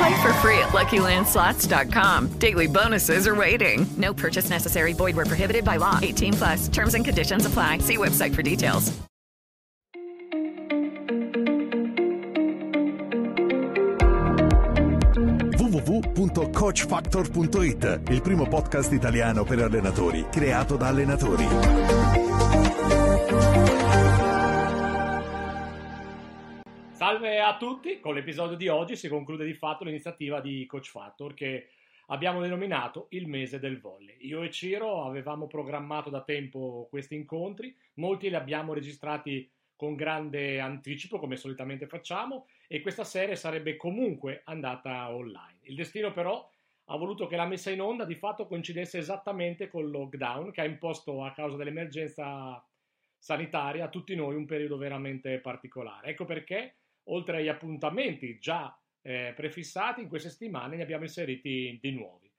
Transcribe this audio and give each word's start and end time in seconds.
Play 0.00 0.22
for 0.22 0.32
free 0.34 0.58
at 0.58 0.70
LuckyLandSlots.com. 0.70 2.38
Daily 2.38 2.66
bonuses 2.66 3.28
are 3.28 3.34
waiting. 3.34 3.86
No 3.98 4.14
purchase 4.14 4.48
necessary. 4.48 4.94
Void 4.94 5.14
where 5.14 5.26
prohibited 5.26 5.62
by 5.62 5.76
law. 5.76 5.98
18 6.00 6.32
plus. 6.32 6.68
Terms 6.68 6.94
and 6.94 7.04
conditions 7.04 7.44
apply. 7.44 7.78
See 7.78 7.98
website 7.98 8.34
for 8.34 8.40
details. 8.40 8.98
www.coachfactor.it, 16.00 18.00
il 18.08 18.22
primo 18.22 18.46
podcast 18.46 18.92
italiano 18.92 19.44
per 19.44 19.62
allenatori, 19.62 20.26
creato 20.30 20.76
da 20.76 20.88
allenatori. 20.88 22.69
Salve 27.00 27.40
a 27.40 27.56
tutti, 27.56 27.98
con 27.98 28.12
l'episodio 28.12 28.58
di 28.58 28.68
oggi 28.68 28.94
si 28.94 29.08
conclude 29.08 29.46
di 29.46 29.54
fatto 29.54 29.84
l'iniziativa 29.84 30.38
di 30.42 30.66
Coach 30.66 30.90
Factor 30.90 31.32
che 31.32 31.70
abbiamo 32.08 32.42
denominato 32.42 33.06
il 33.12 33.26
mese 33.26 33.58
del 33.58 33.80
volley. 33.80 34.18
Io 34.26 34.42
e 34.42 34.50
Ciro 34.50 35.04
avevamo 35.04 35.46
programmato 35.46 36.10
da 36.10 36.20
tempo 36.20 36.88
questi 36.90 37.14
incontri, 37.14 37.74
molti 37.94 38.28
li 38.28 38.34
abbiamo 38.34 38.74
registrati 38.74 39.50
con 39.74 39.94
grande 39.94 40.60
anticipo 40.60 41.18
come 41.18 41.36
solitamente 41.36 41.86
facciamo 41.86 42.48
e 42.68 42.82
questa 42.82 43.04
serie 43.04 43.34
sarebbe 43.34 43.76
comunque 43.76 44.42
andata 44.44 45.08
online. 45.08 45.60
Il 45.62 45.76
destino 45.76 46.12
però 46.12 46.46
ha 46.84 46.96
voluto 46.98 47.26
che 47.26 47.36
la 47.36 47.46
messa 47.46 47.70
in 47.70 47.80
onda 47.80 48.04
di 48.04 48.16
fatto 48.16 48.46
coincidesse 48.46 48.98
esattamente 48.98 49.70
col 49.70 49.90
lockdown 49.90 50.50
che 50.50 50.60
ha 50.60 50.64
imposto 50.64 51.24
a 51.24 51.32
causa 51.32 51.56
dell'emergenza 51.56 52.62
sanitaria 53.16 53.86
a 53.86 53.88
tutti 53.88 54.14
noi 54.14 54.34
un 54.34 54.44
periodo 54.44 54.76
veramente 54.76 55.38
particolare. 55.38 56.08
Ecco 56.08 56.26
perché 56.26 56.74
oltre 57.04 57.38
agli 57.38 57.48
appuntamenti 57.48 58.38
già 58.38 58.76
eh, 59.02 59.32
prefissati, 59.34 60.02
in 60.02 60.08
queste 60.08 60.30
settimane 60.30 60.76
ne 60.76 60.82
abbiamo 60.82 61.04
inseriti 61.04 61.78
di 61.80 61.90
nuovi. 61.92 62.30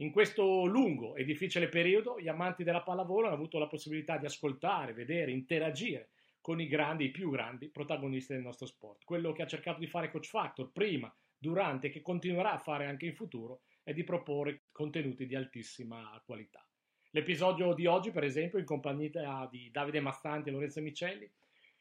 In 0.00 0.10
questo 0.10 0.66
lungo 0.66 1.14
e 1.16 1.24
difficile 1.24 1.68
periodo, 1.68 2.20
gli 2.20 2.28
amanti 2.28 2.64
della 2.64 2.82
pallavolo 2.82 3.26
hanno 3.26 3.36
avuto 3.36 3.58
la 3.58 3.66
possibilità 3.66 4.18
di 4.18 4.26
ascoltare, 4.26 4.92
vedere, 4.92 5.30
interagire 5.30 6.10
con 6.40 6.60
i 6.60 6.66
grandi, 6.66 7.06
i 7.06 7.10
più 7.10 7.30
grandi 7.30 7.70
protagonisti 7.70 8.34
del 8.34 8.42
nostro 8.42 8.66
sport. 8.66 9.04
Quello 9.04 9.32
che 9.32 9.42
ha 9.42 9.46
cercato 9.46 9.80
di 9.80 9.86
fare 9.86 10.10
Coach 10.10 10.28
Factor 10.28 10.70
prima, 10.70 11.12
durante 11.38 11.88
e 11.88 11.90
che 11.90 12.02
continuerà 12.02 12.52
a 12.52 12.58
fare 12.58 12.86
anche 12.86 13.06
in 13.06 13.14
futuro 13.14 13.62
è 13.82 13.92
di 13.92 14.04
proporre 14.04 14.64
contenuti 14.72 15.26
di 15.26 15.34
altissima 15.34 16.20
qualità. 16.24 16.66
L'episodio 17.10 17.72
di 17.72 17.86
oggi, 17.86 18.10
per 18.10 18.24
esempio, 18.24 18.58
in 18.58 18.64
compagnia 18.64 19.48
di 19.50 19.70
Davide 19.70 20.00
Massanti 20.00 20.48
e 20.48 20.52
Lorenzo 20.52 20.80
Micelli, 20.82 21.30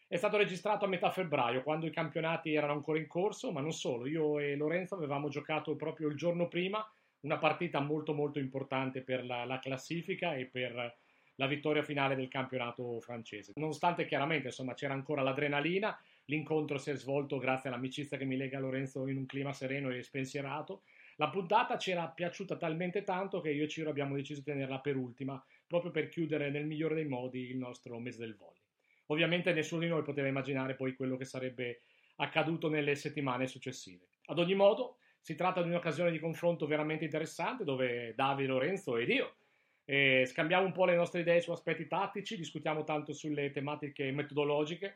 è 0.07 0.17
stato 0.17 0.37
registrato 0.37 0.85
a 0.85 0.87
metà 0.87 1.09
febbraio, 1.09 1.63
quando 1.63 1.87
i 1.87 1.91
campionati 1.91 2.53
erano 2.53 2.73
ancora 2.73 2.99
in 2.99 3.07
corso, 3.07 3.51
ma 3.51 3.61
non 3.61 3.73
solo. 3.73 4.05
Io 4.05 4.39
e 4.39 4.55
Lorenzo 4.55 4.95
avevamo 4.95 5.29
giocato 5.29 5.75
proprio 5.75 6.07
il 6.07 6.15
giorno 6.15 6.47
prima 6.47 6.87
una 7.21 7.37
partita 7.39 7.79
molto 7.79 8.13
molto 8.13 8.37
importante 8.37 9.01
per 9.01 9.25
la, 9.25 9.45
la 9.45 9.57
classifica 9.59 10.35
e 10.35 10.45
per 10.45 10.95
la 11.35 11.47
vittoria 11.47 11.83
finale 11.83 12.15
del 12.15 12.27
campionato 12.27 12.99
francese. 13.01 13.53
Nonostante 13.55 14.05
chiaramente 14.05 14.47
insomma, 14.47 14.73
c'era 14.73 14.93
ancora 14.93 15.21
l'adrenalina, 15.21 15.97
l'incontro 16.25 16.77
si 16.77 16.91
è 16.91 16.95
svolto 16.95 17.37
grazie 17.37 17.69
all'amicizia 17.69 18.17
che 18.17 18.25
mi 18.25 18.37
lega 18.37 18.59
Lorenzo 18.59 19.07
in 19.07 19.17
un 19.17 19.25
clima 19.25 19.53
sereno 19.53 19.89
e 19.89 20.03
spensierato. 20.03 20.83
La 21.17 21.29
puntata 21.29 21.77
ci 21.77 21.91
era 21.91 22.07
piaciuta 22.07 22.57
talmente 22.57 23.03
tanto 23.03 23.41
che 23.41 23.51
io 23.51 23.63
e 23.63 23.67
Ciro 23.67 23.89
abbiamo 23.89 24.15
deciso 24.15 24.39
di 24.39 24.45
tenerla 24.45 24.79
per 24.79 24.95
ultima, 24.95 25.43
proprio 25.65 25.91
per 25.91 26.09
chiudere 26.09 26.49
nel 26.49 26.65
migliore 26.65 26.95
dei 26.95 27.07
modi 27.07 27.49
il 27.49 27.57
nostro 27.57 27.99
mese 27.99 28.19
del 28.19 28.35
volley. 28.35 28.64
Ovviamente 29.07 29.53
nessuno 29.53 29.81
di 29.81 29.87
noi 29.87 30.01
poteva 30.03 30.27
immaginare 30.27 30.75
poi 30.75 30.95
quello 30.95 31.17
che 31.17 31.25
sarebbe 31.25 31.81
accaduto 32.17 32.69
nelle 32.69 32.95
settimane 32.95 33.47
successive. 33.47 34.07
Ad 34.25 34.39
ogni 34.39 34.55
modo, 34.55 34.97
si 35.19 35.35
tratta 35.35 35.61
di 35.61 35.69
un'occasione 35.69 36.11
di 36.11 36.19
confronto 36.19 36.67
veramente 36.67 37.03
interessante 37.03 37.63
dove 37.63 38.13
Davide, 38.15 38.49
Lorenzo 38.49 38.97
ed 38.97 39.09
io 39.09 39.35
eh, 39.85 40.25
scambiamo 40.25 40.65
un 40.65 40.71
po' 40.71 40.85
le 40.85 40.95
nostre 40.95 41.21
idee 41.21 41.41
su 41.41 41.51
aspetti 41.51 41.87
tattici, 41.87 42.37
discutiamo 42.37 42.83
tanto 42.83 43.13
sulle 43.13 43.51
tematiche 43.51 44.11
metodologiche, 44.11 44.95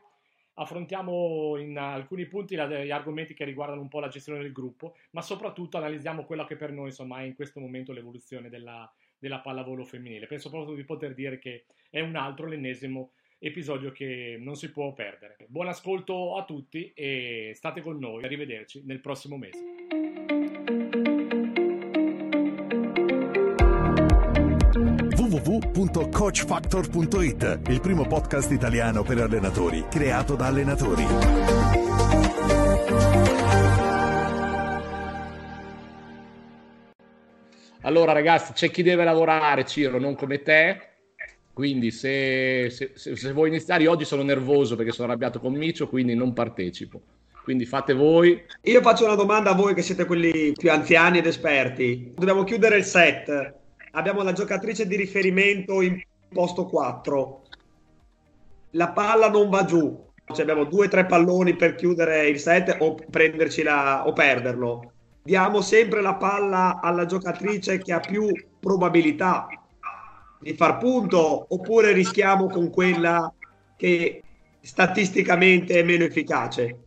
affrontiamo 0.56 1.58
in 1.58 1.78
alcuni 1.78 2.26
punti 2.26 2.56
gli 2.56 2.92
argomenti 2.92 3.34
che 3.34 3.46
riguardano 3.46 3.82
un 3.82 3.88
po' 3.88 4.00
la 4.00 4.08
gestione 4.08 4.42
del 4.42 4.52
gruppo, 4.52 4.96
ma 5.12 5.22
soprattutto 5.22 5.78
analizziamo 5.78 6.26
quella 6.26 6.46
che 6.46 6.56
per 6.56 6.72
noi 6.72 6.88
insomma, 6.88 7.20
è 7.20 7.24
in 7.24 7.36
questo 7.36 7.60
momento 7.60 7.94
l'evoluzione 7.94 8.50
della, 8.50 8.92
della 9.18 9.40
pallavolo 9.40 9.84
femminile. 9.84 10.28
Penso 10.28 10.50
proprio 10.50 10.76
di 10.76 10.84
poter 10.84 11.14
dire 11.14 11.38
che 11.38 11.66
è 11.90 12.02
un 12.02 12.16
altro, 12.16 12.48
l'ennesimo 12.48 13.12
episodio 13.40 13.92
che 13.92 14.38
non 14.40 14.56
si 14.56 14.72
può 14.72 14.94
perdere. 14.94 15.38
Buon 15.48 15.70
ascolto 15.70 16.38
a 16.38 16.44
tutti 16.44 16.92
e 16.94 17.54
state 17.56 17.82
con 17.82 17.98
noi. 17.98 18.24
Arrivederci 18.24 18.84
nel 18.86 19.00
prossimo 19.00 19.38
mese. 19.38 21.10
www.coachfactor.it, 25.30 27.60
il 27.68 27.82
primo 27.82 28.08
podcast 28.08 28.50
italiano 28.52 29.04
per 29.04 29.20
allenatori, 29.20 29.86
creato 29.90 30.36
da 30.36 30.48
allenatori. 30.48 31.04
Allora 37.82 38.12
ragazzi, 38.12 38.52
c'è 38.54 38.70
chi 38.70 38.84
deve 38.84 39.04
lavorare, 39.04 39.66
Ciro, 39.66 40.00
non 40.00 40.16
come 40.16 40.42
te. 40.42 40.89
Quindi 41.60 41.92
se, 41.92 42.70
se, 42.70 42.92
se, 42.96 43.18
se 43.18 43.34
vuoi 43.34 43.50
iniziare, 43.50 43.84
io 43.84 43.92
oggi 43.92 44.06
sono 44.06 44.24
nervoso 44.24 44.78
perché 44.78 44.94
sono 44.94 45.10
arrabbiato 45.10 45.42
con 45.42 45.52
Micio, 45.52 45.90
quindi 45.90 46.16
non 46.16 46.32
partecipo. 46.32 47.02
Quindi 47.44 47.66
fate 47.66 47.92
voi. 47.92 48.42
Io 48.62 48.82
faccio 48.82 49.04
una 49.04 49.16
domanda 49.16 49.50
a 49.50 49.56
voi 49.56 49.74
che 49.74 49.82
siete 49.82 50.06
quelli 50.06 50.54
più 50.54 50.72
anziani 50.72 51.18
ed 51.18 51.26
esperti. 51.26 52.14
Dobbiamo 52.16 52.46
chiudere 52.46 52.78
il 52.78 52.86
set. 52.86 53.56
Abbiamo 53.92 54.24
la 54.24 54.32
giocatrice 54.32 54.88
di 54.88 54.96
riferimento 54.96 55.82
in 55.82 56.02
posto 56.30 56.66
4. 56.66 57.42
La 58.72 58.92
palla 58.92 59.30
non 59.30 59.50
va 59.50 59.66
giù. 59.66 60.02
Cioè 60.32 60.44
abbiamo 60.44 60.64
due 60.64 60.86
o 60.86 60.90
tre 60.90 61.06
palloni 61.08 61.58
per 61.58 61.76
chiudere 61.76 62.30
il 62.30 62.40
set 62.40 62.78
o 62.80 62.96
prendercela 63.10 64.08
o 64.08 64.14
perderlo. 64.14 64.94
Diamo 65.22 65.60
sempre 65.60 66.00
la 66.00 66.16
palla 66.16 66.80
alla 66.82 67.06
giocatrice 67.06 67.80
che 67.80 67.92
ha 67.92 68.00
più 68.00 68.32
probabilità 68.62 69.46
di 70.40 70.54
far 70.54 70.78
punto 70.78 71.46
oppure 71.50 71.92
rischiamo 71.92 72.48
con 72.48 72.70
quella 72.70 73.32
che 73.76 74.24
statisticamente 74.62 75.80
è 75.80 75.84
meno 75.84 76.06
efficace? 76.06 76.86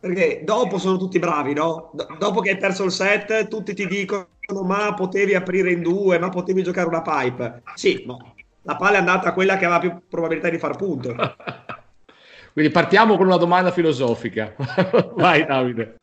Perché 0.00 0.42
dopo 0.44 0.78
sono 0.78 0.96
tutti 0.96 1.18
bravi, 1.18 1.52
no? 1.52 1.90
D- 1.92 2.16
dopo 2.16 2.40
che 2.40 2.50
hai 2.50 2.56
perso 2.56 2.84
il 2.84 2.90
set, 2.90 3.48
tutti 3.48 3.74
ti 3.74 3.86
dicono: 3.86 4.28
Ma 4.64 4.94
potevi 4.94 5.34
aprire 5.34 5.72
in 5.72 5.82
due, 5.82 6.18
ma 6.18 6.30
potevi 6.30 6.62
giocare 6.62 6.88
una 6.88 7.02
pipe. 7.02 7.62
Sì, 7.74 8.02
ma 8.06 8.16
la 8.62 8.76
palla 8.76 8.96
è 8.96 8.98
andata 9.00 9.28
a 9.28 9.32
quella 9.34 9.58
che 9.58 9.66
aveva 9.66 9.80
più 9.80 10.08
probabilità 10.08 10.48
di 10.48 10.58
far 10.58 10.76
punto. 10.76 11.14
Quindi 12.52 12.70
partiamo 12.70 13.16
con 13.16 13.26
una 13.26 13.36
domanda 13.36 13.70
filosofica. 13.70 14.54
Vai, 15.14 15.44
Davide. 15.44 15.96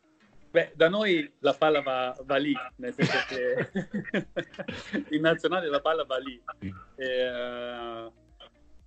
Beh, 0.50 0.72
da 0.74 0.88
noi 0.88 1.30
la 1.40 1.52
palla 1.52 1.82
va, 1.82 2.16
va 2.24 2.36
lì, 2.36 2.54
nel 2.76 2.94
senso 2.94 3.18
che 3.28 3.70
in 5.14 5.20
nazionale 5.20 5.68
la 5.68 5.80
palla 5.80 6.04
va 6.04 6.16
lì. 6.18 6.42
E, 6.96 7.30
uh, 7.30 8.12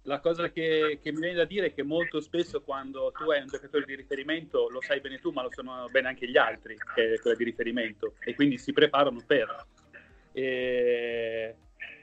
la 0.03 0.19
cosa 0.19 0.49
che, 0.49 0.99
che, 1.01 1.11
mi 1.11 1.19
viene 1.19 1.35
da 1.35 1.45
dire 1.45 1.67
è 1.67 1.73
che 1.73 1.83
molto 1.83 2.19
spesso 2.19 2.61
quando 2.61 3.11
tu 3.15 3.29
hai 3.29 3.41
un 3.41 3.47
giocatore 3.47 3.85
di 3.85 3.95
riferimento, 3.95 4.67
lo 4.69 4.81
sai 4.81 4.99
bene 4.99 5.19
tu, 5.19 5.29
ma 5.29 5.43
lo 5.43 5.51
sanno 5.51 5.87
bene 5.91 6.07
anche 6.07 6.27
gli 6.27 6.37
altri, 6.37 6.75
che 6.95 7.13
è 7.13 7.19
quella 7.19 7.37
di 7.37 7.43
riferimento, 7.43 8.15
e 8.19 8.33
quindi 8.33 8.57
si 8.57 8.73
preparano 8.73 9.21
per. 9.25 9.65
E 10.31 11.55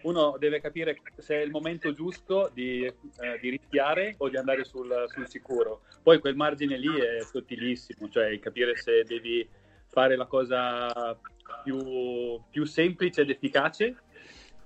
uno 0.03 0.37
deve 0.39 0.61
capire 0.61 1.01
se 1.17 1.37
è 1.37 1.43
il 1.43 1.51
momento 1.51 1.93
giusto 1.93 2.51
di, 2.53 2.85
eh, 2.85 3.39
di 3.41 3.51
rischiare 3.51 4.15
o 4.19 4.29
di 4.29 4.37
andare 4.37 4.65
sul, 4.65 5.05
sul, 5.09 5.29
sicuro. 5.29 5.83
Poi 6.03 6.19
quel 6.19 6.37
margine 6.37 6.77
lì 6.77 6.95
è 6.99 7.21
sottilissimo, 7.23 8.09
cioè 8.09 8.39
capire 8.39 8.77
se 8.77 9.05
devi 9.05 9.49
fare 9.89 10.17
la 10.17 10.27
cosa 10.27 11.19
più, 11.63 12.41
più 12.51 12.65
semplice 12.65 13.23
ed 13.23 13.31
efficace 13.31 13.97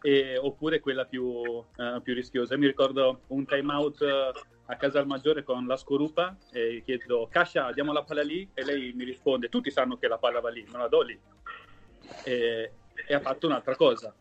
e, 0.00 0.37
oppure 0.37 0.81
quella 0.81 1.05
più, 1.05 1.25
uh, 1.25 1.64
più, 2.02 2.14
rischiosa. 2.14 2.56
mi 2.56 2.67
ricordo 2.67 3.23
un 3.29 3.44
time 3.46 3.73
out 3.73 4.00
uh, 4.00 4.38
a 4.67 4.76
Casal 4.76 5.06
Maggiore 5.06 5.43
con 5.43 5.67
la 5.67 5.76
scorupa 5.76 6.37
e 6.52 6.82
chiedo 6.84 7.29
Cascia 7.31 7.73
diamo 7.73 7.93
la 7.93 8.02
palla 8.02 8.23
lì 8.23 8.49
e 8.52 8.64
lei 8.64 8.93
mi 8.93 9.05
risponde 9.05 9.49
tutti 9.49 9.70
sanno 9.70 9.96
che 9.96 10.08
la 10.08 10.19
palla 10.19 10.40
va 10.40 10.50
lì, 10.50 10.64
non 10.70 10.81
la 10.81 10.88
do 10.88 11.02
lì 11.02 11.19
e, 12.25 12.73
e 13.06 13.14
ha 13.14 13.20
fatto 13.20 13.46
un'altra 13.46 13.76
cosa 13.76 14.14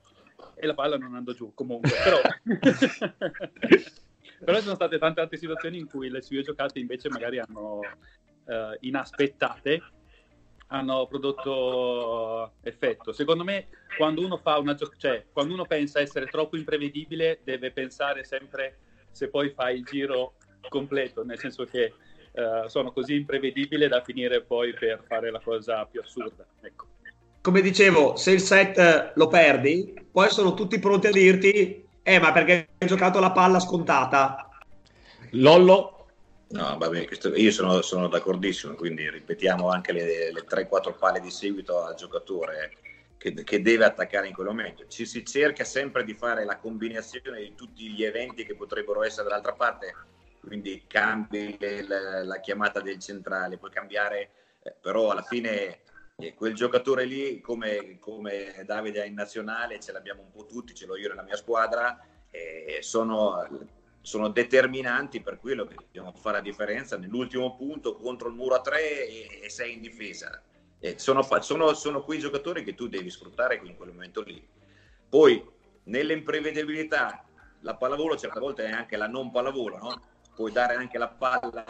e 0.55 0.65
la 0.65 0.73
palla 0.73 0.97
non 0.97 1.15
andò 1.15 1.31
giù 1.33 1.53
comunque 1.53 1.91
però 2.03 2.17
però 4.43 4.57
ci 4.57 4.63
sono 4.63 4.75
state 4.75 4.97
tante 4.97 5.21
altre 5.21 5.37
situazioni 5.37 5.77
in 5.77 5.87
cui 5.87 6.09
le 6.09 6.21
sue 6.21 6.41
giocate 6.41 6.79
invece 6.79 7.09
magari 7.09 7.39
hanno 7.39 7.79
uh, 8.45 8.75
inaspettate 8.81 9.81
hanno 10.71 11.05
prodotto 11.05 12.53
effetto. 12.61 13.11
Secondo 13.11 13.43
me, 13.43 13.67
quando 13.97 14.23
uno, 14.23 14.37
fa 14.37 14.57
una 14.57 14.73
gio- 14.73 14.91
cioè, 14.97 15.25
quando 15.31 15.53
uno 15.53 15.65
pensa 15.65 15.99
essere 15.99 16.27
troppo 16.27 16.57
imprevedibile, 16.57 17.41
deve 17.43 17.71
pensare 17.71 18.23
sempre 18.23 18.77
se 19.11 19.29
poi 19.29 19.49
fa 19.49 19.69
il 19.69 19.83
giro 19.83 20.35
completo, 20.69 21.23
nel 21.23 21.37
senso 21.37 21.65
che 21.65 21.93
uh, 22.31 22.67
sono 22.67 22.91
così 22.91 23.15
imprevedibile 23.15 23.87
da 23.89 24.01
finire 24.01 24.41
poi 24.41 24.73
per 24.73 25.03
fare 25.05 25.29
la 25.29 25.41
cosa 25.41 25.85
più 25.85 25.99
assurda. 25.99 26.45
Ecco. 26.61 26.90
Come 27.41 27.61
dicevo, 27.61 28.15
se 28.15 28.31
il 28.31 28.41
set 28.41 29.13
lo 29.15 29.27
perdi, 29.27 29.93
poi 30.11 30.29
sono 30.29 30.53
tutti 30.53 30.77
pronti 30.77 31.07
a 31.07 31.11
dirti, 31.11 31.87
eh, 32.03 32.19
ma 32.19 32.31
perché 32.31 32.69
hai 32.77 32.87
giocato 32.87 33.19
la 33.19 33.31
palla 33.31 33.59
scontata? 33.59 34.49
Lollo, 35.31 36.01
No, 36.51 36.77
vabbè, 36.77 37.05
questo, 37.05 37.33
io 37.33 37.51
sono, 37.51 37.81
sono, 37.81 38.09
d'accordissimo, 38.09 38.73
quindi 38.73 39.09
ripetiamo 39.09 39.69
anche 39.69 39.93
le, 39.93 40.33
le 40.33 40.43
3-4 40.45 40.97
palle 40.97 41.21
di 41.21 41.31
seguito 41.31 41.81
al 41.81 41.95
giocatore 41.95 42.71
che, 43.17 43.33
che, 43.33 43.61
deve 43.61 43.85
attaccare 43.85 44.27
in 44.27 44.33
quel 44.33 44.47
momento. 44.47 44.85
Ci 44.87 45.05
si 45.05 45.23
cerca 45.23 45.63
sempre 45.63 46.03
di 46.03 46.13
fare 46.13 46.43
la 46.43 46.57
combinazione 46.57 47.39
di 47.39 47.55
tutti 47.55 47.89
gli 47.89 48.03
eventi 48.03 48.45
che 48.45 48.55
potrebbero 48.55 49.01
essere 49.03 49.29
dall'altra 49.29 49.53
parte, 49.53 49.95
quindi 50.41 50.83
cambi 50.87 51.57
la, 51.87 52.23
la, 52.25 52.39
chiamata 52.41 52.81
del 52.81 52.99
centrale, 52.99 53.57
puoi 53.57 53.71
cambiare, 53.71 54.31
eh, 54.61 54.73
però 54.81 55.11
alla 55.11 55.21
fine 55.21 55.79
eh, 56.21 56.33
quel 56.33 56.53
giocatore 56.53 57.05
lì, 57.05 57.41
come, 57.41 57.97
come 57.99 58.63
Davide 58.65 59.05
in 59.05 59.13
nazionale, 59.13 59.79
ce 59.79 59.91
l'abbiamo 59.91 60.21
un 60.21 60.31
po' 60.31 60.45
tutti, 60.45 60.73
ce 60.73 60.85
l'ho 60.85 60.97
io 60.97 61.09
nella 61.09 61.23
mia 61.23 61.35
squadra, 61.35 61.99
sono 62.79 63.45
sono 64.01 64.29
determinanti 64.29 65.21
per 65.21 65.39
quello 65.39 65.65
che 65.65 65.75
dobbiamo 65.75 66.11
fare 66.13 66.37
la 66.37 66.43
differenza 66.43 66.97
nell'ultimo 66.97 67.55
punto 67.55 67.95
contro 67.95 68.29
il 68.29 68.35
muro 68.35 68.55
a 68.55 68.61
tre 68.61 69.07
e, 69.07 69.41
e 69.43 69.49
sei 69.49 69.73
in 69.73 69.81
difesa. 69.81 70.41
Sono, 70.95 71.21
sono, 71.41 71.73
sono, 71.73 72.03
quei 72.03 72.17
giocatori 72.17 72.63
che 72.63 72.73
tu 72.73 72.87
devi 72.87 73.11
sfruttare 73.11 73.61
in 73.63 73.75
quel 73.75 73.91
momento 73.91 74.21
lì. 74.23 74.43
Poi, 75.07 75.47
nell'imprevedibilità, 75.83 77.23
la 77.59 77.75
pallavolo 77.75 78.17
certe 78.17 78.39
volte 78.39 78.65
è 78.65 78.71
anche 78.71 78.97
la 78.97 79.07
non 79.07 79.29
pallavolo, 79.29 79.77
no? 79.77 80.01
Puoi 80.35 80.51
dare 80.51 80.75
anche 80.75 80.97
la 80.97 81.07
palla 81.07 81.65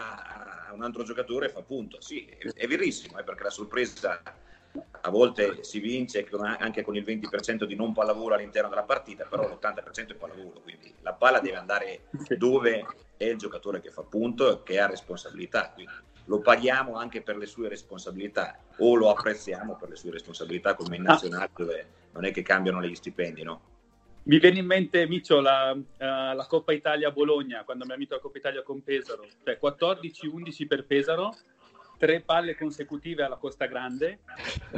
a 0.68 0.74
un 0.74 0.84
altro 0.84 1.04
giocatore 1.04 1.48
e 1.48 1.50
fa 1.50 1.62
punto. 1.62 2.00
Sì, 2.02 2.26
è, 2.26 2.68
verissimo, 2.68 3.18
eh, 3.20 3.24
perché 3.24 3.44
la 3.44 3.50
sorpresa 3.50 4.22
a 5.02 5.10
volte 5.10 5.64
si 5.64 5.80
vince 5.80 6.28
anche 6.60 6.82
con 6.84 6.96
il 6.96 7.04
20% 7.04 7.66
di 7.66 7.76
non 7.76 7.94
pallavolo 7.94 8.36
all'interno 8.36 8.70
della 8.70 8.84
partita, 8.84 9.26
però 9.26 9.48
l'80% 9.48 10.12
è 10.12 10.16
pallavolo, 10.16 10.62
quindi 10.62 10.94
la 11.02 11.14
palla 11.14 11.40
deve 11.40 11.58
andare 11.58 12.04
dove 12.38 12.86
è 13.18 13.26
il 13.26 13.38
giocatore 13.38 13.82
che 13.82 13.90
fa 13.90 14.04
punto 14.04 14.52
e 14.52 14.64
che 14.64 14.80
ha 14.80 14.88
responsabilità. 14.88 15.72
Quindi 15.74 15.92
lo 16.26 16.40
paghiamo 16.40 16.96
anche 16.96 17.22
per 17.22 17.36
le 17.36 17.46
sue 17.46 17.68
responsabilità 17.68 18.58
o 18.78 18.96
lo 18.96 19.10
apprezziamo 19.10 19.76
per 19.76 19.90
le 19.90 19.96
sue 19.96 20.12
responsabilità 20.12 20.76
come 20.76 20.96
in 20.96 21.04
nazionale 21.04 21.50
dove 21.56 21.88
non 22.12 22.26
è 22.26 22.32
che 22.32 22.42
cambiano 22.44 22.82
gli 22.82 22.96
stipendi, 22.96 23.44
no? 23.44 23.71
Mi 24.24 24.40
viene 24.40 24.60
in 24.60 24.66
mente, 24.66 25.08
Micio, 25.08 25.40
la, 25.40 25.72
uh, 25.72 25.84
la 25.98 26.46
Coppa 26.48 26.74
Italia 26.74 27.08
a 27.08 27.12
Bologna, 27.12 27.64
quando 27.64 27.84
abbiamo 27.84 28.00
vinto 28.00 28.16
la 28.16 28.22
Coppa 28.22 28.38
Italia 28.38 28.62
con 28.62 28.84
Pesaro, 28.84 29.26
cioè 29.44 29.58
14-11 29.62 30.68
per 30.68 30.86
Pesaro, 30.86 31.36
tre 31.98 32.22
palle 32.22 32.56
consecutive 32.56 33.24
alla 33.24 33.38
Costa 33.38 33.66
Grande, 33.66 34.20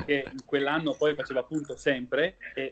che 0.05 0.25
in 0.31 0.45
quell'anno 0.45 0.93
poi 0.93 1.13
faceva 1.13 1.43
punto 1.43 1.75
sempre, 1.75 2.37
e 2.55 2.71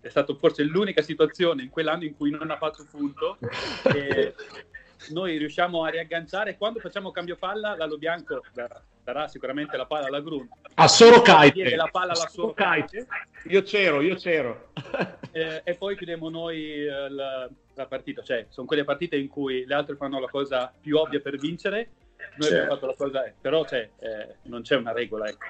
è 0.00 0.08
stata 0.08 0.34
forse 0.34 0.62
l'unica 0.64 1.02
situazione 1.02 1.62
in 1.62 1.70
quell'anno 1.70 2.04
in 2.04 2.16
cui 2.16 2.30
non 2.30 2.50
ha 2.50 2.56
fatto 2.56 2.86
punto. 2.90 3.38
E 3.94 4.34
noi 5.10 5.36
riusciamo 5.38 5.84
a 5.84 5.88
riagganciare. 5.88 6.56
Quando 6.56 6.80
facciamo 6.80 7.10
cambio 7.10 7.36
palla, 7.36 7.76
Lalo 7.76 7.98
Bianco 7.98 8.42
darà 9.02 9.28
sicuramente 9.28 9.76
la 9.76 9.86
palla 9.86 10.06
alla 10.06 10.20
Grun. 10.20 10.48
A 10.74 10.88
solo 10.88 11.22
Kite. 11.22 11.76
La 11.76 11.88
palla 11.90 12.12
alla 12.12 12.28
solo 12.28 12.54
Kite. 12.54 13.06
Io 13.44 13.62
c'ero, 13.62 14.00
io 14.00 14.16
c'ero. 14.16 14.68
Eh, 15.32 15.60
e 15.62 15.74
poi 15.76 15.96
chiudiamo 15.96 16.28
noi 16.28 16.84
eh, 16.84 17.08
la, 17.08 17.48
la 17.74 17.86
partita. 17.86 18.20
Cioè, 18.20 18.46
sono 18.48 18.66
quelle 18.66 18.82
partite 18.82 19.16
in 19.16 19.28
cui 19.28 19.64
le 19.64 19.74
altre 19.74 19.94
fanno 19.94 20.18
la 20.18 20.26
cosa 20.26 20.74
più 20.80 20.96
ovvia 20.96 21.20
per 21.20 21.38
vincere 21.38 21.90
noi 22.36 22.48
certo. 22.48 22.54
abbiamo 22.54 22.74
fatto 22.74 22.86
la 22.86 22.94
cosa, 22.94 23.24
eh, 23.24 23.34
però 23.40 23.66
cioè, 23.66 23.90
eh, 23.98 24.34
non 24.44 24.62
c'è 24.62 24.76
una 24.76 24.92
regola, 24.92 25.28
ecco. 25.28 25.46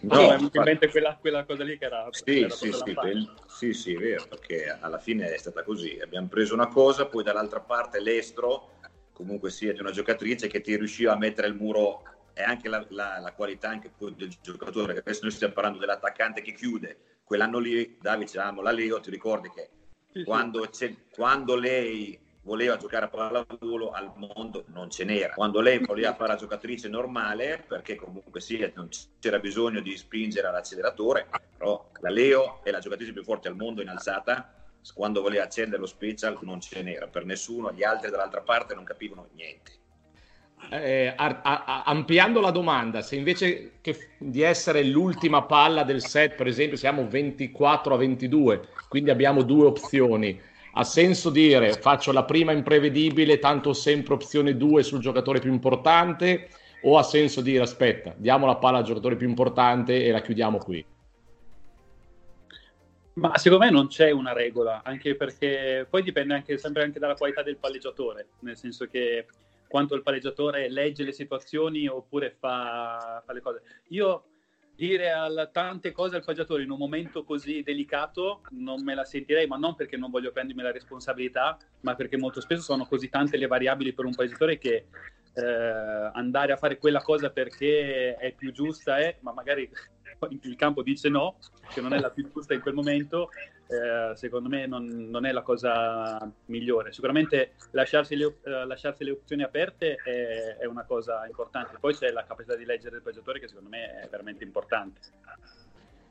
No, 0.00 0.16
no 0.16 0.50
in 0.52 0.62
mente 0.64 0.88
quella, 0.88 1.16
quella, 1.20 1.44
cosa 1.44 1.62
lì 1.62 1.78
che 1.78 1.84
era... 1.84 2.08
Sì, 2.10 2.40
era 2.40 2.50
sì, 2.50 2.72
sì, 2.72 2.94
del, 3.02 3.34
sì, 3.46 3.72
sì, 3.72 3.94
è 3.94 3.98
vero, 3.98 4.26
perché 4.28 4.76
alla 4.80 4.98
fine 4.98 5.32
è 5.32 5.38
stata 5.38 5.62
così. 5.62 5.98
Abbiamo 6.02 6.26
preso 6.26 6.54
una 6.54 6.66
cosa, 6.66 7.06
poi 7.06 7.22
dall'altra 7.22 7.60
parte 7.60 8.00
l'estro, 8.00 8.72
comunque 9.12 9.50
sia 9.50 9.72
una 9.78 9.92
giocatrice 9.92 10.48
che 10.48 10.60
ti 10.60 10.76
riusciva 10.76 11.12
a 11.12 11.18
mettere 11.18 11.46
il 11.46 11.54
muro 11.54 12.02
e 12.34 12.42
anche 12.42 12.68
la, 12.68 12.84
la, 12.90 13.18
la 13.18 13.32
qualità 13.32 13.68
anche 13.68 13.92
del 14.16 14.34
giocatore, 14.40 14.86
perché 14.86 15.00
adesso 15.00 15.22
noi 15.22 15.32
stiamo 15.32 15.54
parlando 15.54 15.78
dell'attaccante 15.78 16.42
che 16.42 16.52
chiude. 16.52 17.20
Quell'anno 17.24 17.58
lì, 17.58 17.96
Davide, 18.00 18.30
c'eravamo 18.30 18.62
la 18.62 18.72
Leo, 18.72 19.00
ti 19.00 19.10
ricordi 19.10 19.50
che 19.50 19.70
sì, 20.12 20.24
quando, 20.24 20.68
sì. 20.70 20.96
quando 21.10 21.56
lei 21.56 22.18
voleva 22.42 22.76
giocare 22.76 23.06
a 23.06 23.08
pallavolo 23.08 23.90
al 23.90 24.12
mondo 24.16 24.64
non 24.68 24.90
ce 24.90 25.04
n'era. 25.04 25.34
Quando 25.34 25.60
lei 25.60 25.78
voleva 25.78 26.14
fare 26.14 26.32
la 26.32 26.38
giocatrice 26.38 26.88
normale, 26.88 27.64
perché 27.66 27.94
comunque 27.94 28.40
sì, 28.40 28.70
non 28.74 28.88
c'era 29.20 29.38
bisogno 29.38 29.80
di 29.80 29.96
spingere 29.96 30.48
all'acceleratore, 30.48 31.28
però 31.56 31.90
la 32.00 32.10
Leo 32.10 32.60
è 32.64 32.70
la 32.70 32.80
giocatrice 32.80 33.12
più 33.12 33.22
forte 33.22 33.48
al 33.48 33.56
mondo 33.56 33.80
in 33.80 33.88
alzata, 33.88 34.54
quando 34.94 35.22
voleva 35.22 35.44
accendere 35.44 35.80
lo 35.80 35.86
special 35.86 36.36
non 36.42 36.60
ce 36.60 36.82
n'era 36.82 37.06
per 37.06 37.24
nessuno, 37.24 37.72
gli 37.72 37.84
altri 37.84 38.10
dall'altra 38.10 38.40
parte 38.40 38.74
non 38.74 38.84
capivano 38.84 39.28
niente. 39.32 39.80
Eh, 40.70 41.12
a, 41.14 41.40
a, 41.42 41.82
ampliando 41.84 42.40
la 42.40 42.50
domanda, 42.50 43.02
se 43.02 43.16
invece 43.16 43.72
di 44.18 44.42
essere 44.42 44.84
l'ultima 44.84 45.42
palla 45.42 45.82
del 45.82 46.02
set, 46.02 46.34
per 46.34 46.46
esempio, 46.46 46.76
siamo 46.76 47.06
24 47.06 47.94
a 47.94 47.98
22, 47.98 48.68
quindi 48.88 49.10
abbiamo 49.10 49.42
due 49.42 49.66
opzioni 49.66 50.40
ha 50.74 50.84
senso 50.84 51.30
dire 51.30 51.74
faccio 51.74 52.12
la 52.12 52.24
prima 52.24 52.52
imprevedibile, 52.52 53.38
tanto 53.38 53.72
sempre 53.72 54.14
opzione 54.14 54.56
2 54.56 54.82
sul 54.82 55.00
giocatore 55.00 55.40
più 55.40 55.52
importante, 55.52 56.48
o 56.82 56.98
ha 56.98 57.02
senso 57.02 57.40
dire 57.40 57.62
aspetta, 57.62 58.14
diamo 58.16 58.46
la 58.46 58.56
palla 58.56 58.78
al 58.78 58.84
giocatore 58.84 59.16
più 59.16 59.28
importante 59.28 60.04
e 60.04 60.10
la 60.10 60.20
chiudiamo 60.20 60.58
qui? 60.58 60.84
Ma 63.14 63.36
secondo 63.36 63.64
me 63.64 63.70
non 63.70 63.88
c'è 63.88 64.10
una 64.10 64.32
regola, 64.32 64.80
anche 64.82 65.14
perché 65.14 65.86
poi 65.88 66.02
dipende 66.02 66.32
anche, 66.34 66.56
sempre 66.56 66.82
anche 66.82 66.98
dalla 66.98 67.14
qualità 67.14 67.42
del 67.42 67.58
palleggiatore, 67.58 68.28
nel 68.40 68.56
senso 68.56 68.86
che 68.86 69.26
quanto 69.72 69.94
il 69.94 70.02
palleggiatore 70.02 70.68
legge 70.68 71.02
le 71.02 71.12
situazioni 71.12 71.88
oppure 71.88 72.36
fa, 72.38 73.22
fa 73.24 73.32
le 73.32 73.40
cose. 73.40 73.62
Io 73.88 74.24
dire 74.76 75.10
tante 75.50 75.92
cose 75.92 76.16
al 76.16 76.24
paggiatore 76.24 76.62
in 76.62 76.70
un 76.70 76.76
momento 76.76 77.24
così 77.24 77.62
delicato 77.62 78.42
non 78.50 78.84
me 78.84 78.94
la 78.94 79.06
sentirei, 79.06 79.46
ma 79.46 79.56
non 79.56 79.74
perché 79.74 79.96
non 79.96 80.10
voglio 80.10 80.30
prendermi 80.30 80.60
la 80.60 80.72
responsabilità, 80.72 81.56
ma 81.80 81.94
perché 81.94 82.18
molto 82.18 82.42
spesso 82.42 82.60
sono 82.60 82.84
così 82.84 83.08
tante 83.08 83.38
le 83.38 83.46
variabili 83.46 83.94
per 83.94 84.04
un 84.04 84.14
paggiatore 84.14 84.58
che 84.58 84.88
eh, 85.32 86.10
andare 86.12 86.52
a 86.52 86.58
fare 86.58 86.76
quella 86.76 87.00
cosa 87.00 87.30
perché 87.30 88.14
è 88.16 88.34
più 88.34 88.52
giusta 88.52 88.98
è, 88.98 89.16
ma 89.20 89.32
magari 89.32 89.66
il 90.42 90.56
campo 90.56 90.82
dice 90.82 91.08
no, 91.08 91.38
che 91.72 91.80
non 91.80 91.94
è 91.94 91.98
la 91.98 92.10
più 92.10 92.30
giusta 92.30 92.52
in 92.52 92.60
quel 92.60 92.74
momento, 92.74 93.30
eh, 93.72 94.16
secondo 94.16 94.48
me 94.48 94.66
non, 94.66 94.84
non, 94.84 95.24
è 95.24 95.32
la 95.32 95.40
cosa 95.42 96.18
migliore. 96.46 96.92
Sicuramente 96.92 97.52
lasciarsi 97.70 98.16
le, 98.16 98.24
uh, 98.26 98.34
lasciarsi 98.66 99.02
le 99.02 99.12
opzioni 99.12 99.42
aperte 99.42 99.94
è, 99.94 100.58
è, 100.58 100.66
una 100.66 100.84
cosa 100.84 101.24
importante. 101.26 101.78
Poi 101.80 101.94
c'è 101.94 102.10
la 102.10 102.24
capacità 102.24 102.54
di 102.54 102.66
leggere 102.66 102.96
il 102.96 103.02
peggiatore 103.02 103.40
che 103.40 103.48
secondo 103.48 103.70
me 103.70 104.02
è 104.02 104.08
veramente 104.10 104.44
importante. 104.44 105.00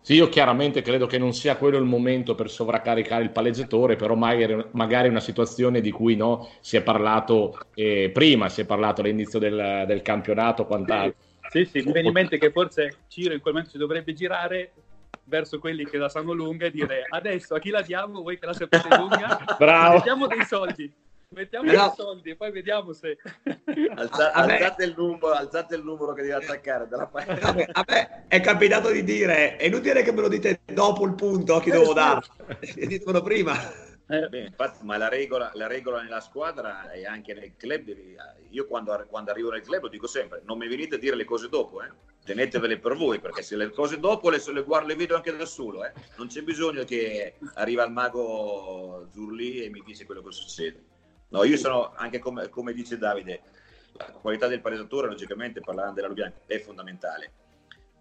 Sì, 0.03 0.15
io 0.15 0.29
chiaramente 0.29 0.81
credo 0.81 1.05
che 1.05 1.19
non 1.19 1.31
sia 1.31 1.57
quello 1.57 1.77
il 1.77 1.83
momento 1.83 2.33
per 2.33 2.49
sovraccaricare 2.49 3.21
il 3.23 3.29
palleggiatore, 3.29 3.95
però 3.95 4.15
magari, 4.15 4.65
magari 4.71 5.09
una 5.09 5.19
situazione 5.19 5.79
di 5.79 5.91
cui 5.91 6.15
no, 6.15 6.49
si 6.59 6.75
è 6.75 6.81
parlato 6.81 7.55
eh, 7.75 8.09
prima, 8.11 8.49
si 8.49 8.61
è 8.61 8.65
parlato 8.65 9.01
all'inizio 9.01 9.37
del, 9.37 9.83
del 9.85 10.01
campionato, 10.01 10.65
quant'altro. 10.65 11.29
Sì, 11.51 11.65
sì, 11.65 11.83
mi 11.83 11.91
viene 11.91 12.07
in 12.07 12.13
mente 12.13 12.39
che 12.39 12.49
forse 12.49 12.95
Ciro 13.09 13.33
in 13.33 13.41
quel 13.41 13.53
momento 13.53 13.73
si 13.73 13.77
dovrebbe 13.77 14.13
girare, 14.13 14.71
verso 15.25 15.59
quelli 15.59 15.85
che 15.85 15.97
la 15.97 16.09
sanno 16.09 16.33
lunga 16.33 16.65
e 16.65 16.71
dire 16.71 17.05
adesso 17.09 17.55
a 17.55 17.59
chi 17.59 17.69
la 17.69 17.81
diamo 17.81 18.21
voi 18.21 18.37
che 18.39 18.45
la 18.45 18.53
sapete 18.53 18.87
lunga? 18.95 19.43
Bravo. 19.57 19.95
Mettiamo 19.95 20.27
dei 20.27 20.43
soldi. 20.45 20.93
Mettiamo 21.33 21.71
No. 21.71 21.71
dei 21.71 21.91
soldi 21.95 22.29
e 22.31 22.35
poi 22.35 22.51
vediamo 22.51 22.91
se... 22.91 23.17
Alza- 23.95 24.33
alzate, 24.35 24.83
il 24.83 24.93
numero, 24.97 25.31
alzate 25.31 25.75
il 25.75 25.83
numero 25.83 26.11
che 26.13 26.23
devi 26.23 26.33
attaccare 26.33 26.87
della 26.89 27.09
Vabbè, 27.09 27.67
a 27.71 27.85
me 27.87 28.25
è 28.27 28.41
capitato 28.41 28.91
di 28.91 29.01
dire, 29.03 29.55
è 29.55 29.65
inutile 29.65 30.03
che 30.03 30.11
me 30.11 30.21
lo 30.21 30.27
dite 30.27 30.59
dopo 30.65 31.05
il 31.05 31.13
punto 31.15 31.55
a 31.55 31.61
chi 31.61 31.71
devo 31.71 31.93
dare, 31.93 32.21
ditemelo 32.75 33.21
prima. 33.21 33.55
Beh, 34.07 34.39
infatti, 34.47 34.83
ma 34.83 34.97
la 34.97 35.07
regola, 35.07 35.51
la 35.53 35.67
regola 35.67 36.01
nella 36.01 36.19
squadra 36.19 36.91
e 36.91 37.05
anche 37.05 37.33
nel 37.33 37.53
club, 37.55 37.83
devi- 37.83 38.17
io 38.49 38.67
quando, 38.67 39.05
quando 39.07 39.31
arrivo 39.31 39.51
nel 39.51 39.61
club 39.61 39.83
lo 39.83 39.87
dico 39.87 40.07
sempre, 40.07 40.41
non 40.43 40.57
mi 40.57 40.67
venite 40.67 40.95
a 40.95 40.99
dire 40.99 41.15
le 41.15 41.23
cose 41.23 41.47
dopo, 41.47 41.81
eh. 41.81 41.87
Tenetevele 42.23 42.77
per 42.77 42.95
voi, 42.95 43.19
perché 43.19 43.41
se 43.41 43.55
le 43.55 43.71
cose 43.71 43.99
dopo 43.99 44.29
le, 44.29 44.41
le 44.53 44.63
guardo 44.63 44.87
le 44.87 44.95
vedo 44.95 45.15
anche 45.15 45.35
da 45.35 45.45
solo, 45.45 45.83
eh. 45.83 45.91
non 46.17 46.27
c'è 46.27 46.41
bisogno 46.41 46.83
che 46.83 47.35
arriva 47.55 47.83
il 47.83 47.91
mago 47.91 49.07
Zurli 49.11 49.63
e 49.63 49.69
mi 49.69 49.81
dice 49.85 50.05
quello 50.05 50.21
che 50.21 50.31
succede. 50.31 50.83
No, 51.29 51.43
io 51.43 51.57
sono 51.57 51.93
anche 51.95 52.19
come, 52.19 52.49
come 52.49 52.73
dice 52.73 52.97
Davide, 52.97 53.41
la 53.93 54.05
qualità 54.05 54.47
del 54.47 54.61
palesatore, 54.61 55.07
logicamente 55.07 55.61
parlando 55.61 55.95
della 55.95 56.07
Lubiana, 56.07 56.33
è 56.45 56.59
fondamentale. 56.59 57.33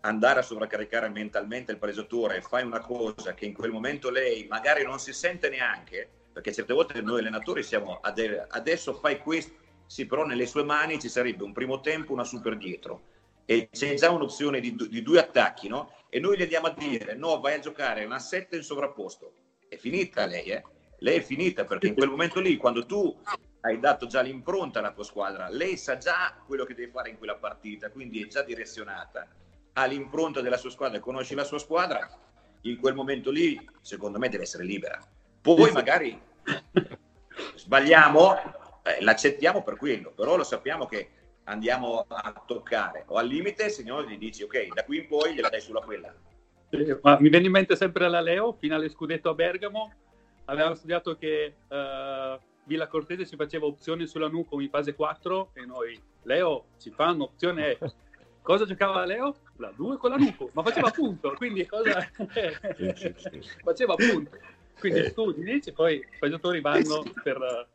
Andare 0.02 0.40
a 0.40 0.42
sovraccaricare 0.42 1.08
mentalmente 1.08 1.72
il 1.72 1.78
palesatore 1.78 2.36
e 2.36 2.42
fai 2.42 2.64
una 2.64 2.80
cosa 2.80 3.34
che 3.34 3.44
in 3.44 3.52
quel 3.52 3.70
momento 3.70 4.10
lei 4.10 4.46
magari 4.48 4.82
non 4.82 4.98
si 4.98 5.12
sente 5.12 5.48
neanche, 5.48 6.08
perché 6.32 6.52
certe 6.52 6.72
volte 6.72 7.00
noi 7.02 7.20
allenatori 7.20 7.62
siamo 7.62 7.98
ade- 8.00 8.46
adesso 8.48 8.94
fai 8.94 9.18
questo, 9.18 9.52
sì, 9.86 10.06
però 10.06 10.24
nelle 10.24 10.46
sue 10.46 10.62
mani 10.62 11.00
ci 11.00 11.08
sarebbe 11.08 11.42
un 11.42 11.52
primo 11.52 11.80
tempo, 11.80 12.12
una 12.12 12.24
super 12.24 12.56
dietro 12.56 13.02
e 13.50 13.68
c'è 13.68 13.94
già 13.94 14.12
un'opzione 14.12 14.60
di, 14.60 14.76
di 14.76 15.02
due 15.02 15.18
attacchi, 15.18 15.66
no? 15.66 15.92
E 16.08 16.20
noi 16.20 16.36
gli 16.36 16.42
andiamo 16.42 16.68
a 16.68 16.70
dire 16.70 17.16
no, 17.16 17.40
vai 17.40 17.54
a 17.54 17.58
giocare 17.58 18.04
una 18.04 18.20
7 18.20 18.54
in 18.54 18.62
sovrapposto. 18.62 19.32
È 19.66 19.74
finita 19.74 20.24
lei, 20.24 20.44
eh? 20.50 20.62
Lei 20.98 21.16
è 21.18 21.20
finita 21.20 21.64
perché 21.64 21.88
in 21.88 21.94
quel 21.94 22.10
momento 22.10 22.38
lì, 22.38 22.56
quando 22.56 22.86
tu 22.86 23.12
hai 23.62 23.80
dato 23.80 24.06
già 24.06 24.20
l'impronta 24.20 24.78
alla 24.78 24.92
tua 24.92 25.02
squadra, 25.02 25.48
lei 25.48 25.76
sa 25.76 25.96
già 25.96 26.40
quello 26.46 26.64
che 26.64 26.74
deve 26.74 26.92
fare 26.92 27.10
in 27.10 27.18
quella 27.18 27.34
partita, 27.34 27.90
quindi 27.90 28.22
è 28.22 28.28
già 28.28 28.42
direzionata, 28.42 29.26
ha 29.72 29.84
l'impronta 29.84 30.40
della 30.40 30.56
sua 30.56 30.70
squadra, 30.70 31.00
conosci 31.00 31.34
la 31.34 31.42
sua 31.42 31.58
squadra, 31.58 32.08
in 32.60 32.78
quel 32.78 32.94
momento 32.94 33.32
lì, 33.32 33.68
secondo 33.80 34.20
me, 34.20 34.28
deve 34.28 34.44
essere 34.44 34.62
libera. 34.62 34.96
Poi 35.40 35.72
magari 35.72 36.16
sbagliamo, 37.56 38.80
eh, 38.84 39.02
l'accettiamo 39.02 39.64
per 39.64 39.74
quello, 39.74 40.12
però 40.12 40.36
lo 40.36 40.44
sappiamo 40.44 40.86
che 40.86 41.18
andiamo 41.50 42.04
a 42.08 42.42
toccare. 42.46 43.04
O 43.08 43.16
al 43.16 43.26
limite, 43.26 43.68
se 43.68 43.82
no 43.82 44.02
gli 44.04 44.16
dici 44.16 44.42
ok, 44.42 44.72
da 44.72 44.84
qui 44.84 44.98
in 44.98 45.08
poi 45.08 45.34
gliela 45.34 45.48
dai 45.48 45.60
sulla 45.60 45.80
quella. 45.80 46.14
Eh, 46.70 46.98
ma 47.02 47.18
mi 47.20 47.28
viene 47.28 47.46
in 47.46 47.52
mente 47.52 47.76
sempre 47.76 48.08
la 48.08 48.20
Leo, 48.20 48.52
finale 48.52 48.88
scudetto 48.88 49.28
a 49.28 49.34
Bergamo, 49.34 49.92
avevamo 50.44 50.74
studiato 50.74 51.16
che 51.16 51.54
eh, 51.68 52.38
Villa 52.64 52.86
Cortese 52.86 53.24
si 53.24 53.36
faceva 53.36 53.66
opzione 53.66 54.06
sulla 54.06 54.28
Nuco 54.28 54.60
in 54.60 54.70
fase 54.70 54.94
4 54.94 55.50
e 55.54 55.66
noi, 55.66 56.00
Leo, 56.22 56.66
ci 56.78 56.90
fa 56.90 57.10
un'opzione... 57.10 57.78
Cosa 58.42 58.64
giocava 58.64 59.04
Leo? 59.04 59.36
La 59.58 59.70
2 59.76 59.98
con 59.98 60.10
la 60.10 60.16
Nuco, 60.16 60.48
ma 60.54 60.62
faceva 60.62 60.90
punto, 60.90 61.34
quindi 61.36 61.66
cosa... 61.66 62.00
faceva 63.62 63.94
punto. 63.96 64.30
Quindi 64.78 65.04
studi, 65.08 65.42
dici, 65.42 65.72
poi 65.72 65.96
i 65.96 66.18
giocatori 66.20 66.60
vanno 66.62 67.02
per... 67.22 67.68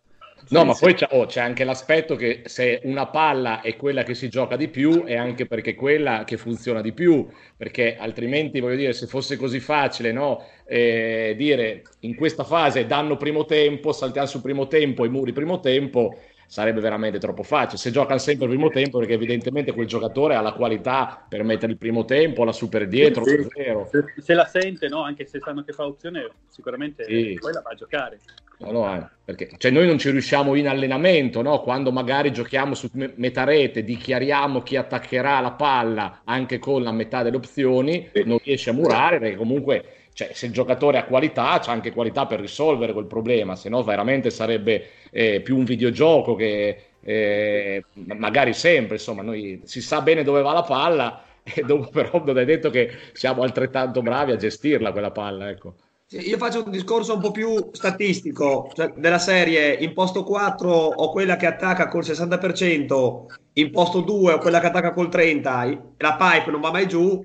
No, 0.50 0.64
ma 0.64 0.76
poi 0.76 0.94
c'è, 0.94 1.08
oh, 1.12 1.26
c'è 1.26 1.42
anche 1.42 1.64
l'aspetto 1.64 2.16
che 2.16 2.44
se 2.46 2.80
una 2.84 3.08
palla 3.08 3.62
è 3.62 3.76
quella 3.76 4.04
che 4.04 4.14
si 4.14 4.30
gioca 4.30 4.56
di 4.56 4.68
più, 4.68 5.04
è 5.04 5.16
anche 5.16 5.48
perché 5.48 5.72
è 5.72 5.76
quella 5.76 6.24
che 6.24 6.38
funziona 6.38 6.82
di 6.82 6.94
più, 6.94 7.28
perché 7.58 7.96
altrimenti, 7.98 8.60
voglio 8.60 8.76
dire, 8.76 8.94
se 8.94 9.08
fosse 9.08 9.38
così 9.38 9.60
facile, 9.60 10.12
no, 10.12 10.44
eh, 10.68 11.34
dire 11.36 11.82
in 12.02 12.16
questa 12.16 12.44
fase 12.44 12.86
danno 12.86 13.18
primo 13.18 13.46
tempo, 13.46 13.92
saltiamo 13.92 14.28
sul 14.28 14.42
primo 14.42 14.68
tempo, 14.68 15.06
i 15.06 15.10
muri 15.10 15.32
primo 15.34 15.60
tempo, 15.60 16.16
sarebbe 16.48 16.80
veramente 16.80 17.20
troppo 17.20 17.44
facile. 17.44 17.78
Se 17.78 17.92
giocano 17.92 18.20
sempre 18.20 18.46
il 18.46 18.52
primo 18.52 18.70
tempo, 18.70 19.00
perché 19.00 19.14
evidentemente 19.14 19.74
quel 19.74 19.88
giocatore 19.88 20.36
ha 20.36 20.42
la 20.42 20.54
qualità 20.54 21.26
per 21.28 21.44
mettere 21.44 21.72
il 21.72 21.78
primo 21.78 22.06
tempo, 22.06 22.44
la 22.44 22.52
super 22.52 22.88
dietro, 22.88 23.26
Sì, 23.26 23.48
zero. 23.56 23.90
Se, 24.18 24.34
la 24.34 24.46
sente, 24.46 24.88
no? 24.88 25.02
anche 25.02 25.26
se 25.26 25.40
sanno 25.40 25.64
che 25.64 25.74
fa 25.74 25.86
opzione, 25.86 26.30
sicuramente 26.48 27.06
Sì. 27.06 27.38
poi 27.40 27.54
la 27.54 27.62
va 27.62 27.72
a 27.72 27.76
giocare. 27.76 28.20
No, 28.58 28.72
no, 28.72 28.96
eh, 28.96 29.06
perché 29.26 29.50
cioè, 29.58 29.70
noi 29.70 29.86
non 29.86 29.98
ci 29.98 30.10
riusciamo 30.12 30.56
in 30.56 30.70
allenamento, 30.70 31.42
no? 31.42 31.60
quando 31.60 31.92
magari 31.92 32.32
giochiamo 32.32 32.74
su 32.74 32.90
me- 32.94 33.12
metà 33.16 33.44
rete, 33.44 33.84
dichiariamo 33.84 34.64
chi 34.64 34.78
attaccherà 34.78 35.42
la 35.42 35.52
palla 35.52 36.22
anche 36.24 36.58
con 36.58 36.82
la 36.82 36.94
metà 36.94 37.22
delle 37.22 37.36
opzioni, 37.36 38.10
non 38.24 38.38
riesce 38.42 38.70
a 38.70 38.74
murare 38.74 39.20
perché 39.20 39.36
comunque 39.36 39.86
cioè, 40.16 40.32
se 40.34 40.46
il 40.46 40.54
giocatore 40.54 40.98
ha 40.98 41.04
qualità, 41.04 41.60
c'ha 41.62 41.74
anche 41.74 41.92
qualità 41.92 42.26
per 42.26 42.40
risolvere 42.40 42.94
quel 42.94 43.06
problema, 43.06 43.58
se 43.58 43.68
no 43.68 43.84
veramente 43.84 44.30
sarebbe 44.30 44.92
eh, 45.12 45.42
più 45.42 45.58
un 45.58 45.66
videogioco 45.66 46.36
che 46.36 46.84
eh, 47.02 47.84
magari 48.18 48.54
sempre, 48.54 48.96
insomma, 48.96 49.24
noi 49.24 49.60
si 49.66 49.82
sa 49.82 50.00
bene 50.00 50.24
dove 50.24 50.42
va 50.42 50.54
la 50.54 50.64
palla 50.64 51.22
e 51.44 51.64
dopo 51.64 51.90
però 51.90 52.24
non 52.24 52.38
è 52.40 52.46
detto 52.46 52.70
che 52.70 52.90
siamo 53.12 53.44
altrettanto 53.44 54.02
bravi 54.02 54.32
a 54.32 54.38
gestirla 54.38 54.94
quella 54.94 55.12
palla, 55.12 55.50
ecco. 55.50 55.76
Io 56.12 56.38
faccio 56.38 56.64
un 56.64 56.72
discorso 56.72 57.16
un 57.16 57.20
po' 57.20 57.32
più 57.32 57.72
statistico, 57.74 58.72
cioè 58.74 58.94
della 58.96 59.20
serie 59.20 59.74
in 59.74 59.92
posto 59.92 60.24
4 60.24 60.72
ho 60.72 61.12
quella 61.12 61.36
che 61.36 61.46
attacca 61.46 61.90
col 61.90 62.06
60%, 62.06 63.26
in 63.52 63.70
posto 63.70 64.00
2 64.00 64.32
ho 64.32 64.38
quella 64.38 64.62
che 64.62 64.68
attacca 64.68 64.94
col 64.94 65.10
30%, 65.10 65.80
la 65.98 66.16
pipe 66.16 66.52
non 66.52 66.62
va 66.62 66.72
mai 66.72 66.88
giù, 66.88 67.22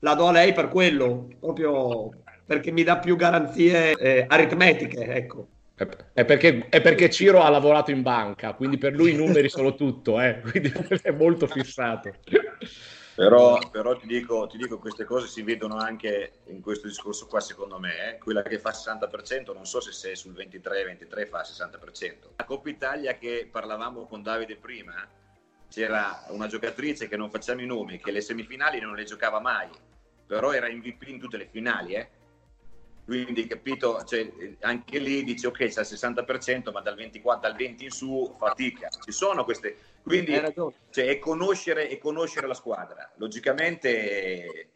la 0.00 0.14
do 0.14 0.26
a 0.26 0.32
lei 0.32 0.52
per 0.52 0.68
quello, 0.68 1.28
proprio 1.40 2.10
perché 2.44 2.70
mi 2.70 2.82
dà 2.82 2.98
più 2.98 3.16
garanzie 3.16 3.94
eh, 3.94 4.24
aritmetiche, 4.28 5.04
ecco. 5.04 5.48
È 6.12 6.24
perché, 6.24 6.68
è 6.68 6.80
perché 6.80 7.10
Ciro 7.10 7.42
ha 7.42 7.48
lavorato 7.48 7.90
in 7.90 8.02
banca, 8.02 8.54
quindi 8.54 8.78
per 8.78 8.92
lui 8.92 9.12
i 9.12 9.16
numeri 9.16 9.48
sono 9.48 9.74
tutto, 9.74 10.20
eh, 10.20 10.40
quindi 10.48 10.72
è 11.02 11.10
molto 11.10 11.48
fissato. 11.48 12.14
Però, 13.16 13.58
però 13.70 13.96
ti, 13.96 14.06
dico, 14.06 14.46
ti 14.46 14.56
dico, 14.56 14.78
queste 14.78 15.04
cose 15.04 15.26
si 15.26 15.42
vedono 15.42 15.76
anche 15.76 16.40
in 16.46 16.60
questo 16.60 16.88
discorso 16.88 17.26
qua, 17.26 17.40
secondo 17.40 17.78
me. 17.78 18.14
eh. 18.14 18.18
Quella 18.18 18.42
che 18.42 18.58
fa 18.58 18.70
60%, 18.70 19.52
non 19.52 19.66
so 19.66 19.80
se 19.80 19.92
sei 19.92 20.16
sul 20.16 20.32
23-23 20.32 21.28
fa 21.28 21.42
60%. 21.42 22.14
La 22.36 22.44
Coppa 22.44 22.68
Italia 22.68 23.16
che 23.16 23.48
parlavamo 23.50 24.06
con 24.06 24.22
Davide 24.22 24.56
prima, 24.56 24.94
c'era 25.68 26.24
una 26.28 26.46
giocatrice 26.46 27.08
che 27.08 27.16
non 27.16 27.30
facciamo 27.30 27.62
i 27.62 27.66
nomi, 27.66 27.98
che 27.98 28.10
le 28.10 28.20
semifinali 28.20 28.80
non 28.80 28.94
le 28.94 29.04
giocava 29.04 29.40
mai, 29.40 29.68
però 30.26 30.52
era 30.52 30.68
MVP 30.68 31.08
in 31.08 31.18
tutte 31.20 31.36
le 31.36 31.48
finali, 31.50 31.94
eh. 31.94 32.08
Quindi, 33.04 33.46
capito, 33.46 34.02
cioè, 34.04 34.56
anche 34.60 34.98
lì 34.98 35.24
dici 35.24 35.46
ok, 35.46 35.58
c'è 35.68 35.80
il 35.80 35.86
60%, 35.86 36.72
ma 36.72 36.80
dal 36.80 36.94
24, 36.94 37.48
dal 37.48 37.56
20 37.56 37.84
in 37.84 37.90
su 37.90 38.34
fatica. 38.38 38.88
Ci 38.88 39.12
sono 39.12 39.44
queste. 39.44 39.76
Quindi 40.02 40.32
cioè, 40.90 41.06
è, 41.06 41.18
conoscere, 41.18 41.88
è 41.88 41.98
conoscere 41.98 42.46
la 42.46 42.54
squadra. 42.54 43.10
Logicamente, 43.16 44.70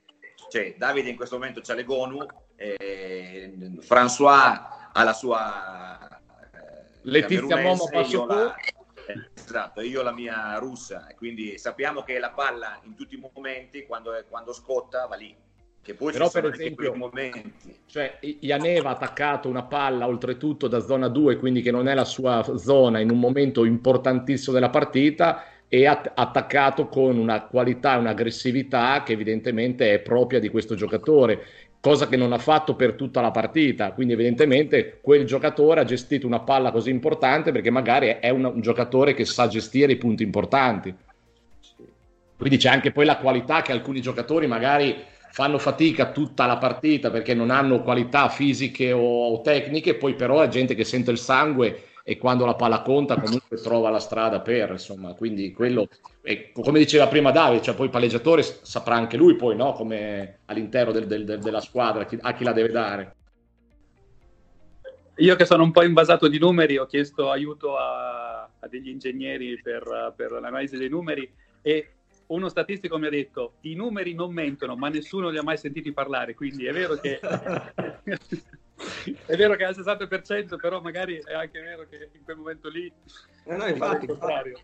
cioè, 0.51 0.75
Davide 0.77 1.09
in 1.09 1.17
questo 1.17 1.37
momento 1.37 1.61
c'ha 1.63 1.75
le 1.75 1.85
Gonu, 1.85 2.25
eh, 2.57 3.55
François 3.81 4.77
ha 4.93 5.03
la 5.05 5.13
sua 5.13 6.09
eh, 6.09 6.99
Letizia 7.03 7.57
Momo 7.57 7.89
passo 7.91 8.27
la- 8.27 8.55
eh, 8.55 9.31
Esatto, 9.33 9.81
io 9.81 10.03
la 10.03 10.13
mia 10.13 10.59
russa, 10.59 11.07
quindi 11.17 11.57
sappiamo 11.57 12.03
che 12.03 12.19
la 12.19 12.31
palla 12.31 12.79
in 12.83 12.95
tutti 12.95 13.15
i 13.15 13.31
momenti, 13.33 13.87
quando, 13.87 14.13
quando 14.29 14.53
scotta, 14.53 15.07
va 15.07 15.17
lì. 15.17 15.35
Che 15.89 15.95
poi 15.95 16.13
Però, 16.13 16.29
per 16.29 16.45
esempio, 16.45 16.95
momenti. 16.95 17.51
Cioè, 17.87 18.19
Ianeva 18.41 18.91
ha 18.91 18.93
attaccato 18.93 19.49
una 19.49 19.63
palla 19.63 20.07
oltretutto 20.07 20.69
da 20.69 20.81
zona 20.81 21.09
2, 21.09 21.39
quindi 21.39 21.63
che 21.63 21.71
non 21.71 21.89
è 21.89 21.95
la 21.95 22.05
sua 22.05 22.45
zona 22.59 23.01
in 23.01 23.11
un 23.11 23.19
momento 23.19 23.65
importantissimo 23.65 24.53
della 24.53 24.69
partita 24.69 25.45
e 25.67 25.87
ha 25.87 25.99
attaccato 26.15 26.89
con 26.89 27.17
una 27.17 27.41
qualità 27.45 27.95
e 27.95 28.01
un'aggressività 28.01 29.03
che 29.03 29.15
evidentemente 29.15 29.95
è 29.95 30.01
propria 30.01 30.39
di 30.41 30.51
questo 30.51 30.75
giocatore, 30.75 31.43
cosa 31.81 32.07
che 32.07 32.19
non 32.19 32.35
ha 32.35 32.39
fatto 32.39 32.77
per 32.77 32.93
tutta 32.93 33.23
la 33.23 33.31
partita. 33.31 33.93
Quindi 33.93 34.13
evidentemente 34.13 34.99
quel 35.01 35.25
giocatore 35.25 35.81
ha 35.81 35.85
gestito 35.85 36.27
una 36.27 36.41
palla 36.41 36.71
così 36.71 36.91
importante 36.91 37.51
perché 37.51 37.71
magari 37.71 38.09
è 38.21 38.29
un, 38.29 38.45
un 38.45 38.61
giocatore 38.61 39.15
che 39.15 39.25
sa 39.25 39.49
gestire 39.49 39.93
i 39.93 39.97
punti 39.97 40.23
importanti. 40.23 40.95
Quindi 42.37 42.59
c'è 42.59 42.69
anche 42.69 42.93
poi 42.93 43.07
la 43.07 43.17
qualità 43.17 43.63
che 43.63 43.73
alcuni 43.73 44.03
giocatori 44.03 44.47
magari 44.47 45.17
fanno 45.39 45.59
fatica 45.59 46.11
tutta 46.11 46.47
la 46.47 46.57
partita 46.57 47.13
perché 47.13 47.33
non 47.33 47.51
hanno 47.51 47.81
qualità 47.81 48.29
fisiche 48.29 48.91
o, 48.91 49.29
o 49.29 49.41
tecniche, 49.41 49.95
poi 49.95 50.17
però 50.17 50.41
è 50.41 50.49
gente 50.49 50.75
che 50.75 50.83
sente 50.83 51.13
il 51.13 51.19
sangue 51.19 51.91
e 52.03 52.19
quando 52.19 52.45
la 52.45 52.57
palla 52.57 52.83
conta 52.83 53.21
comunque 53.21 53.57
trova 53.63 53.89
la 53.89 54.01
strada 54.01 54.41
per, 54.41 54.71
insomma, 54.73 55.15
quindi 55.15 55.53
quello, 55.53 55.87
e 56.23 56.51
come 56.53 56.81
diceva 56.81 57.07
prima 57.07 57.31
Davide, 57.31 57.63
cioè 57.63 57.77
poi 57.77 57.85
il 57.85 57.93
palleggiatore 57.93 58.43
saprà 58.43 58.97
anche 58.97 59.17
lui 59.17 59.37
poi, 59.37 59.55
no, 59.55 59.75
come 59.75 60.41
all'interno 60.47 60.91
del- 60.91 61.07
del- 61.07 61.25
del- 61.25 61.39
della 61.39 61.61
squadra, 61.61 62.05
chi- 62.05 62.19
a 62.21 62.35
chi 62.35 62.43
la 62.43 62.53
deve 62.53 62.71
dare. 62.71 63.17
Io 65.19 65.37
che 65.37 65.45
sono 65.45 65.63
un 65.63 65.71
po' 65.71 65.85
invasato 65.85 66.27
di 66.27 66.41
numeri, 66.41 66.79
ho 66.79 66.87
chiesto 66.87 67.31
aiuto 67.31 67.77
a, 67.77 68.43
a 68.43 68.69
degli 68.69 68.89
ingegneri 68.89 69.61
per, 69.63 70.15
per 70.17 70.33
l'analisi 70.33 70.77
dei 70.77 70.89
numeri 70.89 71.33
e 71.63 71.93
uno 72.29 72.49
statistico 72.49 72.99
mi 72.99 73.07
ha 73.07 73.11
detto 73.11 73.55
i 73.63 73.75
numeri 73.75 74.15
non 74.15 74.33
mentono, 74.33 74.77
ma 74.77 74.89
nessuno 74.89 75.29
li 75.29 75.39
ha 75.39 75.43
mai 75.43 75.59
sentiti 75.59 75.93
parlare, 75.93 76.35
quindi 76.35 76.67
è 76.67 76.73
vero 76.73 76.95
che 76.97 77.21
è 79.27 79.37
vero 79.37 79.57
che 79.57 79.65
è 79.65 79.67
al 79.67 79.77
60%, 79.77 80.57
però 80.61 80.81
magari 80.81 81.21
è 81.25 81.35
anche 81.35 81.61
vero 81.61 81.87
che 81.89 82.11
in 82.13 82.25
quel 82.25 82.37
momento 82.37 82.69
lì 82.69 82.93
eh 83.49 83.57
no, 83.57 83.67
infatti, 83.67 84.07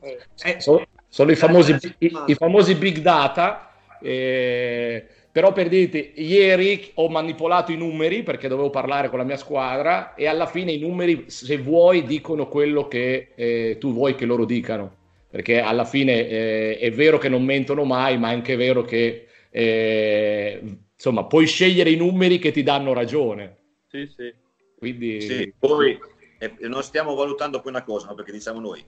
eh. 0.00 0.18
Eh, 0.42 0.60
sono, 0.60 0.84
sono 1.08 1.30
i, 1.30 1.36
famosi, 1.36 1.72
i, 1.98 2.12
i, 2.26 2.34
famosi 2.34 2.74
big 2.74 2.98
data. 2.98 3.70
Eh, 3.98 5.06
però 5.32 5.52
per 5.52 5.68
dirti, 5.68 6.12
ieri 6.16 6.90
ho 6.94 7.08
manipolato 7.08 7.72
i 7.72 7.76
numeri 7.76 8.22
perché 8.22 8.46
dovevo 8.46 8.68
parlare 8.68 9.08
con 9.08 9.18
la 9.18 9.24
mia 9.24 9.38
squadra 9.38 10.14
e 10.14 10.26
alla 10.26 10.46
fine 10.46 10.72
i 10.72 10.78
numeri, 10.78 11.24
se 11.28 11.56
vuoi, 11.56 12.04
dicono 12.04 12.46
quello 12.46 12.86
che 12.86 13.32
eh, 13.34 13.78
tu 13.80 13.94
vuoi 13.94 14.14
che 14.14 14.26
loro 14.26 14.44
dicano. 14.44 14.96
Perché 15.34 15.58
alla 15.58 15.84
fine 15.84 16.28
eh, 16.28 16.78
è 16.78 16.92
vero 16.92 17.18
che 17.18 17.28
non 17.28 17.42
mentono 17.42 17.82
mai, 17.82 18.16
ma 18.18 18.30
è 18.30 18.34
anche 18.34 18.54
vero 18.54 18.82
che 18.82 19.26
eh, 19.50 20.78
insomma 20.94 21.24
puoi 21.24 21.44
scegliere 21.46 21.90
i 21.90 21.96
numeri 21.96 22.38
che 22.38 22.52
ti 22.52 22.62
danno 22.62 22.92
ragione. 22.92 23.56
Sì, 23.88 24.06
sì. 24.16 24.32
Quindi... 24.78 25.20
Sì, 25.20 25.52
poi 25.58 25.98
eh, 26.38 26.54
non 26.68 26.84
stiamo 26.84 27.16
valutando 27.16 27.60
poi 27.60 27.72
una 27.72 27.82
cosa, 27.82 28.06
no? 28.06 28.14
perché 28.14 28.30
diciamo 28.30 28.60
noi, 28.60 28.86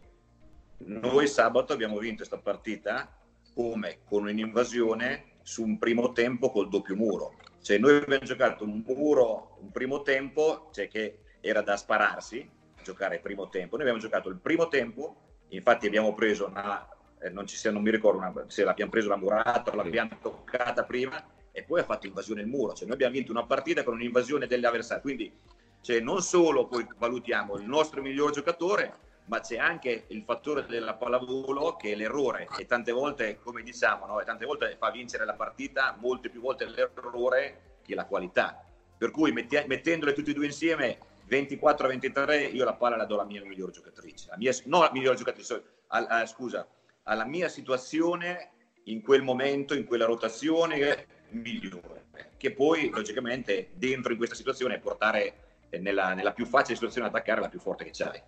noi 0.85 1.27
sabato 1.27 1.73
abbiamo 1.73 1.99
vinto 1.99 2.19
questa 2.19 2.39
partita 2.39 3.13
come 3.53 3.99
con 4.05 4.23
un'invasione 4.23 5.39
su 5.43 5.65
un 5.65 5.79
primo 5.79 6.13
tempo 6.13 6.53
col 6.53 6.69
doppio 6.69 6.95
muro. 6.95 7.39
Cioè 7.61 7.79
noi 7.79 7.97
abbiamo 7.97 8.25
giocato 8.25 8.63
un 8.63 8.85
muro, 8.87 9.59
un 9.63 9.73
primo 9.73 10.03
tempo, 10.03 10.71
cioè 10.73 10.87
che 10.87 11.19
era 11.41 11.63
da 11.63 11.77
spararsi, 11.77 12.49
giocare 12.85 13.17
il 13.17 13.21
primo 13.21 13.49
tempo. 13.49 13.75
Noi 13.75 13.89
abbiamo 13.89 14.01
giocato 14.01 14.29
il 14.29 14.39
primo 14.39 14.69
tempo, 14.69 15.26
infatti 15.49 15.87
abbiamo 15.87 16.15
preso 16.15 16.47
una, 16.47 16.89
eh, 17.21 17.31
non, 17.31 17.47
ci 17.47 17.57
sia, 17.57 17.71
non 17.71 17.83
mi 17.83 17.91
ricordo 17.91 18.19
una, 18.19 18.33
se 18.49 18.65
l'abbiamo 18.65 18.91
preso 18.91 19.09
la 19.09 19.17
murata 19.17 19.73
o 19.73 19.75
l'abbiamo 19.75 20.19
toccata 20.21 20.85
prima, 20.85 21.25
e 21.53 21.63
poi 21.63 21.81
ha 21.81 21.85
fatto 21.85 22.07
invasione 22.07 22.43
il 22.43 22.49
muro. 22.49 22.75
Cioè 22.75 22.85
noi 22.85 22.95
abbiamo 22.95 23.15
vinto 23.15 23.33
una 23.33 23.47
partita 23.47 23.83
con 23.83 23.95
un'invasione 23.95 24.47
degli 24.47 24.67
avversari. 24.67 25.01
Quindi 25.01 25.33
cioè, 25.81 26.01
non 26.01 26.21
solo 26.21 26.67
poi 26.67 26.87
valutiamo 26.99 27.57
il 27.57 27.65
nostro 27.65 28.03
miglior 28.03 28.31
giocatore, 28.33 28.93
ma 29.27 29.41
c'è 29.41 29.57
anche 29.57 30.05
il 30.09 30.23
fattore 30.25 30.67
della 30.67 30.95
pallavolo 30.95 31.77
che 31.77 31.93
è 31.93 31.95
l'errore 31.95 32.49
e 32.59 32.67
tante 32.67 32.93
volte, 32.93 33.39
come 33.43 33.63
diciamo, 33.63 34.05
no? 34.05 34.23
tante 34.25 34.45
volte 34.45 34.77
fa 34.79 34.91
vincere 34.91 35.25
la 35.25 35.35
partita, 35.35 35.97
molte 35.99 36.29
più 36.29 36.41
volte 36.41 36.67
l'errore 36.67 37.79
che 37.83 37.95
la 37.95 38.05
qualità. 38.05 38.63
Per 38.99 39.11
cui 39.11 39.33
metti- 39.33 39.63
mettendole 39.67 40.13
tutti 40.13 40.31
e 40.31 40.35
due 40.35 40.47
insieme, 40.47 40.99
24 41.27 41.87
a 41.87 41.89
23, 41.89 42.45
io 42.45 42.65
la 42.65 42.75
palla 42.75 42.97
la 42.97 43.05
do 43.05 43.15
alla 43.15 43.25
mia 43.25 43.45
miglior 43.45 43.71
giocatrice. 43.71 44.31
Mia, 44.37 44.53
no, 44.65 44.81
la 44.81 44.91
miglior 44.93 45.17
giocatrice, 45.17 45.63
al, 45.89 46.07
a, 46.09 46.27
scusa, 46.27 46.67
alla 47.05 47.25
mia 47.25 47.49
situazione 47.49 48.51
in 48.85 49.03
quel 49.03 49.23
momento, 49.23 49.75
in 49.75 49.85
quella 49.85 50.05
rotazione 50.05 51.07
migliore, 51.31 52.07
che 52.37 52.53
poi 52.53 52.91
logicamente 52.91 53.71
dentro 53.75 54.13
in 54.13 54.19
questa 54.19 54.37
situazione 54.37 54.79
portare 54.79 55.65
nella, 55.81 56.15
nella 56.15 56.33
più 56.33 56.47
facile 56.47 56.75
situazione 56.75 57.09
ad 57.09 57.15
attaccare 57.15 57.41
la 57.41 57.49
più 57.49 57.59
forte 57.59 57.85
che 57.85 57.91
c'hai. 57.93 58.23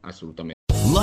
Assolutamente. 0.00 0.53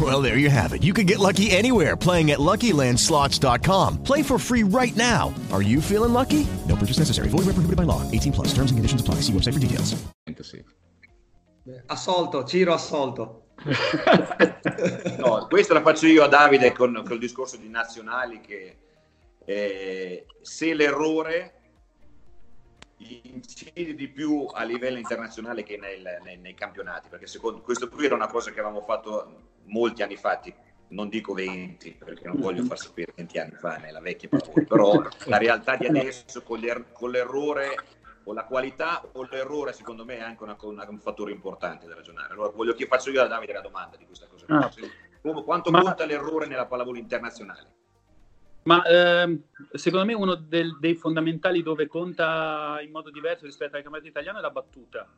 Well, 0.00 0.22
there 0.22 0.38
you 0.38 0.48
have 0.48 0.72
it. 0.72 0.82
You 0.82 0.94
can 0.94 1.04
get 1.04 1.18
lucky 1.18 1.50
anywhere 1.50 1.96
playing 1.96 2.30
at 2.30 2.38
LuckyLandSlots.com. 2.38 4.02
Play 4.02 4.22
for 4.22 4.38
free 4.38 4.62
right 4.62 4.94
now. 4.96 5.34
Are 5.52 5.62
you 5.62 5.82
feeling 5.82 6.12
lucky? 6.12 6.46
No 6.68 6.76
purchase 6.76 6.98
necessary. 6.98 7.28
Void 7.28 7.44
where 7.44 7.54
prohibited 7.54 7.76
by 7.76 7.82
law. 7.82 8.08
18 8.10 8.32
plus. 8.32 8.48
Terms 8.54 8.70
and 8.70 8.78
conditions 8.78 9.00
apply. 9.00 9.16
See 9.16 9.32
website 9.32 9.54
for 9.54 9.58
details. 9.58 9.96
Assolto, 11.86 12.44
Ciro 12.44 12.72
assolto. 12.72 13.42
no, 15.18 15.46
questa 15.48 15.74
la 15.74 15.82
faccio 15.82 16.06
io 16.06 16.24
a 16.24 16.28
Davide 16.28 16.72
con, 16.72 17.02
con 17.04 17.12
il 17.12 17.18
discorso 17.18 17.58
di 17.58 17.68
nazionali 17.68 18.40
che 18.40 18.76
eh, 19.44 20.24
se 20.40 20.72
l'errore 20.72 21.59
incide 23.00 23.94
di 23.94 24.08
più 24.08 24.46
a 24.52 24.62
livello 24.64 24.98
internazionale 24.98 25.62
che 25.62 25.76
nel, 25.76 26.20
nei, 26.22 26.36
nei, 26.36 26.54
campionati, 26.54 27.08
perché 27.08 27.26
secondo 27.26 27.60
questo 27.60 27.88
qui 27.88 28.06
era 28.06 28.14
una 28.14 28.28
cosa 28.28 28.50
che 28.50 28.60
avevamo 28.60 28.82
fatto 28.82 29.48
molti 29.64 30.02
anni 30.02 30.16
fa, 30.16 30.40
non 30.88 31.08
dico 31.08 31.32
20, 31.32 31.96
perché 32.04 32.26
non 32.26 32.40
voglio 32.40 32.64
far 32.64 32.78
sapere 32.78 33.12
20 33.14 33.38
anni 33.38 33.54
fa 33.54 33.76
nella 33.76 34.00
vecchia 34.00 34.28
paura, 34.28 34.62
però 34.66 35.02
la 35.26 35.38
realtà 35.38 35.76
di 35.76 35.86
adesso 35.86 36.42
con, 36.42 36.58
l'er- 36.58 36.92
con 36.92 37.10
l'errore 37.10 37.76
o 38.24 38.32
la 38.32 38.44
qualità 38.44 39.02
o 39.12 39.26
l'errore 39.30 39.72
secondo 39.72 40.04
me 40.04 40.18
è 40.18 40.22
anche 40.22 40.42
una, 40.42 40.56
una, 40.60 40.86
un 40.88 41.00
fattore 41.00 41.32
importante 41.32 41.86
da 41.86 41.94
ragionare. 41.94 42.32
Allora 42.32 42.50
voglio 42.50 42.74
che 42.74 42.86
faccio 42.86 43.10
io 43.10 43.22
a 43.22 43.26
Davide 43.26 43.52
la 43.52 43.60
domanda 43.60 43.96
di 43.96 44.04
questa 44.04 44.26
cosa. 44.26 44.44
Ah. 44.48 44.70
Come, 45.22 45.42
quanto 45.42 45.70
Ma... 45.70 45.80
conta 45.80 46.04
l'errore 46.04 46.46
nella 46.46 46.66
pallavolo 46.66 46.98
internazionale? 46.98 47.79
Ma 48.62 48.82
ehm, 48.84 49.42
secondo 49.72 50.04
me 50.04 50.12
uno 50.14 50.34
del, 50.34 50.76
dei 50.78 50.94
fondamentali 50.94 51.62
dove 51.62 51.86
conta 51.86 52.78
in 52.82 52.90
modo 52.90 53.10
diverso 53.10 53.46
rispetto 53.46 53.76
al 53.76 53.82
campionato 53.82 54.10
italiano 54.10 54.38
è 54.38 54.42
la 54.42 54.50
battuta. 54.50 55.08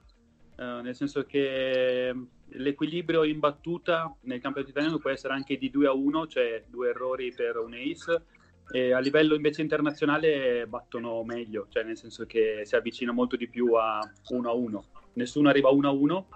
Eh, 0.56 0.80
nel 0.82 0.94
senso 0.94 1.24
che 1.24 2.14
l'equilibrio 2.46 3.24
in 3.24 3.40
battuta 3.40 4.14
nel 4.22 4.40
campionato 4.40 4.70
italiano 4.70 4.98
può 4.98 5.10
essere 5.10 5.34
anche 5.34 5.56
di 5.56 5.70
2 5.70 5.86
a 5.86 5.92
1, 5.92 6.26
cioè 6.28 6.64
due 6.68 6.90
errori 6.90 7.32
per 7.32 7.56
un 7.56 7.74
ace, 7.74 8.24
e 8.70 8.92
a 8.92 9.00
livello 9.00 9.34
invece 9.34 9.62
internazionale 9.62 10.66
battono 10.68 11.24
meglio, 11.24 11.66
cioè 11.68 11.82
nel 11.82 11.96
senso 11.96 12.26
che 12.26 12.62
si 12.64 12.76
avvicina 12.76 13.12
molto 13.12 13.36
di 13.36 13.48
più 13.48 13.74
a 13.74 13.98
1 14.28 14.48
a 14.48 14.52
1. 14.52 14.84
Nessuno 15.14 15.48
arriva 15.48 15.68
a 15.68 15.72
1 15.72 15.88
a 15.88 15.92
1, 15.92 16.28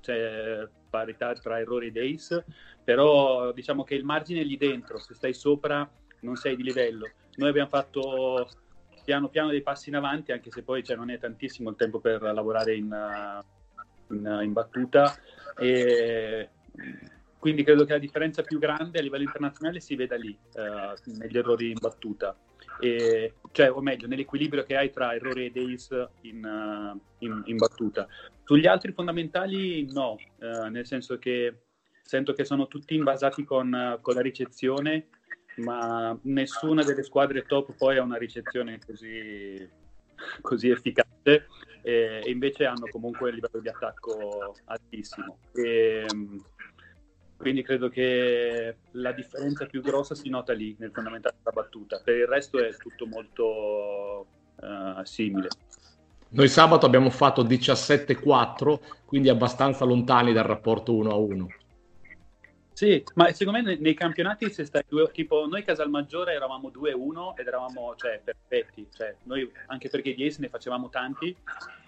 c'è 0.00 0.66
parità 0.88 1.34
tra 1.34 1.58
errori 1.60 1.88
ed 1.88 1.98
ace, 1.98 2.44
però 2.82 3.52
diciamo 3.52 3.84
che 3.84 3.94
il 3.94 4.04
margine 4.04 4.40
è 4.40 4.44
lì 4.44 4.56
dentro, 4.56 4.98
se 4.98 5.14
stai 5.14 5.34
sopra 5.34 5.88
non 6.20 6.36
sei 6.36 6.56
di 6.56 6.62
livello. 6.62 7.10
Noi 7.36 7.48
abbiamo 7.48 7.68
fatto 7.68 8.48
piano 9.04 9.28
piano 9.28 9.48
dei 9.48 9.62
passi 9.62 9.88
in 9.88 9.96
avanti, 9.96 10.32
anche 10.32 10.50
se 10.50 10.62
poi 10.62 10.82
cioè, 10.82 10.96
non 10.96 11.10
è 11.10 11.18
tantissimo 11.18 11.70
il 11.70 11.76
tempo 11.76 11.98
per 11.98 12.20
lavorare 12.20 12.74
in, 12.74 12.94
in, 14.08 14.40
in 14.42 14.52
battuta. 14.52 15.16
E 15.56 16.50
quindi 17.38 17.62
credo 17.62 17.84
che 17.84 17.92
la 17.92 17.98
differenza 17.98 18.42
più 18.42 18.58
grande 18.58 18.98
a 18.98 19.02
livello 19.02 19.22
internazionale 19.22 19.80
si 19.80 19.94
veda 19.94 20.16
lì, 20.16 20.36
eh, 20.54 20.94
negli 21.16 21.38
errori 21.38 21.70
in 21.70 21.78
battuta, 21.80 22.36
e, 22.80 23.34
cioè, 23.52 23.70
o 23.70 23.80
meglio, 23.80 24.08
nell'equilibrio 24.08 24.64
che 24.64 24.76
hai 24.76 24.90
tra 24.90 25.14
errori 25.14 25.46
ed 25.46 25.56
ace 25.56 26.08
in, 26.22 26.44
uh, 26.44 27.00
in, 27.18 27.42
in 27.46 27.56
battuta. 27.56 28.06
Sugli 28.44 28.66
altri 28.66 28.92
fondamentali 28.92 29.90
no, 29.92 30.18
eh, 30.38 30.68
nel 30.68 30.86
senso 30.86 31.18
che 31.18 31.54
sento 32.02 32.32
che 32.32 32.44
sono 32.44 32.66
tutti 32.66 32.94
invasati 32.94 33.44
con, 33.44 33.98
con 34.00 34.14
la 34.14 34.20
ricezione, 34.20 35.08
ma 35.58 36.18
nessuna 36.22 36.82
delle 36.82 37.02
squadre 37.02 37.42
top 37.42 37.74
poi 37.76 37.98
ha 37.98 38.02
una 38.02 38.16
ricezione 38.16 38.78
così, 38.84 39.68
così 40.40 40.70
efficace 40.70 41.46
e, 41.82 42.22
invece 42.26 42.64
hanno 42.64 42.88
comunque 42.90 43.28
un 43.28 43.34
livello 43.36 43.60
di 43.60 43.68
attacco 43.68 44.56
altissimo. 44.64 45.38
E, 45.52 46.06
quindi 47.38 47.62
credo 47.62 47.88
che 47.88 48.78
la 48.92 49.12
differenza 49.12 49.64
più 49.66 49.80
grossa 49.80 50.16
si 50.16 50.28
nota 50.28 50.52
lì, 50.52 50.74
nel 50.78 50.90
fondamentale 50.92 51.36
della 51.38 51.54
battuta. 51.54 52.00
Per 52.02 52.16
il 52.16 52.26
resto 52.26 52.58
è 52.58 52.74
tutto 52.76 53.06
molto 53.06 54.26
uh, 54.56 55.04
simile. 55.04 55.48
Noi 56.30 56.48
sabato 56.48 56.84
abbiamo 56.84 57.10
fatto 57.10 57.44
17-4, 57.44 58.80
quindi 59.06 59.28
abbastanza 59.28 59.84
lontani 59.84 60.32
dal 60.32 60.44
rapporto 60.44 60.92
1-1. 60.92 61.46
Sì, 62.78 63.02
ma 63.14 63.32
secondo 63.32 63.60
me 63.60 63.76
nei, 63.76 63.94
campionati 63.94 64.52
se 64.52 64.64
stai 64.64 64.84
due, 64.86 65.10
tipo 65.10 65.48
noi 65.48 65.64
Casalmaggiore 65.64 66.34
eravamo 66.34 66.70
2-1 66.70 67.32
ed 67.34 67.48
eravamo 67.48 67.96
cioè, 67.96 68.20
perfetti, 68.22 68.86
cioè, 68.94 69.16
noi, 69.24 69.50
anche 69.66 69.88
perché 69.88 70.14
di 70.14 70.24
Ace 70.24 70.36
ne 70.38 70.48
facevamo 70.48 70.88
tanti, 70.88 71.34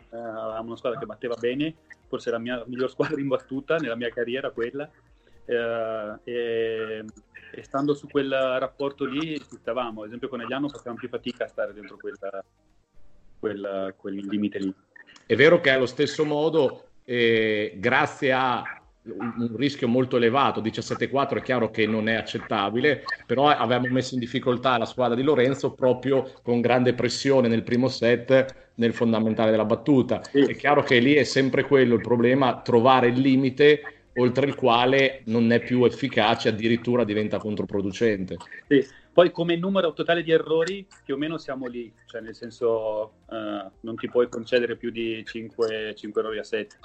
uh, 0.09 0.17
avevamo 0.17 0.67
una 0.67 0.77
squadra 0.77 0.99
che 0.99 1.07
batteva 1.07 1.37
bene, 1.37 1.77
forse 2.09 2.33
la 2.33 2.41
mia 2.41 2.65
miglior 2.67 2.91
squadra 2.91 3.21
in 3.21 3.29
battuta 3.29 3.77
nella 3.77 3.95
mia 3.95 4.09
carriera 4.09 4.51
quella, 4.51 4.91
eh, 5.45 6.19
e, 6.25 7.05
e, 7.53 7.63
stando 7.63 7.95
su 7.95 8.09
quel 8.09 8.33
rapporto 8.59 9.05
lì 9.05 9.39
ci 9.39 9.59
stavamo, 9.61 10.01
ad 10.01 10.09
esempio 10.09 10.29
con 10.29 10.41
Eliano 10.41 10.69
facevamo 10.69 10.99
più 10.99 11.09
fatica 11.09 11.45
a 11.45 11.47
stare 11.47 11.73
dentro 11.73 11.99
quella, 11.99 12.45
quel, 13.39 13.95
quel 13.97 14.15
limite 14.27 14.59
lì. 14.59 14.75
È 15.25 15.37
vero 15.37 15.61
che 15.61 15.71
allo 15.71 15.87
stesso 15.87 16.25
modo, 16.25 16.89
eh, 17.05 17.77
grazie 17.79 18.33
a 18.33 18.80
un 19.03 19.57
rischio 19.57 19.89
molto 19.89 20.17
elevato, 20.17 20.61
17-4 20.61 21.39
è 21.39 21.43
chiaro 21.43 21.71
che 21.71 21.87
non 21.87 22.09
è 22.09 22.15
accettabile, 22.15 23.05
però 23.27 23.49
avevamo 23.49 23.89
messo 23.89 24.15
in 24.15 24.21
difficoltà 24.21 24.77
la 24.77 24.85
squadra 24.85 25.17
di 25.17 25.23
Lorenzo 25.23 25.73
proprio 25.73 26.31
con 26.43 26.61
grande 26.61 26.93
pressione 26.95 27.49
nel 27.49 27.63
primo 27.63 27.89
set 27.89 28.69
nel 28.75 28.93
fondamentale 28.93 29.51
della 29.51 29.65
battuta. 29.65 30.23
Sì. 30.25 30.41
È 30.41 30.55
chiaro 30.55 30.83
che 30.83 30.99
lì 30.99 31.15
è 31.15 31.25
sempre 31.25 31.65
quello 31.65 31.95
il 31.95 32.01
problema, 32.01 32.61
trovare 32.61 33.09
il 33.09 33.21
limite 33.21 33.81
oltre 34.17 34.47
il 34.47 34.55
quale 34.55 35.23
non 35.27 35.51
è 35.53 35.61
più 35.61 35.85
efficace, 35.85 36.49
addirittura 36.49 37.05
diventa 37.05 37.39
controproducente. 37.39 38.37
Sì. 38.69 38.85
Poi 39.13 39.33
come 39.33 39.57
numero 39.57 39.93
totale 39.93 40.23
di 40.23 40.31
errori 40.31 40.87
più 41.05 41.15
o 41.15 41.17
meno 41.19 41.37
siamo 41.37 41.67
lì, 41.67 41.93
cioè 42.07 42.21
nel 42.21 42.35
senso 42.35 43.13
uh, 43.27 43.71
non 43.81 43.97
ti 43.97 44.09
puoi 44.09 44.29
concedere 44.29 44.77
più 44.77 44.91
di 44.91 45.23
5, 45.27 45.95
5 45.97 46.21
errori 46.21 46.39
a 46.39 46.45
7. 46.45 46.77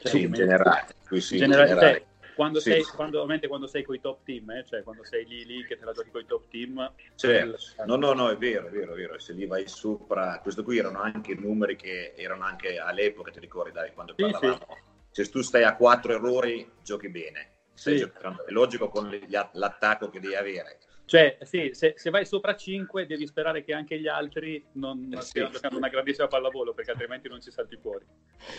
Cioè, 0.00 0.10
sì, 0.10 0.22
in 0.22 0.32
generale. 0.32 0.86
Sì, 1.20 1.34
in 1.34 1.40
generale, 1.40 1.68
generale. 1.68 1.92
Cioè, 1.92 2.06
quando, 2.34 2.60
sì. 2.60 2.70
sei, 2.70 2.82
quando, 2.82 3.18
ovviamente 3.18 3.46
quando 3.46 3.66
sei 3.66 3.82
con 3.82 3.94
i 3.94 4.00
top 4.00 4.24
team, 4.24 4.50
eh, 4.50 4.64
cioè 4.66 4.82
quando 4.82 5.04
sei 5.04 5.26
lì, 5.26 5.44
lì 5.44 5.64
che 5.64 5.78
te 5.78 5.84
la 5.84 5.92
giochi 5.92 6.10
con 6.10 6.22
i 6.22 6.26
top 6.26 6.48
team. 6.48 6.92
Certo. 7.14 7.56
No, 7.84 7.96
no, 7.96 8.12
no, 8.12 8.30
è 8.30 8.36
vero, 8.36 8.68
è 8.68 8.70
vero, 8.70 8.92
è 8.92 8.96
vero. 8.96 9.18
Se 9.18 9.32
lì 9.32 9.46
vai 9.46 9.68
sopra, 9.68 10.38
questo 10.40 10.62
qui 10.62 10.78
erano 10.78 11.00
anche 11.00 11.34
numeri 11.34 11.76
che 11.76 12.14
erano 12.16 12.44
anche 12.44 12.78
all'epoca, 12.78 13.30
ti 13.30 13.40
ricordi, 13.40 13.72
dai, 13.72 13.92
quando 13.92 14.14
parlavamo. 14.14 14.66
Sì, 15.10 15.24
Se 15.24 15.30
tu 15.30 15.42
stai 15.42 15.64
a 15.64 15.76
quattro 15.76 16.14
errori, 16.14 16.70
giochi 16.82 17.08
bene. 17.08 17.50
Giocando, 17.74 18.46
è 18.46 18.50
logico 18.50 18.88
con 18.88 19.10
l'attacco 19.52 20.08
che 20.08 20.20
devi 20.20 20.36
avere. 20.36 20.78
Cioè, 21.04 21.36
sì, 21.42 21.70
se, 21.72 21.94
se, 21.96 22.10
vai 22.10 22.24
sopra 22.24 22.54
5 22.54 23.06
devi 23.06 23.26
sperare 23.26 23.64
che 23.64 23.72
anche 23.72 23.98
gli 24.00 24.06
altri 24.06 24.64
non 24.72 25.12
eh, 25.12 25.20
stiano 25.20 25.48
sì. 25.48 25.54
giocando 25.54 25.76
una 25.76 25.88
grandissima 25.88 26.26
pallavolo 26.26 26.72
perché 26.72 26.92
altrimenti 26.92 27.28
non 27.28 27.40
ci 27.40 27.50
salti 27.50 27.76
fuori. 27.76 28.04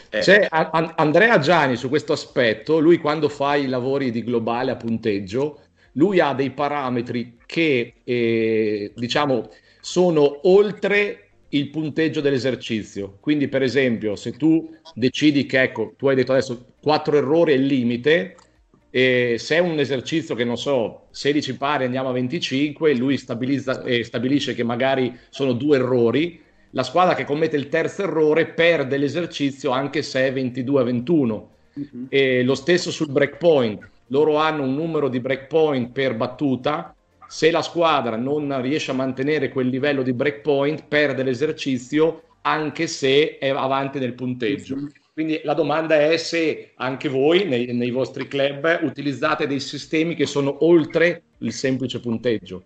Eh. 0.09 0.19
C'è 0.19 0.47
a- 0.49 0.93
Andrea 0.95 1.39
Gianni 1.39 1.75
su 1.75 1.89
questo 1.89 2.13
aspetto, 2.13 2.79
lui 2.79 2.97
quando 2.97 3.29
fa 3.29 3.55
i 3.55 3.67
lavori 3.67 4.11
di 4.11 4.23
globale 4.23 4.71
a 4.71 4.75
punteggio, 4.75 5.61
lui 5.93 6.19
ha 6.19 6.33
dei 6.33 6.51
parametri 6.51 7.37
che 7.45 7.95
eh, 8.03 8.91
diciamo 8.95 9.49
sono 9.79 10.47
oltre 10.47 11.23
il 11.49 11.69
punteggio 11.69 12.21
dell'esercizio. 12.21 13.17
Quindi, 13.19 13.47
per 13.47 13.61
esempio, 13.61 14.15
se 14.15 14.31
tu 14.31 14.75
decidi 14.93 15.45
che, 15.45 15.61
ecco, 15.61 15.93
tu 15.97 16.07
hai 16.07 16.15
detto 16.15 16.31
adesso 16.31 16.73
4 16.81 17.17
errori 17.17 17.53
è 17.53 17.55
il 17.55 17.65
limite, 17.65 18.35
e 18.95 19.37
se 19.39 19.55
è 19.55 19.57
un 19.57 19.79
esercizio 19.79 20.35
che 20.35 20.43
non 20.43 20.55
so, 20.55 21.07
16 21.09 21.57
pari 21.57 21.85
andiamo 21.85 22.09
a 22.09 22.11
25, 22.11 22.93
lui 22.93 23.15
eh, 23.15 24.03
stabilisce 24.03 24.53
che 24.53 24.63
magari 24.63 25.17
sono 25.31 25.53
due 25.53 25.77
errori, 25.77 26.39
la 26.69 26.83
squadra 26.83 27.15
che 27.15 27.25
commette 27.25 27.57
il 27.57 27.69
terzo 27.69 28.03
errore 28.03 28.45
perde 28.45 28.97
l'esercizio 28.97 29.71
anche 29.71 30.03
se 30.03 30.27
è 30.27 30.31
22 30.31 30.79
a 30.79 30.83
21. 30.83 31.49
Uh-huh. 31.73 32.05
E 32.07 32.43
lo 32.43 32.53
stesso 32.53 32.91
sul 32.91 33.09
breakpoint, 33.09 33.89
loro 34.09 34.35
hanno 34.35 34.61
un 34.61 34.75
numero 34.75 35.09
di 35.09 35.19
breakpoint 35.19 35.91
per 35.91 36.15
battuta, 36.15 36.95
se 37.27 37.49
la 37.49 37.63
squadra 37.63 38.15
non 38.15 38.61
riesce 38.61 38.91
a 38.91 38.93
mantenere 38.93 39.49
quel 39.49 39.69
livello 39.69 40.03
di 40.03 40.13
breakpoint 40.13 40.85
perde 40.87 41.23
l'esercizio 41.23 42.25
anche 42.41 42.85
se 42.85 43.39
è 43.39 43.49
avanti 43.49 43.97
nel 43.97 44.13
punteggio. 44.13 44.75
Uh-huh. 44.75 44.91
Quindi 45.13 45.41
la 45.43 45.53
domanda 45.53 45.95
è 45.95 46.17
se 46.17 46.71
anche 46.75 47.07
voi 47.07 47.45
nei, 47.45 47.71
nei, 47.71 47.91
vostri 47.91 48.27
club 48.27 48.79
utilizzate 48.81 49.45
dei 49.45 49.59
sistemi 49.59 50.15
che 50.15 50.25
sono 50.25 50.65
oltre 50.65 51.23
il 51.39 51.53
semplice 51.53 51.99
punteggio. 51.99 52.63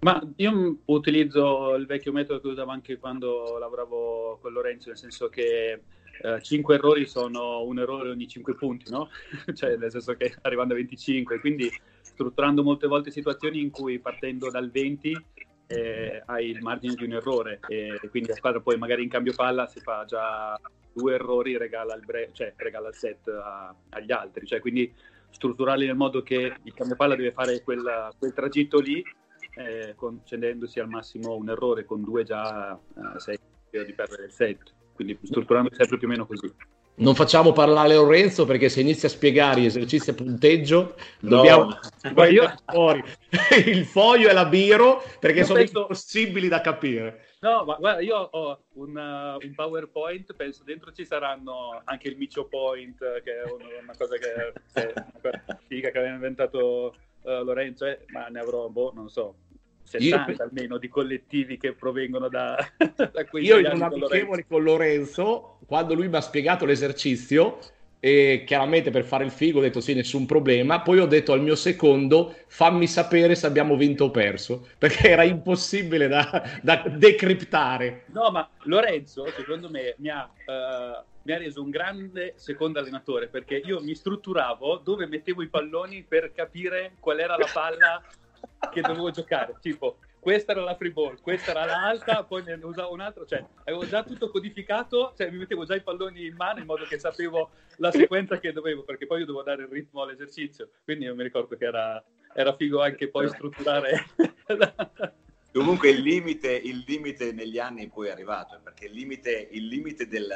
Ma 0.00 0.22
io 0.36 0.78
utilizzo 0.84 1.74
il 1.74 1.86
vecchio 1.86 2.12
metodo 2.12 2.40
che 2.40 2.46
usavo 2.48 2.70
anche 2.70 2.98
quando 2.98 3.58
lavoravo 3.58 4.38
con 4.40 4.52
Lorenzo, 4.52 4.90
nel 4.90 4.98
senso 4.98 5.28
che 5.28 5.80
eh, 6.22 6.40
5 6.40 6.74
errori 6.76 7.06
sono 7.06 7.64
un 7.64 7.80
errore 7.80 8.10
ogni 8.10 8.28
5 8.28 8.54
punti, 8.54 8.90
no? 8.92 9.08
cioè 9.54 9.76
nel 9.76 9.90
senso 9.90 10.14
che 10.14 10.32
arrivando 10.42 10.74
a 10.74 10.76
25, 10.76 11.40
quindi 11.40 11.68
strutturando 12.02 12.62
molte 12.62 12.86
volte 12.86 13.10
situazioni 13.10 13.60
in 13.60 13.70
cui 13.70 13.98
partendo 13.98 14.48
dal 14.48 14.70
20 14.70 15.24
eh, 15.66 16.22
hai 16.26 16.50
il 16.50 16.62
margine 16.62 16.94
di 16.94 17.04
un 17.04 17.12
errore 17.12 17.60
e 17.68 17.98
quindi 18.10 18.28
la 18.28 18.36
squadra 18.36 18.60
poi 18.60 18.76
magari 18.76 19.02
in 19.02 19.08
cambio 19.08 19.34
palla 19.34 19.66
si 19.66 19.80
fa 19.80 20.04
già 20.04 20.58
due 20.92 21.14
errori 21.14 21.56
regala 21.56 21.94
il, 21.94 22.04
bre- 22.04 22.30
cioè, 22.32 22.52
regala 22.56 22.88
il 22.88 22.94
set 22.94 23.28
a- 23.28 23.74
agli 23.90 24.12
altri. 24.12 24.46
Cioè, 24.46 24.60
quindi 24.60 24.92
strutturarli 25.30 25.86
nel 25.86 25.96
modo 25.96 26.22
che 26.22 26.56
il 26.62 26.74
cambio 26.74 26.96
palla 26.96 27.16
deve 27.16 27.32
fare 27.32 27.62
quel, 27.62 28.10
quel 28.18 28.32
tragitto 28.32 28.78
lì, 28.78 29.04
eh, 29.56 29.94
concedendosi 29.96 30.80
al 30.80 30.88
massimo 30.88 31.34
un 31.34 31.48
errore 31.48 31.84
con 31.84 32.02
due 32.02 32.22
già 32.24 32.74
eh, 32.74 33.18
sei 33.20 33.38
di 33.70 33.92
perdere 33.92 34.26
il 34.26 34.30
set. 34.30 34.72
Quindi 34.92 35.18
strutturando 35.22 35.74
sempre 35.74 35.98
più 35.98 36.06
o 36.06 36.10
meno 36.10 36.26
così. 36.26 36.52
Non 36.96 37.16
facciamo 37.16 37.52
parlare 37.52 37.94
Lorenzo 37.94 38.44
perché 38.44 38.68
se 38.68 38.80
inizia 38.80 39.08
a 39.08 39.10
spiegare 39.10 39.60
gli 39.60 39.66
esercizi 39.66 40.10
a 40.10 40.14
punteggio, 40.14 40.94
no. 41.20 41.28
dobbiamo 41.28 41.68
io... 42.30 42.54
fuori 42.66 43.02
il 43.66 43.84
foglio 43.84 44.28
e 44.28 44.32
la 44.32 44.44
biro 44.44 45.02
perché 45.18 45.40
io 45.40 45.44
sono 45.44 45.58
penso... 45.58 45.80
impossibili 45.80 46.46
da 46.46 46.60
capire. 46.60 47.26
No, 47.40 47.64
ma 47.64 47.74
guarda, 47.74 48.00
io 48.00 48.16
ho 48.16 48.64
un, 48.74 48.96
uh, 48.96 49.44
un, 49.44 49.54
PowerPoint, 49.54 50.32
penso 50.34 50.62
dentro 50.64 50.92
ci 50.92 51.04
saranno 51.04 51.82
anche 51.84 52.08
il 52.08 52.16
Micio 52.16 52.46
Point, 52.46 52.96
che 53.22 53.42
è 53.42 53.42
una, 53.42 53.66
una 53.82 53.94
cosa 53.98 54.16
che 54.16 54.32
è 54.32 54.92
una 55.22 55.58
figa 55.66 55.90
che 55.90 55.98
aveva 55.98 56.14
inventato 56.14 56.94
uh, 57.22 57.42
Lorenzo, 57.42 57.84
eh, 57.84 58.04
ma 58.12 58.28
ne 58.28 58.40
avrò, 58.40 58.68
boh, 58.68 58.92
non 58.94 59.10
so, 59.10 59.34
70 59.84 60.30
io... 60.30 60.36
almeno 60.42 60.78
di 60.78 60.88
collettivi 60.88 61.56
che 61.56 61.72
provengono 61.72 62.28
da, 62.28 62.56
da 62.76 63.24
quei 63.26 63.44
Io 63.44 63.58
in 63.58 63.70
un 63.72 63.82
amichevole 63.82 64.44
con 64.48 64.62
Lorenzo, 64.62 65.58
quando 65.66 65.94
lui 65.94 66.08
mi 66.08 66.16
ha 66.16 66.20
spiegato 66.20 66.64
l'esercizio, 66.64 67.58
e 68.04 68.44
chiaramente 68.44 68.90
per 68.90 69.02
fare 69.02 69.24
il 69.24 69.30
figo 69.30 69.60
ho 69.60 69.62
detto 69.62 69.80
sì, 69.80 69.94
nessun 69.94 70.26
problema. 70.26 70.82
Poi 70.82 70.98
ho 70.98 71.06
detto 71.06 71.32
al 71.32 71.40
mio 71.40 71.54
secondo 71.54 72.34
fammi 72.48 72.86
sapere 72.86 73.34
se 73.34 73.46
abbiamo 73.46 73.76
vinto 73.76 74.04
o 74.04 74.10
perso, 74.10 74.68
perché 74.76 75.08
era 75.08 75.22
impossibile 75.22 76.06
da, 76.06 76.42
da 76.60 76.84
decriptare. 76.86 78.04
No, 78.08 78.30
ma 78.30 78.46
Lorenzo, 78.64 79.24
secondo 79.34 79.70
me, 79.70 79.94
mi 80.00 80.10
ha, 80.10 80.22
uh, 80.28 81.02
mi 81.22 81.32
ha 81.32 81.38
reso 81.38 81.62
un 81.62 81.70
grande 81.70 82.34
secondo 82.36 82.78
allenatore, 82.78 83.28
perché 83.28 83.56
io 83.64 83.80
mi 83.80 83.94
strutturavo 83.94 84.82
dove 84.84 85.06
mettevo 85.06 85.40
i 85.40 85.48
palloni 85.48 86.04
per 86.06 86.30
capire 86.34 86.96
qual 87.00 87.20
era 87.20 87.38
la 87.38 87.48
palla 87.50 88.02
che 88.72 88.80
dovevo 88.80 89.10
giocare. 89.10 89.56
Tipo, 89.60 89.98
questa 90.18 90.52
era 90.52 90.62
la 90.62 90.74
free 90.74 90.90
ball, 90.90 91.20
questa 91.20 91.50
era 91.50 91.66
l'alta, 91.66 92.24
poi 92.24 92.42
ne 92.44 92.58
usavo 92.62 92.92
un 92.92 93.00
altro, 93.00 93.26
cioè 93.26 93.44
avevo 93.64 93.86
già 93.86 94.02
tutto 94.02 94.30
codificato, 94.30 95.12
cioè 95.16 95.30
mi 95.30 95.36
mettevo 95.36 95.64
già 95.64 95.74
i 95.74 95.82
palloni 95.82 96.26
in 96.26 96.34
mano 96.34 96.60
in 96.60 96.66
modo 96.66 96.84
che 96.84 96.98
sapevo 96.98 97.50
la 97.76 97.92
sequenza 97.92 98.38
che 98.38 98.52
dovevo, 98.52 98.84
perché 98.84 99.06
poi 99.06 99.20
io 99.20 99.26
dovevo 99.26 99.44
dare 99.44 99.64
il 99.64 99.68
ritmo 99.68 100.02
all'esercizio, 100.02 100.70
quindi 100.82 101.04
io 101.04 101.14
mi 101.14 101.24
ricordo 101.24 101.56
che 101.56 101.66
era, 101.66 102.02
era 102.32 102.54
figo 102.56 102.80
anche 102.80 103.08
poi 103.08 103.28
strutturare. 103.28 104.06
Comunque 105.52 105.90
il 105.90 106.00
limite, 106.00 106.52
il 106.52 106.82
limite 106.86 107.32
negli 107.32 107.58
anni 107.58 107.88
poi 107.88 108.08
è 108.08 108.10
arrivato, 108.10 108.58
perché 108.62 108.86
il 108.86 108.92
limite, 108.92 109.48
il 109.52 109.66
limite 109.68 110.08
del, 110.08 110.26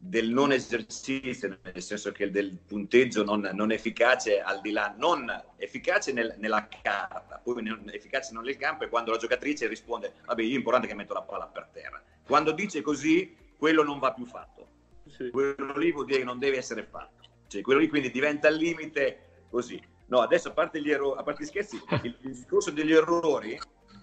del 0.00 0.30
non 0.30 0.52
esercizio, 0.52 1.58
nel 1.62 1.82
senso 1.82 2.12
che 2.12 2.30
del 2.30 2.56
punteggio 2.56 3.24
non, 3.24 3.50
non 3.52 3.72
efficace 3.72 4.40
al 4.40 4.60
di 4.60 4.70
là, 4.70 4.94
non 4.96 5.28
efficace 5.56 6.12
nel, 6.12 6.36
nella 6.38 6.68
carta, 6.68 7.40
poi 7.42 7.62
non 7.64 7.82
efficace 7.92 8.32
non 8.32 8.44
nel 8.44 8.56
campo 8.56 8.84
è 8.84 8.88
quando 8.88 9.10
la 9.10 9.16
giocatrice 9.16 9.66
risponde, 9.66 10.14
vabbè, 10.24 10.42
io 10.42 10.54
è 10.54 10.56
importante 10.56 10.86
che 10.86 10.94
metto 10.94 11.14
la 11.14 11.22
palla 11.22 11.46
per 11.46 11.68
terra. 11.72 12.00
Quando 12.24 12.52
dice 12.52 12.80
così, 12.80 13.36
quello 13.56 13.82
non 13.82 13.98
va 13.98 14.12
più 14.12 14.24
fatto. 14.24 14.68
Sì. 15.08 15.30
Quello 15.30 15.76
lì 15.76 15.90
vuol 15.90 16.04
dire 16.04 16.18
che 16.18 16.24
non 16.24 16.38
deve 16.38 16.58
essere 16.58 16.84
fatto. 16.84 17.26
Cioè, 17.48 17.62
quello 17.62 17.80
lì 17.80 17.88
quindi 17.88 18.10
diventa 18.10 18.46
al 18.48 18.54
limite 18.54 19.46
così. 19.50 19.82
No, 20.06 20.20
adesso 20.20 20.48
a 20.48 20.52
parte 20.52 20.80
gli 20.80 20.90
errori, 20.90 21.18
a 21.18 21.22
parte 21.22 21.42
gli 21.42 21.46
scherzi, 21.46 21.76
il, 22.02 22.16
il 22.20 22.32
discorso 22.32 22.70
degli 22.70 22.92
errori 22.92 23.58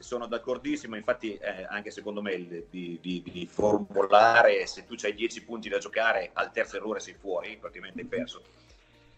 sono 0.05 0.27
d'accordissimo, 0.27 0.95
infatti 0.95 1.35
eh, 1.35 1.65
anche 1.67 1.89
secondo 1.89 2.21
me 2.21 2.37
di, 2.69 2.99
di, 3.01 3.23
di, 3.25 3.47
formulare 3.47 4.67
se 4.67 4.85
tu 4.85 4.95
hai 5.01 5.15
10 5.15 5.43
punti 5.43 5.67
da 5.67 5.79
giocare 5.79 6.29
al 6.33 6.51
terzo 6.51 6.75
errore 6.75 6.99
sei 6.99 7.15
fuori, 7.15 7.57
praticamente 7.57 8.01
hai 8.01 8.07
perso. 8.07 8.43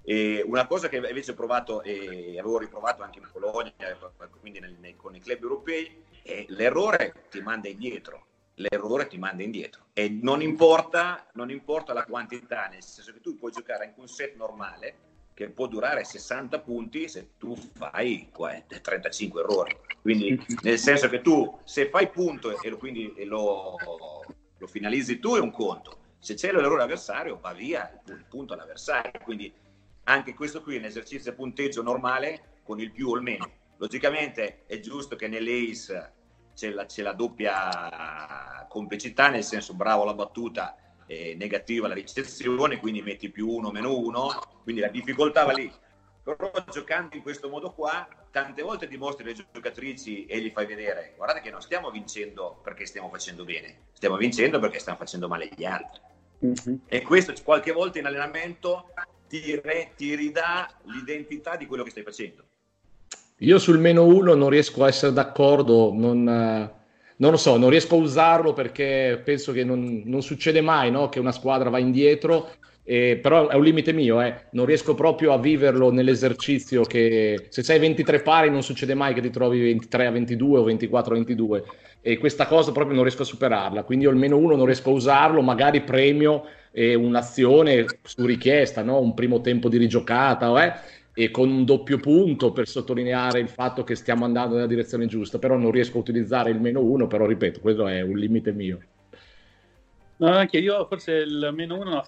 E 0.01 0.41
una 0.45 0.65
cosa 0.65 0.87
che 0.87 0.95
invece 0.95 1.31
ho 1.31 1.35
provato 1.35 1.83
e 1.83 2.39
avevo 2.39 2.57
riprovato 2.57 3.03
anche 3.03 3.19
in 3.19 3.27
Polonia, 3.29 3.73
quindi 4.39 4.61
nel, 4.61 4.77
nei, 4.79 4.95
con 4.95 5.13
i 5.13 5.19
club 5.19 5.41
europei, 5.41 6.03
è 6.23 6.45
l'errore 6.47 7.25
ti 7.29 7.41
manda 7.41 7.67
indietro, 7.67 8.25
l'errore 8.55 9.07
ti 9.07 9.17
manda 9.17 9.43
indietro. 9.43 9.87
E 9.91 10.07
non 10.07 10.41
importa, 10.41 11.27
non 11.33 11.51
importa 11.51 11.91
la 11.91 12.05
quantità, 12.05 12.67
nel 12.67 12.81
senso 12.81 13.11
che 13.11 13.19
tu 13.19 13.37
puoi 13.37 13.51
giocare 13.51 13.83
anche 13.83 13.99
un 13.99 14.07
set 14.07 14.37
normale 14.37 15.06
che 15.37 15.49
può 15.49 15.67
durare 15.67 16.03
60 16.03 16.61
punti 16.61 17.07
se 17.07 17.33
tu 17.37 17.55
fai 17.55 18.27
35 18.31 19.41
errori. 19.41 19.77
Quindi 20.01 20.43
nel 20.63 20.79
senso 20.79 21.09
che 21.09 21.21
tu 21.21 21.59
se 21.63 21.89
fai 21.91 22.09
punto 22.09 22.59
e 22.59 22.69
lo, 22.69 22.77
quindi 22.77 23.13
e 23.13 23.23
lo, 23.23 23.75
lo 24.57 24.65
finalizzi 24.67 25.19
tu 25.19 25.35
è 25.35 25.39
un 25.39 25.51
conto. 25.51 25.99
Se 26.17 26.33
c'è 26.33 26.51
l'errore 26.51 26.81
avversario 26.81 27.37
va 27.39 27.53
via 27.53 28.01
il 28.07 28.25
punto 28.27 28.55
all'avversario. 28.55 29.11
Quindi 29.21 29.53
anche 30.05 30.33
questo 30.33 30.63
qui 30.63 30.73
è 30.73 30.79
un 30.79 30.85
esercizio 30.85 31.29
a 31.29 31.35
punteggio 31.35 31.83
normale 31.83 32.61
con 32.63 32.79
il 32.79 32.91
più 32.91 33.09
o 33.09 33.15
il 33.15 33.21
meno. 33.21 33.47
Logicamente 33.77 34.65
è 34.65 34.79
giusto 34.79 35.15
che 35.15 35.27
nell'ACE 35.27 36.13
c'è 36.55 36.71
la, 36.71 36.87
c'è 36.87 37.03
la 37.03 37.13
doppia 37.13 38.65
complicità, 38.67 39.29
nel 39.29 39.43
senso 39.43 39.75
bravo 39.75 40.03
la 40.03 40.15
battuta, 40.15 40.75
eh, 41.07 41.35
negativa 41.35 41.87
la 41.87 41.93
ricezione, 41.93 42.77
quindi 42.77 43.01
metti 43.01 43.29
più 43.29 43.49
uno, 43.49 43.71
meno 43.71 43.97
uno, 43.97 44.29
quindi 44.63 44.81
la 44.81 44.89
difficoltà 44.89 45.45
va 45.45 45.53
lì. 45.53 45.71
Però 46.23 46.51
giocando 46.69 47.15
in 47.15 47.21
questo 47.21 47.49
modo 47.49 47.71
qua, 47.71 48.07
tante 48.31 48.61
volte 48.61 48.87
dimostri 48.87 49.23
alle 49.23 49.45
giocatrici 49.51 50.25
e 50.25 50.39
gli 50.41 50.51
fai 50.53 50.65
vedere, 50.65 51.13
guardate 51.15 51.41
che 51.41 51.49
non 51.49 51.61
stiamo 51.61 51.89
vincendo 51.89 52.59
perché 52.61 52.85
stiamo 52.85 53.09
facendo 53.09 53.45
bene, 53.45 53.87
stiamo 53.93 54.17
vincendo 54.17 54.59
perché 54.59 54.79
stiamo 54.79 54.97
facendo 54.97 55.27
male 55.27 55.49
gli 55.55 55.63
altri. 55.63 56.01
Mm-hmm. 56.45 56.79
E 56.85 57.01
questo 57.01 57.33
qualche 57.43 57.71
volta 57.71 57.97
in 57.99 58.05
allenamento 58.05 58.89
ti, 59.27 59.55
re, 59.55 59.93
ti 59.95 60.15
ridà 60.15 60.69
l'identità 60.83 61.55
di 61.55 61.65
quello 61.65 61.83
che 61.83 61.91
stai 61.91 62.03
facendo. 62.03 62.43
Io 63.41 63.59
sul 63.59 63.79
meno 63.79 64.03
uno 64.03 64.33
non 64.33 64.49
riesco 64.49 64.83
a 64.83 64.87
essere 64.87 65.13
d'accordo, 65.13 65.93
non, 65.93 66.27
eh, 66.27 66.86
non 67.17 67.31
lo 67.31 67.37
so, 67.37 67.57
non 67.57 67.69
riesco 67.69 67.95
a 67.95 67.99
usarlo 67.99 68.53
perché 68.53 69.21
penso 69.23 69.51
che 69.51 69.63
non, 69.63 70.03
non 70.05 70.21
succede 70.21 70.61
mai 70.61 70.91
no? 70.91 71.09
che 71.09 71.19
una 71.19 71.31
squadra 71.31 71.69
va 71.69 71.79
indietro, 71.79 72.49
eh, 72.83 73.19
però 73.21 73.47
è 73.49 73.55
un 73.55 73.63
limite 73.63 73.91
mio, 73.91 74.21
eh. 74.21 74.45
non 74.51 74.65
riesco 74.65 74.95
proprio 74.95 75.33
a 75.33 75.39
viverlo 75.39 75.91
nell'esercizio 75.91 76.83
che 76.83 77.47
se 77.49 77.63
sei 77.63 77.79
23 77.79 78.21
pari 78.21 78.49
non 78.49 78.63
succede 78.63 78.93
mai 78.93 79.13
che 79.13 79.21
ti 79.21 79.29
trovi 79.29 79.61
23 79.61 80.05
a 80.05 80.11
22 80.11 80.59
o 80.59 80.63
24 80.63 81.11
a 81.11 81.15
22 81.17 81.63
e 82.01 82.17
questa 82.17 82.45
cosa 82.45 82.71
proprio 82.71 82.95
non 82.95 83.03
riesco 83.03 83.23
a 83.23 83.25
superarla, 83.25 83.83
quindi 83.83 84.05
io 84.05 84.11
il 84.11 84.17
meno 84.17 84.37
uno 84.37 84.55
non 84.55 84.65
riesco 84.65 84.91
a 84.91 84.93
usarlo, 84.93 85.41
magari 85.41 85.81
premio 85.81 86.45
eh, 86.71 86.93
un'azione 86.93 87.85
su 88.03 88.25
richiesta, 88.25 88.83
no? 88.83 88.99
un 88.99 89.13
primo 89.13 89.41
tempo 89.41 89.67
di 89.67 89.77
rigiocata 89.77 90.63
eh? 90.63 90.73
E 91.19 91.31
con 91.31 91.49
un 91.49 91.65
doppio 91.65 91.97
punto 91.97 92.51
per 92.51 92.67
sottolineare 92.67 93.39
il 93.39 93.49
fatto 93.49 93.83
che 93.83 93.95
stiamo 93.95 94.23
andando 94.23 94.53
nella 94.53 94.67
direzione 94.67 95.07
giusta, 95.07 95.39
però 95.39 95.57
non 95.57 95.71
riesco 95.71 95.97
a 95.97 96.01
utilizzare 96.01 96.51
il 96.51 96.61
meno 96.61 96.79
uno, 96.79 97.07
però 97.07 97.25
ripeto, 97.25 97.59
quello 97.59 97.87
è 97.87 98.01
un 98.01 98.15
limite 98.19 98.51
mio. 98.51 98.79
No, 100.17 100.27
anche 100.27 100.59
io 100.59 100.85
forse 100.85 101.13
il 101.13 101.49
meno 101.55 101.79
uno 101.79 102.05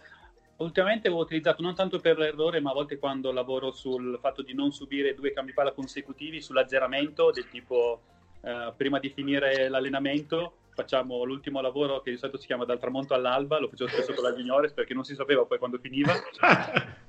ultimamente 0.57 1.07
avevo 1.07 1.23
utilizzato 1.23 1.63
non 1.63 1.73
tanto 1.73 1.97
per 1.97 2.19
l'errore, 2.19 2.59
ma 2.59 2.69
a 2.69 2.75
volte 2.75 2.99
quando 2.99 3.31
lavoro 3.31 3.71
sul 3.71 4.19
fatto 4.21 4.43
di 4.43 4.53
non 4.53 4.71
subire 4.71 5.15
due 5.15 5.33
cambi 5.33 5.53
palla 5.53 5.71
consecutivi 5.71 6.39
sull'azzeramento, 6.39 7.31
del 7.31 7.49
tipo 7.49 8.01
eh, 8.41 8.71
prima 8.77 8.99
di 8.99 9.09
finire 9.09 9.69
l'allenamento 9.69 10.53
facciamo 10.75 11.23
l'ultimo 11.23 11.61
lavoro 11.61 11.99
che 12.01 12.11
di 12.11 12.17
solito 12.17 12.37
si 12.37 12.45
chiama 12.45 12.63
dal 12.63 12.79
tramonto 12.79 13.15
all'alba, 13.15 13.59
lo 13.59 13.69
facevo 13.69 13.89
spesso 13.89 14.13
con 14.13 14.23
la 14.23 14.33
juniores 14.33 14.71
perché 14.71 14.93
non 14.93 15.03
si 15.03 15.15
sapeva 15.15 15.45
poi 15.45 15.57
quando 15.57 15.79
finiva. 15.79 16.13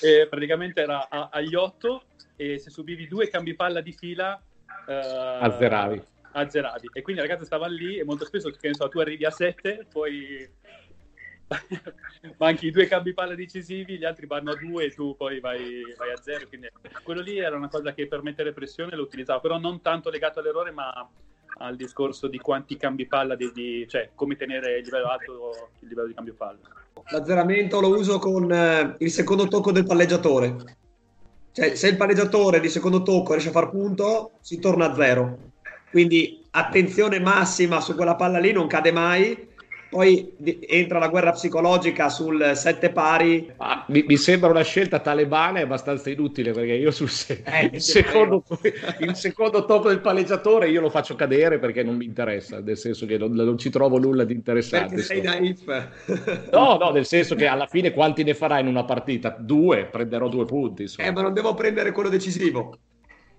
e 0.00 0.26
praticamente 0.28 0.80
era 0.80 1.08
a, 1.08 1.28
agli 1.32 1.54
8 1.54 2.02
e 2.36 2.58
se 2.58 2.70
subivi 2.70 3.06
due 3.06 3.28
cambi 3.28 3.54
palla 3.54 3.80
di 3.80 3.92
fila 3.92 4.40
eh, 4.86 5.38
azzeravi. 5.40 6.02
azzeravi. 6.32 6.90
E 6.92 7.02
quindi 7.02 7.22
ragazzi 7.22 7.44
stavano 7.44 7.74
lì 7.74 7.98
e 7.98 8.04
molto 8.04 8.24
spesso 8.24 8.50
so, 8.52 8.88
tu 8.88 8.98
arrivi 8.98 9.24
a 9.24 9.30
7, 9.30 9.86
poi 9.92 10.48
manchi 12.38 12.66
i 12.66 12.70
due 12.70 12.86
cambi 12.86 13.14
palla 13.14 13.34
decisivi, 13.34 13.98
gli 13.98 14.04
altri 14.04 14.26
vanno 14.26 14.52
a 14.52 14.56
2 14.56 14.84
e 14.84 14.90
tu 14.90 15.16
poi 15.16 15.40
vai, 15.40 15.82
vai 15.96 16.12
a 16.12 16.20
0. 16.20 16.48
Quindi 16.48 16.68
quello 17.02 17.20
lì 17.20 17.38
era 17.38 17.56
una 17.56 17.68
cosa 17.68 17.92
che 17.92 18.06
per 18.06 18.22
mettere 18.22 18.52
pressione 18.52 18.96
lo 18.96 19.02
utilizzavo, 19.02 19.40
però 19.40 19.58
non 19.58 19.80
tanto 19.80 20.10
legato 20.10 20.40
all'errore, 20.40 20.70
ma 20.70 21.08
al 21.58 21.76
discorso 21.76 22.28
di 22.28 22.38
quanti 22.38 22.76
cambi 22.76 23.06
palla 23.06 23.36
devi, 23.36 23.86
cioè 23.88 24.10
come 24.14 24.36
tenere 24.36 24.78
il 24.78 24.84
livello 24.84 25.08
alto 25.08 25.70
il 25.80 25.88
livello 25.88 26.08
di 26.08 26.14
cambio 26.14 26.34
palla. 26.34 26.58
L'azzeramento 27.10 27.80
lo 27.80 27.88
uso 27.88 28.18
con 28.18 28.50
eh, 28.50 28.96
il 28.98 29.10
secondo 29.10 29.48
tocco 29.48 29.72
del 29.72 29.86
palleggiatore. 29.86 30.56
Cioè, 31.52 31.74
se 31.74 31.88
il 31.88 31.96
palleggiatore 31.96 32.60
di 32.60 32.68
secondo 32.68 33.02
tocco 33.02 33.32
riesce 33.32 33.48
a 33.48 33.52
far 33.52 33.70
punto, 33.70 34.32
si 34.40 34.58
torna 34.58 34.90
a 34.90 34.94
zero. 34.94 35.38
Quindi 35.90 36.44
attenzione 36.50 37.20
massima 37.20 37.80
su 37.80 37.94
quella 37.94 38.16
palla 38.16 38.38
lì, 38.38 38.52
non 38.52 38.66
cade 38.66 38.92
mai 38.92 39.45
poi 39.88 40.34
entra 40.66 40.98
la 40.98 41.08
guerra 41.08 41.30
psicologica 41.32 42.08
sul 42.08 42.52
sette 42.54 42.90
pari. 42.90 43.52
Ah, 43.56 43.84
mi, 43.88 44.04
mi, 44.06 44.16
sembra 44.16 44.50
una 44.50 44.62
scelta 44.62 44.98
talebana 44.98 45.60
abbastanza 45.60 46.10
inutile 46.10 46.52
perché 46.52 46.72
io 46.72 46.90
sul 46.90 47.08
se- 47.08 47.42
eh, 47.44 47.70
il, 47.74 47.80
secondo, 47.80 48.44
il, 49.00 49.14
secondo, 49.14 49.64
tocco 49.64 49.88
del 49.88 50.00
palleggiatore 50.00 50.68
io 50.68 50.80
lo 50.80 50.90
faccio 50.90 51.14
cadere 51.14 51.58
perché 51.58 51.82
non 51.82 51.96
mi 51.96 52.04
interessa, 52.04 52.60
nel 52.60 52.76
senso 52.76 53.06
che 53.06 53.16
non, 53.16 53.32
non 53.32 53.58
ci 53.58 53.70
trovo 53.70 53.98
nulla 53.98 54.24
di 54.24 54.32
interessante. 54.34 54.96
Perché 54.96 55.02
sei 55.02 55.22
naif. 55.22 56.48
no, 56.50 56.76
no, 56.76 56.90
nel 56.90 57.06
senso 57.06 57.34
che 57.34 57.46
alla 57.46 57.66
fine 57.66 57.92
quanti 57.92 58.24
ne 58.24 58.34
farai 58.34 58.62
in 58.62 58.66
una 58.66 58.84
partita? 58.84 59.36
Due, 59.38 59.86
prenderò 59.86 60.28
due 60.28 60.44
punti. 60.44 60.82
Insomma. 60.82 61.08
Eh, 61.08 61.12
ma 61.12 61.22
non 61.22 61.32
devo 61.32 61.54
prendere 61.54 61.92
quello 61.92 62.08
decisivo. 62.08 62.76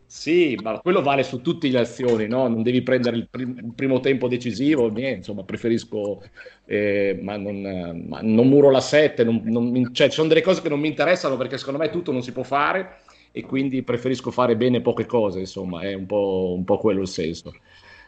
Sì, 0.09 0.57
ma 0.63 0.79
quello 0.79 1.01
vale 1.01 1.23
su 1.23 1.41
tutte 1.41 1.67
le 1.67 1.79
azioni, 1.79 2.27
no? 2.27 2.47
Non 2.47 2.63
devi 2.63 2.81
prendere 2.81 3.17
il, 3.17 3.27
prim- 3.29 3.57
il 3.57 3.73
primo 3.75 3.99
tempo 3.99 4.29
decisivo, 4.29 4.87
niente, 4.89 5.17
insomma, 5.17 5.43
preferisco, 5.43 6.23
eh, 6.65 7.19
ma, 7.21 7.35
non, 7.35 8.05
ma, 8.07 8.21
non, 8.21 8.47
muro 8.47 8.69
la 8.71 8.79
7, 8.79 9.25
non, 9.25 9.41
non, 9.43 9.93
cioè, 9.93 10.07
ci 10.07 10.13
sono 10.15 10.29
delle 10.29 10.41
cose 10.41 10.61
che 10.61 10.69
non 10.69 10.79
mi 10.79 10.87
interessano 10.87 11.35
perché 11.35 11.57
secondo 11.57 11.79
me 11.79 11.89
tutto 11.89 12.13
non 12.13 12.23
si 12.23 12.31
può 12.31 12.43
fare 12.43 12.99
e 13.31 13.41
quindi 13.43 13.83
preferisco 13.83 14.31
fare 14.31 14.55
bene 14.55 14.79
poche 14.79 15.05
cose, 15.05 15.39
insomma, 15.39 15.81
è 15.81 15.93
un 15.93 16.05
po', 16.05 16.53
un 16.55 16.63
po 16.63 16.77
quello 16.77 17.01
il 17.01 17.07
senso. 17.09 17.53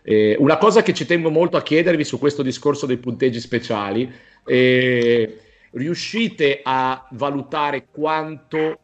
Eh, 0.02 0.38
una 0.40 0.58
cosa 0.58 0.82
che 0.82 0.94
ci 0.94 1.06
tengo 1.06 1.30
molto 1.30 1.58
a 1.58 1.62
chiedervi 1.62 2.06
su 2.06 2.18
questo 2.18 2.42
discorso 2.44 2.86
dei 2.86 2.98
punteggi 2.98 3.42
speciali, 3.42 4.10
eh, 4.46 5.40
riuscite 5.72 6.62
a 6.64 7.06
valutare 7.12 7.88
quanto 7.92 8.80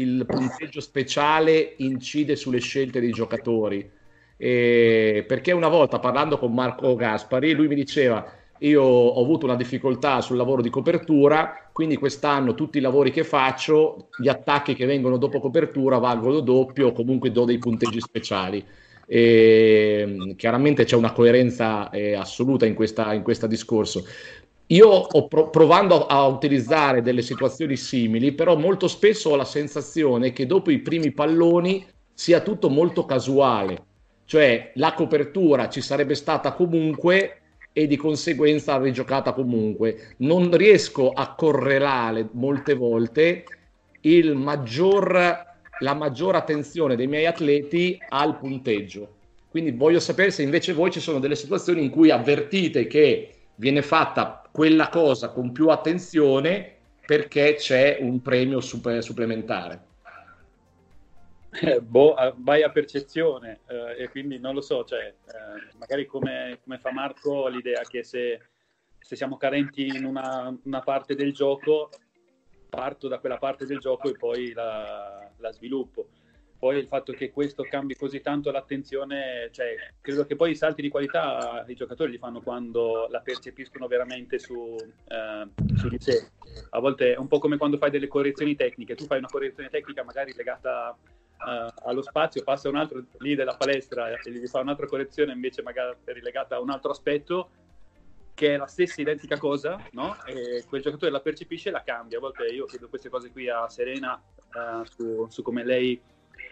il 0.00 0.24
punteggio 0.26 0.80
speciale 0.80 1.74
incide 1.78 2.36
sulle 2.36 2.60
scelte 2.60 3.00
dei 3.00 3.10
giocatori. 3.10 3.88
E 4.36 5.24
perché 5.28 5.52
una 5.52 5.68
volta 5.68 5.98
parlando 5.98 6.38
con 6.38 6.54
Marco 6.54 6.94
Gaspari, 6.94 7.52
lui 7.52 7.68
mi 7.68 7.74
diceva: 7.74 8.24
Io 8.60 8.82
ho 8.82 9.22
avuto 9.22 9.44
una 9.44 9.56
difficoltà 9.56 10.20
sul 10.20 10.36
lavoro 10.36 10.62
di 10.62 10.70
copertura, 10.70 11.68
quindi 11.72 11.96
quest'anno 11.96 12.54
tutti 12.54 12.78
i 12.78 12.80
lavori 12.80 13.10
che 13.10 13.24
faccio, 13.24 14.08
gli 14.18 14.28
attacchi 14.28 14.74
che 14.74 14.86
vengono 14.86 15.18
dopo 15.18 15.40
copertura 15.40 15.98
valgono 15.98 16.40
doppio 16.40 16.92
comunque 16.92 17.30
do 17.30 17.44
dei 17.44 17.58
punteggi 17.58 18.00
speciali. 18.00 18.64
E, 19.12 20.34
chiaramente 20.36 20.84
c'è 20.84 20.94
una 20.94 21.12
coerenza 21.12 21.90
eh, 21.90 22.14
assoluta 22.14 22.64
in 22.64 22.74
questo 22.74 23.46
discorso. 23.48 24.04
Io 24.72 25.08
pro- 25.26 25.50
provando 25.50 26.06
a 26.06 26.26
utilizzare 26.26 27.02
delle 27.02 27.22
situazioni 27.22 27.76
simili, 27.76 28.32
però 28.32 28.56
molto 28.56 28.86
spesso 28.86 29.30
ho 29.30 29.36
la 29.36 29.44
sensazione 29.44 30.32
che 30.32 30.46
dopo 30.46 30.70
i 30.70 30.78
primi 30.78 31.10
palloni 31.12 31.84
sia 32.12 32.40
tutto 32.40 32.70
molto 32.70 33.04
casuale, 33.04 33.82
cioè 34.26 34.70
la 34.76 34.94
copertura 34.94 35.68
ci 35.68 35.80
sarebbe 35.80 36.14
stata 36.14 36.52
comunque 36.52 37.38
e 37.72 37.88
di 37.88 37.96
conseguenza 37.96 38.78
rigiocata 38.78 39.32
comunque. 39.32 40.14
Non 40.18 40.56
riesco 40.56 41.12
a 41.12 41.34
correlare 41.34 42.28
molte 42.32 42.74
volte 42.74 43.44
maggior, 44.34 45.46
la 45.78 45.94
maggior 45.94 46.36
attenzione 46.36 46.94
dei 46.94 47.08
miei 47.08 47.26
atleti 47.26 48.04
al 48.08 48.38
punteggio. 48.38 49.16
Quindi 49.48 49.72
voglio 49.72 49.98
sapere 49.98 50.30
se 50.30 50.42
invece 50.44 50.74
voi 50.74 50.92
ci 50.92 51.00
sono 51.00 51.18
delle 51.18 51.34
situazioni 51.34 51.82
in 51.82 51.90
cui 51.90 52.10
avvertite 52.10 52.86
che 52.86 53.34
viene 53.56 53.82
fatta 53.82 54.39
quella 54.50 54.88
cosa 54.88 55.30
con 55.30 55.52
più 55.52 55.68
attenzione 55.68 56.76
perché 57.06 57.54
c'è 57.54 57.98
un 58.00 58.22
premio 58.22 58.60
super, 58.60 59.02
supplementare. 59.02 59.88
Eh, 61.52 61.80
boh, 61.80 62.14
vai 62.36 62.62
a 62.62 62.70
percezione 62.70 63.60
eh, 63.66 64.04
e 64.04 64.08
quindi 64.08 64.38
non 64.38 64.54
lo 64.54 64.60
so, 64.60 64.84
cioè, 64.84 65.06
eh, 65.06 65.76
magari 65.78 66.06
come, 66.06 66.60
come, 66.62 66.78
fa 66.78 66.92
Marco 66.92 67.48
l'idea 67.48 67.82
che 67.82 68.04
se, 68.04 68.40
se 69.00 69.16
siamo 69.16 69.36
carenti 69.36 69.88
in 69.88 70.04
una, 70.04 70.56
una, 70.62 70.80
parte 70.80 71.16
del 71.16 71.32
gioco, 71.32 71.90
parto 72.68 73.08
da 73.08 73.18
quella 73.18 73.38
parte 73.38 73.66
del 73.66 73.80
gioco 73.80 74.08
e 74.08 74.16
poi 74.16 74.52
la, 74.52 75.28
la 75.38 75.50
sviluppo. 75.50 76.06
Poi 76.60 76.76
il 76.76 76.86
fatto 76.88 77.14
che 77.14 77.30
questo 77.30 77.62
cambi 77.62 77.96
così 77.96 78.20
tanto 78.20 78.50
l'attenzione, 78.50 79.48
cioè, 79.50 79.74
credo 80.02 80.26
che 80.26 80.36
poi 80.36 80.50
i 80.50 80.54
salti 80.54 80.82
di 80.82 80.90
qualità 80.90 81.64
i 81.66 81.74
giocatori 81.74 82.10
li 82.10 82.18
fanno 82.18 82.42
quando 82.42 83.08
la 83.08 83.20
percepiscono 83.20 83.86
veramente 83.86 84.38
su, 84.38 84.76
eh, 84.76 85.48
su 85.74 85.88
di 85.88 85.98
sé. 85.98 86.28
A 86.70 86.78
volte 86.78 87.14
è 87.14 87.16
un 87.16 87.28
po' 87.28 87.38
come 87.38 87.56
quando 87.56 87.78
fai 87.78 87.90
delle 87.90 88.08
correzioni 88.08 88.56
tecniche. 88.56 88.94
Tu 88.94 89.06
fai 89.06 89.16
una 89.16 89.28
correzione 89.28 89.70
tecnica 89.70 90.04
magari 90.04 90.34
legata 90.36 90.94
uh, 90.94 91.88
allo 91.88 92.02
spazio, 92.02 92.42
passa 92.42 92.68
un 92.68 92.76
altro 92.76 93.04
lì 93.20 93.34
della 93.34 93.56
palestra 93.56 94.10
e 94.10 94.30
gli 94.30 94.46
fa 94.46 94.60
un'altra 94.60 94.86
correzione 94.86 95.32
invece 95.32 95.62
magari 95.62 96.20
legata 96.20 96.56
a 96.56 96.60
un 96.60 96.68
altro 96.68 96.90
aspetto 96.90 97.50
che 98.34 98.54
è 98.54 98.56
la 98.58 98.66
stessa 98.66 99.00
identica 99.00 99.38
cosa, 99.38 99.82
no? 99.92 100.16
E 100.26 100.64
quel 100.66 100.82
giocatore 100.82 101.10
la 101.10 101.20
percepisce 101.20 101.68
e 101.68 101.72
la 101.72 101.82
cambia. 101.82 102.18
A 102.18 102.20
volte 102.20 102.44
io 102.44 102.66
chiedo 102.66 102.88
queste 102.88 103.08
cose 103.08 103.30
qui 103.30 103.48
a 103.48 103.68
Serena 103.68 104.22
uh, 104.54 104.84
su, 104.84 105.26
su 105.28 105.42
come 105.42 105.64
lei 105.64 106.00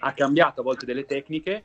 ha 0.01 0.13
cambiato 0.13 0.61
a 0.61 0.65
volte 0.65 0.87
delle 0.87 1.05
tecniche 1.05 1.63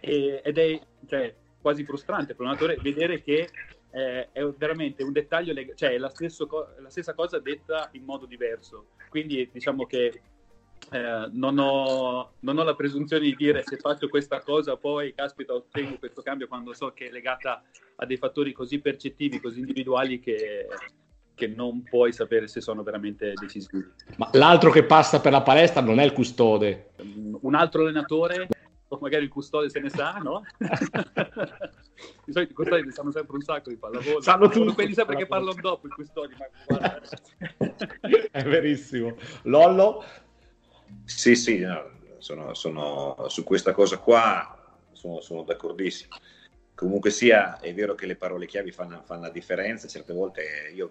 e, 0.00 0.40
ed 0.44 0.58
è 0.58 0.80
cioè, 1.06 1.34
quasi 1.60 1.84
frustrante 1.84 2.34
per 2.34 2.46
un 2.46 2.52
attore 2.52 2.78
vedere 2.80 3.22
che 3.22 3.48
eh, 3.92 4.28
è 4.30 4.44
veramente 4.56 5.02
un 5.02 5.12
dettaglio, 5.12 5.52
leg- 5.52 5.74
cioè 5.74 5.90
è 5.90 5.98
la, 5.98 6.12
co- 6.46 6.68
la, 6.78 6.90
stessa 6.90 7.14
cosa 7.14 7.38
detta 7.38 7.88
in 7.92 8.04
modo 8.04 8.26
diverso. 8.26 8.90
Quindi 9.08 9.48
diciamo 9.52 9.84
che 9.86 10.22
eh, 10.90 11.28
non, 11.32 11.58
ho, 11.58 12.32
non, 12.40 12.58
ho, 12.58 12.62
la 12.62 12.74
presunzione 12.74 13.24
di 13.24 13.34
dire 13.34 13.62
se 13.64 13.76
faccio 13.76 14.08
questa 14.08 14.40
cosa 14.40 14.76
poi 14.76 15.12
caspita 15.14 15.54
ottengo 15.54 15.98
questo 15.98 16.22
cambio 16.22 16.48
quando 16.48 16.72
so 16.72 16.92
che 16.92 17.08
è 17.08 17.10
legata 17.10 17.62
a 17.96 18.06
dei 18.06 18.16
fattori 18.16 18.52
così 18.52 18.80
percettivi, 18.80 19.40
così 19.40 19.58
individuali 19.58 20.20
che 20.20 20.66
che 21.40 21.48
non 21.48 21.82
puoi 21.82 22.12
sapere 22.12 22.46
se 22.46 22.60
sono 22.60 22.82
veramente 22.82 23.32
decisivi. 23.40 23.82
Ma 24.16 24.28
l'altro 24.32 24.70
che 24.70 24.84
passa 24.84 25.20
per 25.20 25.32
la 25.32 25.40
palestra 25.40 25.80
non 25.80 25.98
è 25.98 26.04
il 26.04 26.12
custode. 26.12 26.90
Un 27.40 27.54
altro 27.54 27.82
allenatore 27.82 28.48
magari 29.00 29.22
il 29.22 29.30
custode 29.30 29.70
se 29.70 29.80
ne 29.80 29.88
sa, 29.88 30.18
no? 30.22 30.42
di 30.58 32.32
solito 32.32 32.52
i 32.52 32.54
custodi 32.54 32.82
ne 32.82 32.90
sanno 32.90 33.12
sempre 33.12 33.36
un 33.36 33.42
sacco 33.42 33.70
di 33.70 33.76
pallavolo. 33.76 34.20
Sanno 34.20 34.48
tutto. 34.48 34.74
Quelli 34.74 34.92
sempre 34.92 35.16
che 35.16 35.26
parlano 35.26 35.54
dopo 35.58 35.86
i 35.86 35.90
custodi, 35.90 36.34
ma. 36.36 37.00
È 38.30 38.42
verissimo. 38.42 39.16
Lollo? 39.42 40.04
Sì, 41.04 41.36
sì, 41.36 41.60
no, 41.60 41.88
sono, 42.18 42.52
sono, 42.52 43.24
su 43.28 43.44
questa 43.44 43.72
cosa 43.72 43.96
qua 43.98 44.78
sono, 44.92 45.20
sono 45.20 45.44
d'accordissimo. 45.44 46.16
Comunque 46.80 47.10
sia, 47.10 47.60
è 47.60 47.74
vero 47.74 47.94
che 47.94 48.06
le 48.06 48.16
parole 48.16 48.46
chiavi 48.46 48.72
fanno, 48.72 49.02
fanno, 49.04 49.20
la 49.20 49.30
differenza, 49.30 49.86
certe 49.86 50.14
volte 50.14 50.72
io, 50.74 50.90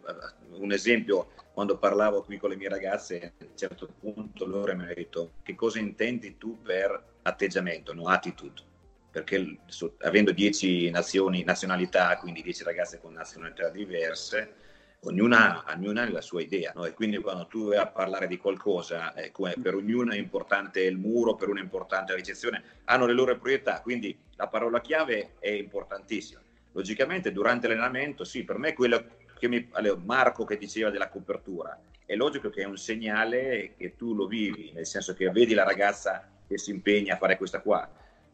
un 0.52 0.72
esempio, 0.72 1.32
quando 1.52 1.80
parlavo 1.80 2.22
qui 2.22 2.38
con 2.38 2.52
le 2.52 2.58
mie 2.58 2.70
ragazze, 2.70 3.34
a 3.40 3.44
un 3.44 3.58
certo 3.58 3.90
punto 4.00 4.46
loro 4.46 4.76
mi 4.76 4.84
hanno 4.84 4.94
detto 4.94 5.32
che 5.42 5.56
cosa 5.56 5.80
intendi 5.80 6.38
tu 6.38 6.62
per 6.62 7.16
atteggiamento, 7.24 7.96
no 7.96 8.08
attitude, 8.08 8.62
perché 9.10 9.62
so, 9.66 9.96
avendo 10.02 10.32
10 10.32 10.92
nazioni, 10.92 11.44
nazionalità, 11.44 12.16
quindi 12.18 12.44
10 12.44 12.64
ragazze 12.64 13.00
con 13.00 13.14
nazionalità 13.14 13.70
diverse, 13.70 14.54
ognuna, 15.02 15.64
ognuna 15.74 16.04
ha 16.04 16.12
la 16.12 16.22
sua 16.22 16.42
idea, 16.42 16.72
no? 16.76 16.86
e 16.86 16.94
quindi 16.94 17.18
quando 17.18 17.48
tu 17.48 17.70
vai 17.70 17.78
a 17.78 17.88
parlare 17.88 18.28
di 18.28 18.38
qualcosa, 18.38 19.14
eh, 19.14 19.32
per 19.62 19.76
ognuno 19.76 20.12
è 20.12 20.18
importante 20.18 20.82
il 20.82 20.98
muro, 20.98 21.36
per 21.36 21.50
uno 21.50 21.60
è 21.60 21.64
importante 21.64 22.12
la 22.12 22.18
ricezione, 22.18 22.64
hanno 22.86 23.06
le 23.06 23.14
loro 23.14 23.38
priorità, 23.38 23.82
quindi 23.82 24.18
la 24.36 24.48
parola 24.48 24.82
chiave 24.82 25.36
è 25.40 25.50
importantissima. 25.50 26.42
Logicamente 26.74 27.32
durante 27.32 27.68
l'allenamento, 27.68 28.24
sì, 28.24 28.44
per 28.44 28.58
me 28.58 28.74
quello 28.74 29.04
che 29.38 29.48
mi, 29.48 29.70
Marco 30.04 30.44
che 30.44 30.58
diceva 30.58 30.90
della 30.90 31.10
copertura, 31.10 31.80
è 32.06 32.16
logico 32.16 32.50
che 32.50 32.64
è 32.64 32.66
un 32.66 32.78
segnale 32.78 33.74
che 33.78 33.96
tu 33.96 34.14
lo 34.14 34.28
vivi, 34.28 34.72
nel 34.74 34.86
senso 34.86 35.14
che 35.14 35.30
vedi 35.30 35.54
la 35.54 35.64
ragazza 35.64 36.28
che 36.48 36.58
si 36.58 36.72
impegna 36.72 37.14
a 37.14 37.18
fare 37.18 37.38
questa 37.38 37.62
qua, 37.62 37.88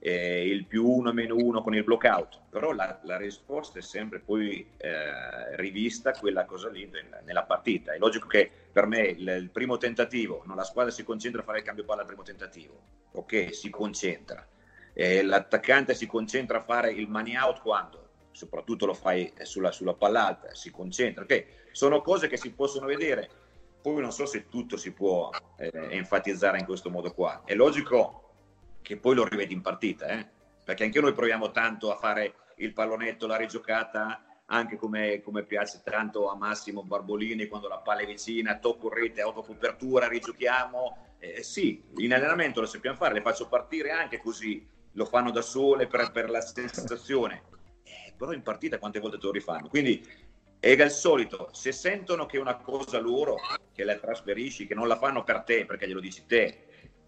eh, 0.05 0.47
il 0.47 0.65
più 0.65 0.87
uno 0.87 1.11
meno 1.11 1.35
uno 1.35 1.63
con 1.63 1.73
il 1.73 1.83
blockout, 1.83 2.41
però 2.51 2.73
la, 2.73 2.99
la 3.05 3.17
risposta 3.17 3.79
è 3.79 3.81
sempre 3.81 4.19
poi 4.19 4.69
eh, 4.77 5.55
rivista 5.55 6.11
quella 6.11 6.45
cosa 6.45 6.69
lì 6.69 6.87
nella 7.23 7.41
partita. 7.41 7.91
È 7.91 7.97
logico 7.97 8.27
che 8.27 8.51
per 8.71 8.85
me 8.85 8.99
il, 8.99 9.27
il, 9.27 9.49
primo 9.49 9.77
tentativo, 9.77 10.43
no, 10.45 10.53
la 10.53 10.63
squadra 10.63 10.91
si 10.91 11.03
concentra 11.03 11.41
a 11.41 11.43
fare 11.43 11.57
il 11.57 11.63
cambio 11.63 11.85
palla 11.85 12.01
al 12.01 12.07
primo 12.07 12.21
tentativo, 12.21 12.79
ok, 13.13 13.51
si 13.51 13.71
concentra. 13.71 14.47
Eh, 14.93 15.23
l'attaccante 15.23 15.95
si 15.95 16.05
concentra 16.05 16.59
a 16.59 16.63
fare 16.63 16.91
il 16.91 17.09
money 17.09 17.35
out 17.35 17.61
quando? 17.61 18.09
Soprattutto 18.29 18.85
lo 18.85 18.93
fai 18.93 19.33
sulla, 19.41 19.71
sulla 19.71 19.95
palla 19.95 20.27
alta, 20.27 20.53
si 20.53 20.69
concentra, 20.69 21.23
ok? 21.23 21.45
Sono 21.71 22.03
cose 22.03 22.27
che 22.27 22.37
si 22.37 22.51
possono 22.51 22.85
vedere, 22.85 23.27
poi 23.81 24.01
non 24.01 24.11
so 24.11 24.27
se 24.27 24.49
tutto 24.49 24.77
si 24.77 24.91
può 24.91 25.31
eh, 25.57 25.71
enfatizzare 25.89 26.59
in 26.59 26.65
questo 26.65 26.91
modo 26.91 27.11
qua. 27.11 27.41
È 27.43 27.55
logico 27.55 28.24
che 28.85 28.97
poi 28.97 29.15
lo 29.15 29.25
rivedi 29.25 29.53
in 29.53 29.61
partita, 29.61 30.07
eh? 30.07 30.27
perché 30.63 30.83
anche 30.83 31.01
noi 31.01 31.13
proviamo 31.13 31.49
tanto 31.49 31.91
a 31.91 31.97
fare 31.97 32.35
il 32.57 32.71
pallonetto, 32.71 33.25
la 33.25 33.35
rigiocata, 33.35 34.23
anche 34.45 34.75
come, 34.75 35.21
come 35.21 35.43
piace 35.43 35.81
tanto 35.83 36.29
a 36.29 36.35
Massimo 36.35 36.83
Barbolini 36.83 37.47
quando 37.47 37.67
la 37.67 37.79
palla 37.79 38.01
è 38.01 38.05
vicina, 38.05 38.59
tocco 38.59 38.89
rete, 38.89 39.21
autocopertura, 39.21 40.07
rigiochiamo. 40.07 41.15
Eh, 41.17 41.41
sì, 41.41 41.83
in 41.97 42.13
allenamento 42.13 42.61
lo 42.61 42.67
sappiamo 42.67 42.95
fare, 42.95 43.15
le 43.15 43.21
faccio 43.21 43.47
partire 43.47 43.89
anche 43.89 44.19
così, 44.19 44.65
lo 44.91 45.05
fanno 45.05 45.31
da 45.31 45.41
sole 45.41 45.87
per, 45.87 46.11
per 46.11 46.29
la 46.29 46.41
sensazione, 46.41 47.41
eh, 47.83 48.13
però 48.15 48.33
in 48.33 48.43
partita 48.43 48.77
quante 48.77 48.99
volte 48.99 49.17
te 49.17 49.25
lo 49.25 49.31
rifanno? 49.31 49.67
Quindi 49.67 50.07
è 50.59 50.69
il 50.69 50.91
solito, 50.91 51.49
se 51.53 51.71
sentono 51.71 52.27
che 52.27 52.37
è 52.37 52.39
una 52.39 52.57
cosa 52.57 52.99
loro, 52.99 53.37
che 53.73 53.83
la 53.83 53.95
trasferisci, 53.95 54.67
che 54.67 54.75
non 54.75 54.87
la 54.87 54.97
fanno 54.97 55.23
per 55.23 55.41
te, 55.41 55.65
perché 55.65 55.87
glielo 55.87 55.99
dici 55.99 56.25
te, 56.27 56.64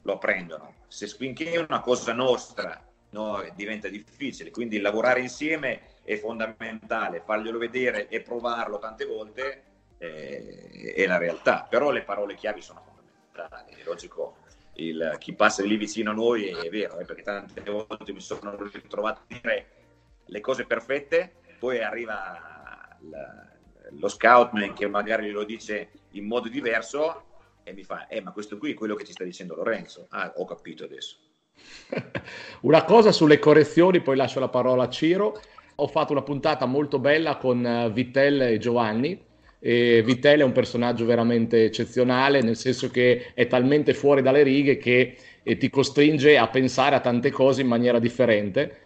lo 0.07 0.17
prendono. 0.17 0.73
Se 0.87 1.05
finché 1.07 1.51
è 1.51 1.57
una 1.57 1.81
cosa 1.81 2.13
nostra 2.13 2.81
no, 3.09 3.43
diventa 3.55 3.89
difficile, 3.89 4.51
quindi 4.51 4.79
lavorare 4.79 5.19
insieme 5.19 5.81
è 6.03 6.15
fondamentale, 6.15 7.21
farglielo 7.25 7.57
vedere 7.57 8.07
e 8.07 8.21
provarlo 8.21 8.79
tante 8.79 9.05
volte 9.05 9.63
eh, 9.97 10.93
è 10.95 11.05
la 11.05 11.17
realtà, 11.17 11.67
però 11.69 11.91
le 11.91 12.03
parole 12.03 12.35
chiavi 12.35 12.61
sono 12.61 12.81
fondamentali, 12.85 13.81
è 13.81 13.83
logico. 13.83 14.37
Il, 14.79 15.15
chi 15.17 15.33
passa 15.33 15.63
lì 15.63 15.75
vicino 15.75 16.11
a 16.11 16.13
noi 16.13 16.47
è 16.47 16.69
vero, 16.69 16.99
eh, 16.99 17.05
perché 17.05 17.23
tante 17.23 17.61
volte 17.61 18.13
mi 18.13 18.21
sono 18.21 18.55
ritrovato 18.55 19.21
a 19.21 19.25
dire 19.27 19.67
le 20.23 20.39
cose 20.39 20.65
perfette, 20.65 21.33
poi 21.59 21.81
arriva 21.81 22.97
la, 23.09 23.47
lo 23.89 24.07
scoutman 24.07 24.73
che 24.73 24.87
magari 24.87 25.31
lo 25.31 25.43
dice 25.43 25.89
in 26.11 26.25
modo 26.25 26.47
diverso 26.47 27.26
e 27.67 27.73
mi 27.73 27.83
fa, 27.83 28.07
eh 28.07 28.21
ma 28.21 28.31
questo 28.31 28.57
qui 28.57 28.71
è 28.71 28.73
quello 28.73 28.95
che 28.95 29.03
ti 29.03 29.11
sta 29.11 29.25
dicendo 29.25 29.53
Lorenzo. 29.53 30.07
Ah, 30.11 30.31
ho 30.37 30.45
capito 30.45 30.85
adesso. 30.85 31.17
una 32.61 32.85
cosa 32.85 33.11
sulle 33.11 33.39
correzioni, 33.39 33.99
poi 34.01 34.15
lascio 34.15 34.39
la 34.39 34.47
parola 34.47 34.83
a 34.83 34.89
Ciro. 34.89 35.41
Ho 35.75 35.87
fatto 35.87 36.13
una 36.13 36.21
puntata 36.21 36.65
molto 36.65 36.97
bella 36.97 37.35
con 37.35 37.65
eh, 37.65 37.89
Vittel 37.91 38.41
e 38.41 38.57
Giovanni. 38.57 39.21
E 39.59 40.01
Vittel 40.01 40.39
è 40.39 40.43
un 40.43 40.53
personaggio 40.53 41.03
veramente 41.03 41.65
eccezionale, 41.65 42.41
nel 42.41 42.55
senso 42.55 42.89
che 42.89 43.33
è 43.33 43.47
talmente 43.47 43.93
fuori 43.93 44.21
dalle 44.21 44.43
righe 44.43 44.77
che 44.77 45.17
eh, 45.43 45.57
ti 45.57 45.69
costringe 45.69 46.37
a 46.37 46.47
pensare 46.47 46.95
a 46.95 47.01
tante 47.01 47.31
cose 47.31 47.61
in 47.61 47.67
maniera 47.67 47.99
differente 47.99 48.85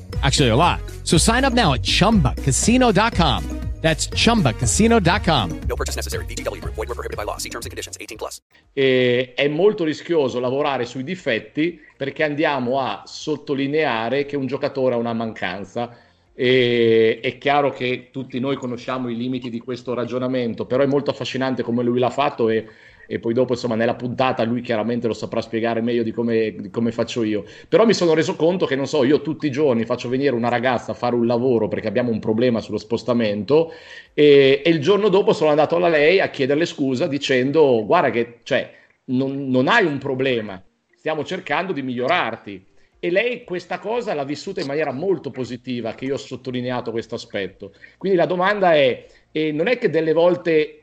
Actually, 0.21 0.49
a 0.49 0.55
lot. 0.55 0.79
So 1.03 1.17
sign 1.17 1.43
up 1.43 1.53
now 1.53 1.73
at 1.73 1.81
chumbacasino.com. 1.81 3.61
That's 3.81 4.09
chumbacasino.com. 4.09 5.59
No 5.67 5.75
purchase 5.75 5.95
necessary. 5.95 6.25
BGW. 6.25 6.61
Void 6.63 6.87
were 6.87 6.93
prohibited 6.93 7.17
by 7.17 7.23
law. 7.23 7.37
See 7.37 7.49
terms 7.49 7.65
and 7.65 7.71
conditions 7.71 7.97
18 7.99 8.15
plus. 8.15 8.39
E 8.73 9.33
è 9.35 9.47
molto 9.47 9.83
rischioso 9.83 10.39
lavorare 10.39 10.85
sui 10.85 11.03
difetti 11.03 11.79
perché 11.97 12.23
andiamo 12.23 12.79
a 12.79 13.01
sottolineare 13.05 14.25
che 14.25 14.37
un 14.37 14.45
giocatore 14.45 14.93
ha 14.93 14.97
una 14.97 15.13
mancanza. 15.13 15.97
E 16.33 17.19
è 17.21 17.37
chiaro 17.39 17.71
che 17.71 18.09
tutti 18.11 18.39
noi 18.39 18.55
conosciamo 18.55 19.09
i 19.09 19.17
limiti 19.17 19.49
di 19.49 19.59
questo 19.59 19.95
ragionamento, 19.95 20.65
però 20.65 20.83
è 20.83 20.87
molto 20.87 21.09
affascinante 21.09 21.63
come 21.63 21.83
lui 21.83 21.97
l'ha 21.99 22.09
fatto 22.11 22.49
e 22.49 22.67
e 23.07 23.19
poi 23.19 23.33
dopo 23.33 23.53
insomma 23.53 23.75
nella 23.75 23.95
puntata 23.95 24.43
lui 24.43 24.61
chiaramente 24.61 25.07
lo 25.07 25.13
saprà 25.13 25.41
spiegare 25.41 25.81
meglio 25.81 26.03
di 26.03 26.11
come, 26.11 26.55
di 26.57 26.69
come, 26.69 26.91
faccio 26.91 27.23
io 27.23 27.43
però 27.67 27.85
mi 27.85 27.93
sono 27.93 28.13
reso 28.13 28.35
conto 28.35 28.65
che 28.65 28.75
non 28.75 28.87
so 28.87 29.03
io 29.03 29.21
tutti 29.21 29.47
i 29.47 29.51
giorni 29.51 29.85
faccio 29.85 30.09
venire 30.09 30.35
una 30.35 30.49
ragazza 30.49 30.91
a 30.91 30.95
fare 30.95 31.15
un 31.15 31.25
lavoro 31.25 31.67
perché 31.67 31.87
abbiamo 31.87 32.11
un 32.11 32.19
problema 32.19 32.59
sullo 32.61 32.77
spostamento 32.77 33.71
e, 34.13 34.61
e 34.63 34.69
il 34.69 34.79
giorno 34.79 35.09
dopo 35.09 35.33
sono 35.33 35.49
andato 35.49 35.77
da 35.77 35.87
lei 35.87 36.19
a 36.19 36.29
chiederle 36.29 36.65
scusa 36.65 37.07
dicendo 37.07 37.83
guarda 37.85 38.09
che 38.09 38.39
cioè, 38.43 38.71
non, 39.05 39.49
non 39.49 39.67
hai 39.67 39.85
un 39.85 39.97
problema 39.97 40.61
stiamo 40.95 41.23
cercando 41.23 41.73
di 41.73 41.81
migliorarti 41.81 42.69
e 43.03 43.09
lei 43.09 43.43
questa 43.43 43.79
cosa 43.79 44.13
l'ha 44.13 44.23
vissuta 44.23 44.61
in 44.61 44.67
maniera 44.67 44.91
molto 44.91 45.31
positiva, 45.31 45.95
che 45.95 46.05
io 46.05 46.13
ho 46.13 46.17
sottolineato 46.17 46.91
questo 46.91 47.15
aspetto. 47.15 47.73
Quindi 47.97 48.15
la 48.15 48.27
domanda 48.27 48.75
è, 48.75 49.07
non 49.51 49.65
è 49.65 49.79
che 49.79 49.89
delle 49.89 50.13
volte 50.13 50.80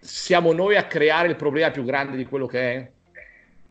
siamo 0.00 0.52
noi 0.52 0.76
a 0.76 0.86
creare 0.86 1.28
il 1.28 1.36
problema 1.36 1.70
più 1.70 1.84
grande 1.84 2.16
di 2.16 2.24
quello 2.24 2.46
che 2.46 2.74
è? 2.74 2.90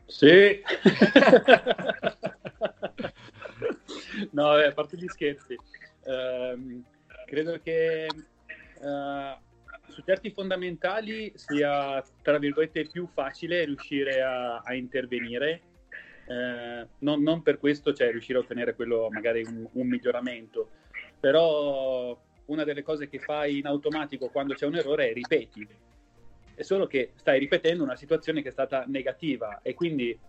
Sì. 0.05 0.61
no, 4.31 4.51
a 4.51 4.71
parte 4.71 4.97
gli 4.97 5.07
scherzi, 5.07 5.53
uh, 5.53 6.83
credo 7.25 7.59
che 7.61 8.07
uh, 8.79 9.35
su 9.89 10.01
certi 10.05 10.31
fondamentali 10.31 11.31
sia, 11.35 12.01
tra 12.21 12.37
virgolette, 12.37 12.87
più 12.87 13.07
facile 13.13 13.65
riuscire 13.65 14.21
a, 14.21 14.59
a 14.59 14.73
intervenire. 14.73 15.61
Uh, 16.27 16.87
non, 16.99 17.23
non, 17.23 17.41
per 17.41 17.57
questo, 17.57 17.93
cioè 17.93 18.11
riuscire 18.11 18.37
a 18.37 18.41
ottenere 18.41 18.75
quello, 18.75 19.07
magari 19.09 19.43
un, 19.43 19.65
un 19.71 19.87
miglioramento, 19.87 20.69
però 21.19 22.19
una 22.45 22.63
delle 22.65 22.83
cose 22.83 23.07
che 23.07 23.19
fai 23.19 23.59
in 23.59 23.65
automatico 23.65 24.27
quando 24.29 24.53
c'è 24.53 24.65
un 24.65 24.75
errore 24.75 25.09
è 25.09 25.13
ripeti 25.13 25.65
è 26.57 26.63
solo 26.63 26.87
che 26.87 27.11
stai 27.17 27.37
ripetendo 27.37 27.83
una 27.83 27.95
situazione 27.95 28.41
che 28.41 28.47
è 28.47 28.51
stata 28.51 28.83
negativa 28.87 29.59
e 29.61 29.75
quindi 29.75 30.19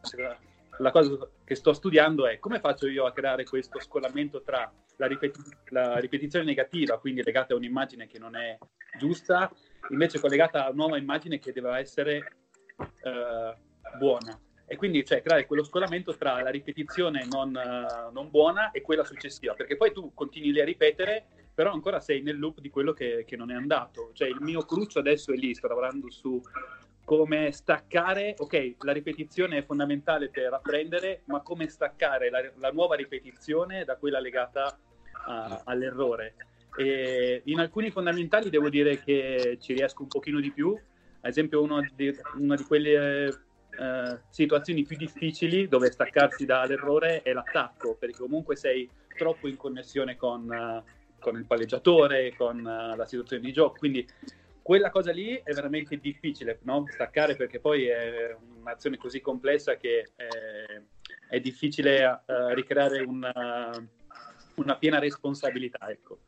la 0.77 0.91
cosa 0.91 1.27
che 1.43 1.55
sto 1.55 1.73
studiando 1.73 2.27
è 2.27 2.39
come 2.39 2.61
faccio 2.61 2.87
io 2.87 3.07
a 3.07 3.13
creare 3.13 3.45
questo 3.45 3.81
scollamento 3.81 4.43
tra 4.43 4.71
la, 4.97 5.07
ripeti- 5.07 5.41
la 5.71 5.97
ripetizione 5.97 6.45
negativa, 6.45 6.99
quindi 6.99 7.23
legata 7.23 7.55
a 7.55 7.57
un'immagine 7.57 8.07
che 8.07 8.19
non 8.19 8.37
è 8.37 8.59
giusta, 8.99 9.51
invece 9.89 10.21
collegata 10.21 10.67
a 10.67 10.67
una 10.67 10.77
nuova 10.77 10.99
immagine 10.99 11.39
che 11.39 11.51
deve 11.51 11.79
essere 11.79 12.37
uh, 12.77 13.97
buona. 13.97 14.39
E 14.69 14.77
quindi 14.77 15.05
cioè, 15.05 15.23
creare 15.23 15.47
quello 15.47 15.65
scollamento 15.65 16.15
tra 16.15 16.43
la 16.43 16.51
ripetizione 16.51 17.27
non, 17.31 17.49
uh, 17.55 18.13
non 18.13 18.29
buona 18.31 18.71
e 18.71 18.83
quella 18.83 19.05
successiva, 19.05 19.55
perché 19.55 19.77
poi 19.77 19.93
tu 19.93 20.13
continui 20.13 20.53
lì 20.53 20.61
a 20.61 20.65
ripetere 20.65 21.27
però 21.59 21.73
ancora 21.73 21.99
sei 21.99 22.23
nel 22.23 22.39
loop 22.39 22.61
di 22.61 22.71
quello 22.71 22.93
che, 22.93 23.25
che 23.27 23.37
non 23.37 23.51
è 23.51 23.55
andato. 23.55 24.11
Cioè 24.13 24.29
il 24.29 24.39
mio 24.39 24.65
cruccio 24.65 25.01
adesso 25.01 25.33
è 25.33 25.35
lì, 25.35 25.57
sto 25.57 25.67
lavorando 25.67 26.09
su 26.09 26.41
come 27.03 27.51
staccare, 27.51 28.37
ok, 28.39 28.75
la 28.83 28.93
ripetizione 28.93 29.59
è 29.59 29.65
fondamentale 29.65 30.29
per 30.29 30.53
apprendere, 30.53 31.23
ma 31.25 31.41
come 31.41 31.67
staccare 31.67 32.31
la, 32.31 32.49
la 32.59 32.71
nuova 32.71 32.95
ripetizione 32.95 33.85
da 33.85 33.97
quella 33.97 34.21
legata 34.21 34.79
a, 35.27 35.63
all'errore. 35.65 36.37
E 36.77 37.41
in 37.47 37.59
alcuni 37.59 37.91
fondamentali 37.91 38.51
devo 38.51 38.69
dire 38.69 39.03
che 39.03 39.59
ci 39.61 39.73
riesco 39.73 40.03
un 40.03 40.09
pochino 40.09 40.39
di 40.39 40.53
più, 40.53 40.71
ad 40.71 41.29
esempio 41.29 41.61
uno 41.61 41.85
di, 41.97 42.17
una 42.35 42.55
di 42.55 42.63
quelle 42.63 43.47
eh, 43.79 44.19
situazioni 44.29 44.83
più 44.83 44.97
difficili 44.97 45.69
dove 45.69 45.91
staccarsi 45.93 46.45
dall'errore 46.45 47.23
è 47.23 47.33
l'attacco, 47.33 47.95
perché 47.95 48.19
comunque 48.19 48.57
sei 48.57 48.89
troppo 49.17 49.47
in 49.47 49.57
connessione 49.57 50.17
con, 50.17 50.49
uh, 50.49 50.83
con 51.21 51.37
il 51.37 51.45
palleggiatore, 51.45 52.35
con 52.37 52.59
uh, 52.59 52.97
la 52.97 53.07
situazione 53.07 53.43
di 53.43 53.53
gioco, 53.53 53.79
quindi 53.79 54.07
quella 54.63 54.91
cosa 54.91 55.13
lì 55.13 55.41
è 55.43 55.53
veramente 55.53 55.97
difficile 55.97 56.59
no? 56.63 56.85
staccare 56.89 57.37
perché 57.37 57.59
poi 57.59 57.87
è 57.87 58.37
un'azione 58.59 58.97
così 58.99 59.21
complessa 59.21 59.77
che 59.77 60.11
è, 60.15 60.83
è 61.29 61.41
difficile 61.41 62.05
uh, 62.05 62.49
ricreare 62.55 63.01
una, 63.01 63.71
una, 64.57 64.77
piena 64.77 64.99
responsabilità. 64.99 65.89
Ecco. 65.89 66.19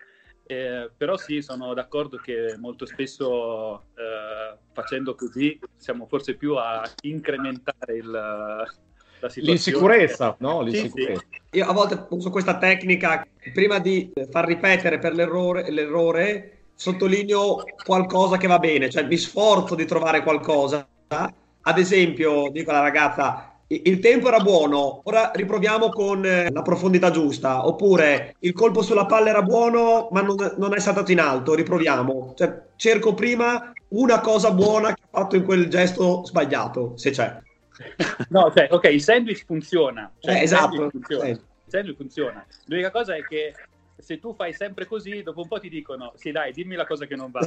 Eh, 0.50 0.90
però 0.96 1.16
sì, 1.16 1.42
sono 1.42 1.72
d'accordo 1.74 2.16
che 2.16 2.56
molto 2.58 2.84
spesso 2.84 3.84
eh, 3.94 4.58
facendo 4.72 5.14
così 5.14 5.56
siamo 5.76 6.06
forse 6.06 6.34
più 6.34 6.56
a 6.56 6.82
incrementare 7.02 7.94
il, 7.94 8.64
L'insicurezza, 9.34 10.34
no? 10.40 10.60
L'insicurezza. 10.62 11.20
Sì, 11.20 11.26
sì. 11.50 11.58
Io 11.58 11.68
a 11.68 11.72
volte 11.72 12.06
uso 12.08 12.30
questa 12.30 12.58
tecnica, 12.58 13.24
prima 13.52 13.78
di 13.78 14.10
far 14.28 14.46
ripetere 14.46 14.98
per 14.98 15.14
l'errore, 15.14 15.70
l'errore, 15.70 16.62
sottolineo 16.74 17.62
qualcosa 17.84 18.36
che 18.36 18.48
va 18.48 18.58
bene, 18.58 18.90
cioè 18.90 19.04
mi 19.04 19.18
sforzo 19.18 19.76
di 19.76 19.84
trovare 19.84 20.24
qualcosa. 20.24 20.84
Ad 21.62 21.78
esempio, 21.78 22.50
dico 22.50 22.70
alla 22.70 22.80
ragazza, 22.80 23.49
il 23.72 24.00
tempo 24.00 24.26
era 24.26 24.40
buono, 24.40 25.00
ora 25.04 25.30
riproviamo 25.32 25.90
con 25.90 26.26
eh, 26.26 26.50
la 26.50 26.62
profondità 26.62 27.12
giusta, 27.12 27.64
oppure 27.66 28.34
il 28.40 28.52
colpo 28.52 28.82
sulla 28.82 29.06
palla 29.06 29.28
era 29.30 29.42
buono 29.42 30.08
ma 30.10 30.22
non, 30.22 30.54
non 30.58 30.74
è 30.74 30.80
saltato 30.80 31.12
in 31.12 31.20
alto, 31.20 31.54
riproviamo. 31.54 32.34
Cioè, 32.36 32.62
cerco 32.74 33.14
prima 33.14 33.72
una 33.90 34.20
cosa 34.20 34.50
buona 34.50 34.92
che 34.92 35.02
ha 35.02 35.18
fatto 35.20 35.36
in 35.36 35.44
quel 35.44 35.68
gesto 35.68 36.24
sbagliato, 36.24 36.96
se 36.96 37.10
c'è. 37.10 37.38
No, 38.30 38.52
cioè, 38.54 38.66
ok, 38.70 38.84
il 38.86 39.00
sandwich 39.02 39.44
funziona. 39.44 40.12
Cioè, 40.18 40.34
eh, 40.34 40.42
esatto. 40.42 40.84
Il 40.84 40.90
funziona. 40.90 41.24
Eh. 41.24 41.30
Il 41.30 41.40
sandwich 41.66 41.96
funziona. 41.96 42.44
L'unica 42.66 42.90
cosa 42.90 43.14
è 43.14 43.22
che 43.22 43.54
se 43.96 44.18
tu 44.18 44.34
fai 44.34 44.52
sempre 44.52 44.86
così, 44.86 45.22
dopo 45.22 45.42
un 45.42 45.48
po' 45.48 45.60
ti 45.60 45.68
dicono, 45.68 46.12
sì 46.16 46.32
dai, 46.32 46.52
dimmi 46.52 46.74
la 46.74 46.86
cosa 46.86 47.06
che 47.06 47.14
non 47.14 47.30
va. 47.30 47.40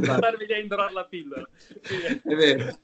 Farmi 0.00 0.52
a 0.52 0.56
indorare 0.56 0.92
la 0.92 1.04
pillola. 1.04 1.46
È 2.24 2.34
vero. 2.34 2.78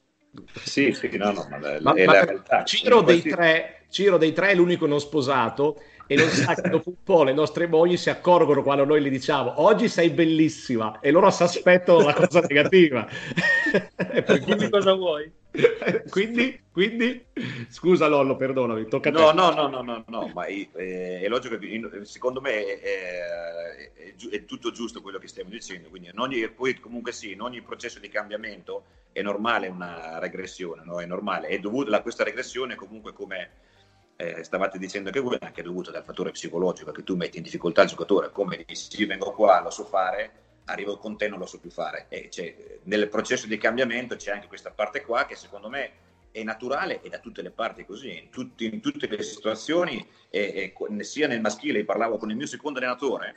Sì, 0.63 0.93
sì, 0.93 1.17
no, 1.17 1.33
no, 1.33 1.47
ma, 1.51 1.59
ma, 1.59 1.79
ma 1.81 2.05
la 2.05 2.25
realtà. 2.25 2.65
Ciro 2.65 3.03
dei, 3.03 3.23
tre, 3.23 3.87
Ciro 3.91 4.17
dei 4.19 4.33
tre 4.33 4.51
è 4.51 4.55
l'unico 4.55 4.87
non 4.87 5.01
sposato 5.01 5.81
e 6.07 6.15
non 6.15 6.29
sa 6.29 6.55
che 6.55 6.69
dopo 6.69 6.91
un 6.91 7.03
po' 7.03 7.25
le 7.25 7.33
nostre 7.33 7.67
mogli 7.67 7.97
si 7.97 8.11
accorgono 8.11 8.63
quando 8.63 8.85
noi 8.85 9.01
le 9.01 9.11
diciamo 9.11 9.61
oggi 9.61 9.89
sei 9.89 10.11
bellissima 10.11 11.01
e 11.01 11.11
loro 11.11 11.31
si 11.31 11.43
aspettano 11.43 12.01
la 12.01 12.15
cosa 12.15 12.41
negativa. 12.41 13.07
Dimmi 14.45 14.71
cosa 14.71 14.95
vuoi. 14.95 15.31
quindi, 16.11 16.61
quindi, 16.71 17.25
scusa 17.69 18.07
Lollo, 18.09 18.37
perdonami, 18.37 18.87
tocca 18.89 19.09
a 19.09 19.13
no, 19.13 19.31
te. 19.31 19.35
No, 19.35 19.51
no, 19.51 19.69
no, 19.69 19.83
no, 19.83 20.05
no, 20.07 20.31
ma 20.35 20.45
è, 20.45 20.71
è 20.71 21.29
logico 21.29 21.57
che 21.59 22.01
secondo 22.03 22.41
me 22.41 22.65
è, 22.65 22.81
è, 23.95 24.29
è, 24.31 24.45
tutto 24.45 24.71
giusto 24.71 25.01
quello 25.01 25.19
che 25.19 25.29
stiamo 25.29 25.51
dicendo, 25.51 25.89
quindi 25.89 26.11
ogni, 26.15 26.49
poi 26.51 26.79
comunque 26.79 27.13
sì, 27.13 27.33
in 27.33 27.41
ogni 27.41 27.63
processo 27.63 27.99
di 27.99 28.09
cambiamento 28.09 28.85
è 29.13 29.23
normale 29.23 29.69
una 29.69 30.19
regressione, 30.19 30.83
no? 30.85 31.01
è 31.01 31.07
normale, 31.07 31.49
è 31.49 31.59
dovuta 31.59 31.97
a 31.97 32.03
questa 32.03 32.23
regressione 32.23 32.75
comunque 32.75 33.15
come 33.15 33.51
eh, 34.17 34.43
stavate 34.43 34.79
dicendo 34.79 35.11
che 35.11 35.21
voi, 35.21 35.37
è 35.39 35.45
anche 35.45 35.63
dovuta 35.63 35.91
dal 35.91 36.05
fattore 36.05 36.31
psicologico 36.31 36.91
che 36.91 37.03
tu 37.03 37.17
metti 37.17 37.37
in 37.37 37.43
difficoltà 37.43 37.83
il 37.83 37.89
giocatore, 37.89 38.31
come 38.31 38.65
dici 38.67 39.01
io 39.01 39.07
vengo 39.07 39.33
qua, 39.33 39.61
lo 39.63 39.71
so 39.71 39.85
fare, 39.85 40.45
arrivo 40.65 40.99
con 40.99 41.17
te 41.17 41.29
non 41.29 41.39
lo 41.39 41.47
so 41.47 41.61
più 41.61 41.71
fare. 41.71 42.07
E 42.09 42.31
nel 42.85 43.09
processo 43.09 43.47
di 43.47 43.59
cambiamento 43.59 44.17
c'è 44.17 44.33
anche 44.33 44.49
questa 44.49 44.71
parte 44.71 45.03
qua 45.03 45.27
che 45.27 45.37
secondo 45.37 45.69
me 45.69 46.05
è 46.31 46.43
naturale 46.43 47.01
e 47.03 47.09
da 47.09 47.19
tutte 47.19 47.43
le 47.43 47.51
parti 47.51 47.85
così, 47.85 48.19
in, 48.19 48.31
tutti, 48.31 48.67
in 48.67 48.81
tutte 48.81 49.07
le 49.07 49.23
situazioni, 49.23 50.07
e, 50.29 50.75
e, 50.77 51.05
sia 51.05 51.29
nel 51.29 51.41
maschile, 51.41 51.85
parlavo 51.85 52.19
con 52.19 52.31
il 52.31 52.37
mio 52.37 52.47
secondo 52.47 52.79
allenatore 52.79 53.37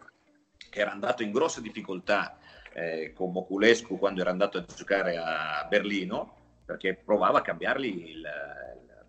che 0.69 0.79
era 0.79 0.91
andato 0.91 1.23
in 1.23 1.31
grossa 1.31 1.61
difficoltà 1.61 2.37
eh, 2.73 3.13
con 3.13 3.31
Moculescu 3.31 3.97
quando 3.97 4.21
era 4.21 4.29
andato 4.29 4.57
a 4.57 4.65
giocare 4.65 5.17
a 5.17 5.65
Berlino 5.67 6.35
perché 6.65 6.93
provava 6.93 7.39
a 7.39 7.41
cambiargli 7.41 8.09
il, 8.09 8.29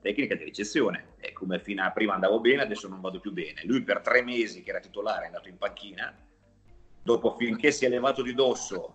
tecnica 0.01 0.35
di 0.35 0.45
ricezione 0.45 1.15
e 1.19 1.33
come 1.33 1.59
fino 1.59 1.85
a 1.85 1.91
prima 1.91 2.15
andavo 2.15 2.41
bene 2.41 2.63
adesso 2.63 2.89
non 2.89 3.01
vado 3.01 3.21
più 3.21 3.33
bene. 3.33 3.63
Lui 3.65 3.83
per 3.83 4.01
tre 4.01 4.23
mesi 4.23 4.63
che 4.63 4.71
era 4.71 4.81
titolare 4.81 5.25
è 5.25 5.27
andato 5.27 5.49
in 5.49 5.59
panchina. 5.59 6.15
Dopo 7.03 7.37
finché 7.37 7.71
si 7.71 7.85
è 7.85 7.89
levato 7.89 8.23
di 8.23 8.35
dosso 8.35 8.95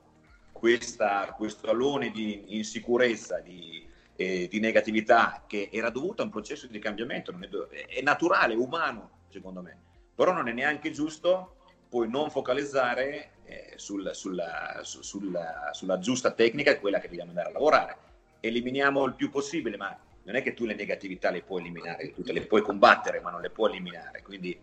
questa, 0.51 1.34
questo 1.36 1.70
alone 1.70 2.12
di 2.12 2.56
insicurezza, 2.56 3.39
di, 3.39 3.88
eh, 4.16 4.47
di, 4.47 4.60
negatività 4.60 5.43
che 5.47 5.70
era 5.72 5.89
dovuto 5.89 6.22
a 6.22 6.26
un 6.26 6.32
processo 6.32 6.68
di 6.68 6.80
cambiamento, 6.80 7.36
è, 7.70 7.88
è, 7.88 8.01
naturale, 8.01 8.53
umano 8.53 9.24
secondo 9.30 9.62
me, 9.62 9.78
però 10.14 10.32
non 10.32 10.47
è 10.47 10.53
neanche 10.53 10.91
giusto 10.91 11.56
poi 11.89 12.10
non 12.10 12.30
focalizzare 12.30 13.32
eh, 13.45 13.74
sul, 13.76 14.10
sulla, 14.14 14.80
su, 14.84 15.01
sulla, 15.01 15.70
sulla, 15.72 15.99
giusta 15.99 16.32
tecnica, 16.32 16.80
quella 16.80 16.99
che 16.99 17.08
dobbiamo 17.08 17.30
andare 17.30 17.49
a 17.49 17.53
lavorare. 17.53 17.97
Eliminiamo 18.39 19.03
il 19.06 19.14
più 19.14 19.30
possibile, 19.30 19.78
ma 19.78 19.97
non 20.26 20.36
è 20.36 20.41
che 20.41 20.53
tu 20.53 20.65
le 20.65 20.76
negatività 20.76 21.30
le 21.30 21.41
puoi 21.41 21.61
eliminare 21.61 22.11
tutte, 22.11 22.34
le 22.34 22.45
puoi 22.45 22.61
combattere, 22.61 23.21
ma 23.21 23.32
non 23.32 23.41
le 23.41 23.49
puoi 23.49 23.71
eliminare. 23.71 24.21
Quindi 24.23 24.57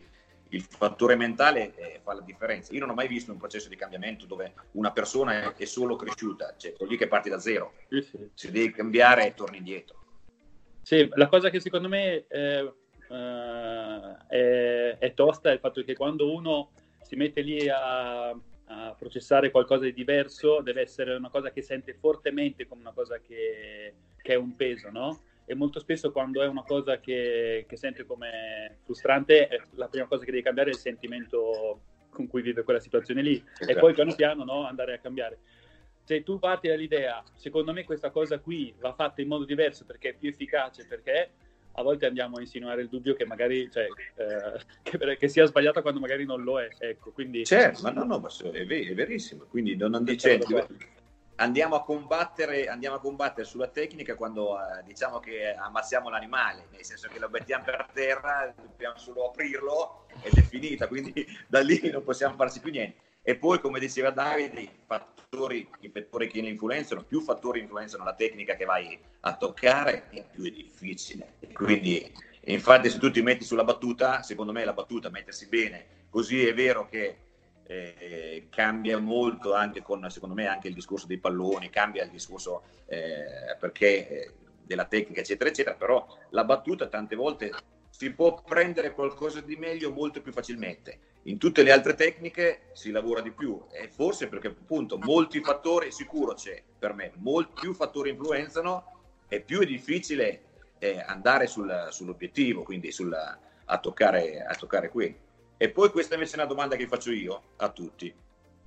il 0.48 0.62
fattore 0.62 1.16
mentale 1.16 1.74
eh, 1.76 2.00
fa 2.02 2.14
la 2.14 2.20
differenza. 2.20 2.72
Io 2.72 2.80
non 2.80 2.90
ho 2.90 2.94
mai 2.94 3.08
visto 3.08 3.32
un 3.32 3.38
processo 3.38 3.68
di 3.68 3.76
cambiamento 3.76 4.26
dove 4.26 4.52
una 4.72 4.92
persona 4.92 5.54
è 5.54 5.64
solo 5.64 5.96
cresciuta, 5.96 6.54
cioè 6.56 6.74
dire 6.78 6.96
che 6.96 7.08
parti 7.08 7.30
da 7.30 7.38
zero. 7.38 7.74
Sì, 7.88 8.02
sì. 8.02 8.30
Se 8.34 8.50
devi 8.50 8.72
cambiare 8.72 9.26
e 9.26 9.34
torni 9.34 9.58
indietro. 9.58 10.00
Sì, 10.82 11.08
la 11.14 11.28
cosa 11.28 11.48
che 11.48 11.60
secondo 11.60 11.88
me 11.88 12.26
eh, 12.26 12.72
eh, 13.08 14.16
è, 14.26 14.96
è, 14.98 15.14
tosta 15.14 15.50
è 15.50 15.52
il 15.52 15.60
fatto 15.60 15.82
che 15.84 15.94
quando 15.94 16.32
uno 16.32 16.72
si 17.02 17.14
mette 17.14 17.40
lì 17.40 17.68
a, 17.68 18.30
a, 18.30 18.94
processare 18.98 19.52
qualcosa 19.52 19.84
di 19.84 19.94
diverso, 19.94 20.60
deve 20.60 20.82
essere 20.82 21.14
una 21.14 21.30
cosa 21.30 21.52
che 21.52 21.62
sente 21.62 21.94
fortemente 21.94 22.66
come 22.66 22.80
una 22.80 22.92
cosa 22.92 23.20
che, 23.20 23.94
che 24.20 24.32
è 24.32 24.36
un 24.36 24.56
peso, 24.56 24.90
no? 24.90 25.20
E 25.44 25.54
molto 25.54 25.78
spesso 25.78 26.12
quando 26.12 26.42
è 26.42 26.46
una 26.46 26.62
cosa 26.62 27.00
che, 27.00 27.64
che 27.68 27.76
sente 27.76 28.04
come 28.04 28.78
frustrante, 28.84 29.66
la 29.72 29.88
prima 29.88 30.06
cosa 30.06 30.24
che 30.24 30.30
devi 30.30 30.42
cambiare 30.42 30.70
è 30.70 30.72
il 30.72 30.78
sentimento 30.78 31.80
con 32.10 32.26
cui 32.26 32.42
vive 32.42 32.62
quella 32.62 32.80
situazione 32.80 33.22
lì 33.22 33.42
esatto. 33.54 33.70
e 33.70 33.80
poi 33.80 33.94
piano 33.94 34.14
piano 34.14 34.44
no, 34.44 34.66
andare 34.66 34.94
a 34.94 34.98
cambiare. 34.98 35.38
Se 36.04 36.22
tu 36.22 36.38
parti 36.38 36.68
dall'idea, 36.68 37.22
secondo 37.34 37.72
me 37.72 37.84
questa 37.84 38.10
cosa 38.10 38.38
qui 38.38 38.74
va 38.78 38.92
fatta 38.92 39.22
in 39.22 39.28
modo 39.28 39.44
diverso 39.44 39.84
perché 39.84 40.10
è 40.10 40.14
più 40.14 40.28
efficace, 40.28 40.84
perché 40.86 41.30
a 41.74 41.82
volte 41.82 42.06
andiamo 42.06 42.36
a 42.36 42.40
insinuare 42.40 42.82
il 42.82 42.88
dubbio 42.88 43.14
che 43.14 43.24
magari 43.24 43.70
cioè, 43.70 43.86
eh, 44.16 44.60
che, 44.82 45.16
che, 45.16 45.28
sia 45.28 45.46
sbagliata 45.46 45.80
quando 45.80 46.00
magari 46.00 46.24
non 46.24 46.42
lo 46.42 46.60
è. 46.60 46.68
Ecco, 46.78 47.12
quindi... 47.12 47.44
Certo, 47.44 47.82
ma 47.82 47.90
no, 47.90 48.04
no, 48.04 48.18
ma 48.18 48.28
è, 48.28 48.66
verissimo. 48.66 49.44
Quindi 49.48 49.76
non, 49.76 49.92
non 49.92 50.04
dice, 50.04 50.38
andiamo 51.42 51.74
a 51.74 51.82
combattere, 51.82 52.68
andiamo 52.68 52.96
a 52.96 53.00
combattere 53.00 53.44
sulla 53.44 53.66
tecnica 53.66 54.14
quando 54.14 54.56
eh, 54.56 54.82
diciamo 54.84 55.18
che 55.18 55.52
ammazziamo 55.52 56.08
l'animale, 56.08 56.68
nel 56.70 56.84
senso 56.84 57.08
che 57.08 57.18
lo 57.18 57.28
mettiamo 57.28 57.64
per 57.64 57.88
terra, 57.92 58.54
dobbiamo 58.56 58.96
solo 58.96 59.26
aprirlo 59.26 60.06
ed 60.22 60.34
è 60.34 60.42
finita, 60.42 60.86
quindi 60.86 61.26
da 61.48 61.60
lì 61.60 61.90
non 61.90 62.04
possiamo 62.04 62.36
farci 62.36 62.60
più 62.60 62.70
niente. 62.70 63.10
E 63.24 63.36
poi, 63.36 63.60
come 63.60 63.78
diceva 63.78 64.10
Davide, 64.10 64.60
i 64.60 64.70
fattori, 64.84 65.68
i 65.80 65.90
fattori 65.90 66.28
che 66.28 66.40
ne 66.40 66.48
influenzano, 66.48 67.04
più 67.04 67.20
fattori 67.20 67.60
influenzano 67.60 68.02
la 68.02 68.14
tecnica 68.14 68.56
che 68.56 68.64
vai 68.64 68.98
a 69.20 69.36
toccare 69.36 70.08
e 70.10 70.24
più 70.32 70.44
è 70.44 70.50
difficile. 70.50 71.34
Quindi, 71.52 72.12
infatti, 72.46 72.90
se 72.90 72.98
tu 72.98 73.12
ti 73.12 73.22
metti 73.22 73.44
sulla 73.44 73.62
battuta, 73.62 74.22
secondo 74.22 74.50
me 74.50 74.64
la 74.64 74.72
battuta, 74.72 75.08
mettersi 75.08 75.46
bene, 75.46 75.86
così 76.10 76.44
è 76.44 76.52
vero 76.52 76.88
che 76.88 77.16
eh, 77.98 78.46
cambia 78.50 78.98
molto 78.98 79.54
anche 79.54 79.82
con, 79.82 80.08
secondo 80.10 80.34
me, 80.34 80.46
anche 80.46 80.68
il 80.68 80.74
discorso 80.74 81.06
dei 81.06 81.18
palloni, 81.18 81.70
cambia 81.70 82.04
il 82.04 82.10
discorso 82.10 82.62
eh, 82.86 83.56
perché 83.58 84.08
eh, 84.08 84.32
della 84.64 84.84
tecnica, 84.84 85.20
eccetera, 85.20 85.50
eccetera, 85.50 85.76
però 85.76 86.06
la 86.30 86.44
battuta 86.44 86.86
tante 86.88 87.16
volte 87.16 87.50
si 87.90 88.10
può 88.12 88.42
prendere 88.42 88.92
qualcosa 88.92 89.40
di 89.40 89.56
meglio 89.56 89.92
molto 89.92 90.20
più 90.22 90.32
facilmente. 90.32 90.98
In 91.24 91.38
tutte 91.38 91.62
le 91.62 91.70
altre 91.70 91.94
tecniche 91.94 92.70
si 92.72 92.90
lavora 92.90 93.20
di 93.20 93.30
più 93.30 93.64
e 93.70 93.88
forse 93.88 94.28
perché 94.28 94.48
appunto 94.48 94.98
molti 94.98 95.40
fattori, 95.40 95.92
sicuro 95.92 96.34
c'è 96.34 96.60
per 96.78 96.94
me, 96.94 97.12
molti 97.16 97.60
più 97.60 97.74
fattori 97.74 98.10
influenzano 98.10 99.00
e 99.28 99.40
più 99.40 99.60
è 99.60 99.66
difficile 99.66 100.40
eh, 100.78 101.00
andare 101.06 101.46
sul, 101.46 101.88
sull'obiettivo, 101.90 102.62
quindi 102.62 102.90
sulla, 102.90 103.38
a, 103.66 103.78
toccare, 103.78 104.42
a 104.42 104.54
toccare 104.54 104.88
qui. 104.88 105.16
E 105.62 105.70
poi 105.70 105.90
questa 105.90 106.14
invece 106.14 106.32
è 106.32 106.38
una 106.38 106.46
domanda 106.46 106.74
che 106.74 106.88
faccio 106.88 107.12
io 107.12 107.40
a 107.58 107.68
tutti. 107.70 108.12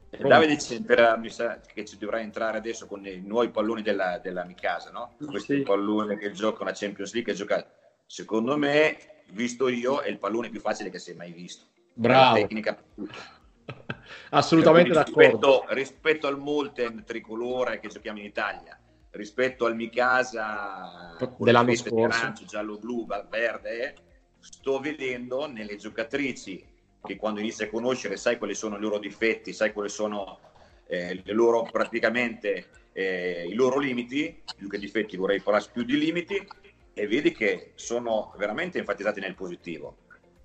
Pronto. 0.10 0.28
Davide 0.30 0.58
ci 0.58 0.76
entrerà- 0.76 1.18
mi 1.18 1.30
sa 1.30 1.60
che 1.60 1.84
ci 1.84 1.98
dovrà 1.98 2.22
entrare 2.22 2.58
adesso 2.58 2.88
con 2.88 3.06
i 3.06 3.20
nuovi 3.20 3.50
palloni 3.50 3.82
della, 3.82 4.18
della 4.20 4.46
Mikasa, 4.46 4.92
no? 4.92 5.18
Questi 5.26 5.62
palloni 5.64 6.16
che 6.16 6.32
giocano 6.32 6.70
a 6.70 6.74
Champions 6.74 7.12
League. 7.12 7.34
Che 7.34 7.38
gioca... 7.38 7.70
Secondo 8.06 8.56
me, 8.56 9.24
visto 9.32 9.68
io, 9.68 10.00
è 10.00 10.08
il 10.08 10.20
pallone 10.20 10.48
più 10.48 10.62
facile 10.62 10.90
che 10.90 11.00
si 11.00 11.12
è 11.12 11.16
mai 11.16 11.34
visto. 11.34 11.66
Bravo. 11.94 12.36
Tecnica 12.38 12.82
Assolutamente 14.32 14.92
Quindi 14.92 15.12
d'accordo. 15.12 15.66
rispetto, 15.68 15.74
rispetto 15.74 16.28
al 16.28 16.40
Molten 16.40 17.04
tricolore 17.04 17.82
che 17.82 17.90
giochiamo 17.90 18.20
in 18.20 18.26
Italia, 18.26 18.80
rispetto 19.12 19.66
al 19.66 19.76
le 19.76 21.36
Dell'anno 21.40 21.76
scorso. 21.76 22.20
arancio, 22.20 22.46
giallo, 22.46 22.78
blu, 22.78 23.06
verde, 23.28 23.96
sto 24.40 24.80
vedendo 24.80 25.46
nelle 25.48 25.76
giocatrici 25.76 26.72
che 27.06 27.16
quando 27.16 27.40
inizi 27.40 27.64
a 27.64 27.70
conoscere 27.70 28.18
sai 28.18 28.38
quali 28.38 28.54
sono 28.54 28.78
i 28.78 28.82
loro 28.82 29.00
difetti, 29.00 29.54
sai 29.54 29.72
quali 29.72 29.90
sono 29.90 30.40
eh, 30.88 31.22
le 31.24 31.34
loro 31.34 31.64
praticamente 31.64 32.68
eh, 32.92 33.48
i 33.48 33.54
loro 33.54 33.80
limiti, 33.80 34.44
più 34.56 34.68
che 34.68 34.78
difetti 34.78 35.16
vorrei 35.18 35.42
parlare 35.42 35.70
più 35.72 35.84
di 35.84 35.98
limiti, 35.98 36.46
e 36.94 37.08
vedi 37.08 37.34
che 37.34 37.72
sono 37.76 38.34
veramente 38.38 38.80
enfatizzati 38.80 39.20
nel 39.20 39.36
positivo. 39.36 39.98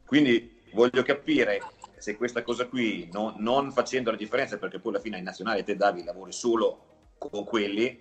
Quindi 0.04 0.62
voglio 0.72 1.02
capire 1.02 1.61
se 1.96 2.16
questa 2.16 2.42
cosa 2.42 2.66
qui, 2.66 3.08
no- 3.12 3.34
non 3.38 3.72
facendo 3.72 4.11
la 4.11 4.16
differenza, 4.16 4.58
perché 4.58 4.78
poi 4.78 4.92
alla 4.92 5.02
fine 5.02 5.18
in 5.18 5.24
nazionale 5.24 5.62
te 5.62 5.76
Davi 5.76 6.02
lavori 6.02 6.32
solo 6.32 7.12
con 7.18 7.44
quelli 7.44 8.00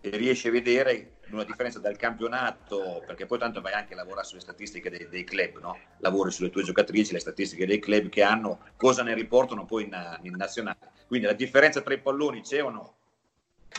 e 0.00 0.10
riesci 0.16 0.48
a 0.48 0.52
vedere 0.52 1.18
una 1.34 1.44
differenza 1.44 1.78
dal 1.78 1.96
campionato, 1.96 3.02
perché 3.06 3.26
poi 3.26 3.38
tanto 3.38 3.60
vai 3.60 3.72
anche 3.72 3.94
a 3.94 3.96
lavorare 3.96 4.26
sulle 4.26 4.40
statistiche 4.40 4.90
dei, 4.90 5.08
dei 5.08 5.24
club, 5.24 5.60
no? 5.60 5.78
lavori 5.98 6.30
sulle 6.30 6.50
tue 6.50 6.62
giocatrici, 6.62 7.12
le 7.12 7.20
statistiche 7.20 7.66
dei 7.66 7.78
club 7.78 8.08
che 8.08 8.22
hanno, 8.22 8.60
cosa 8.76 9.02
ne 9.02 9.14
riportano 9.14 9.64
poi 9.64 9.84
in, 9.84 10.18
in 10.22 10.34
nazionale. 10.36 10.78
Quindi 11.06 11.26
la 11.26 11.32
differenza 11.32 11.80
tra 11.80 11.94
i 11.94 12.00
palloni 12.00 12.42
c'è 12.42 12.62
o 12.62 12.70
no? 12.70 12.94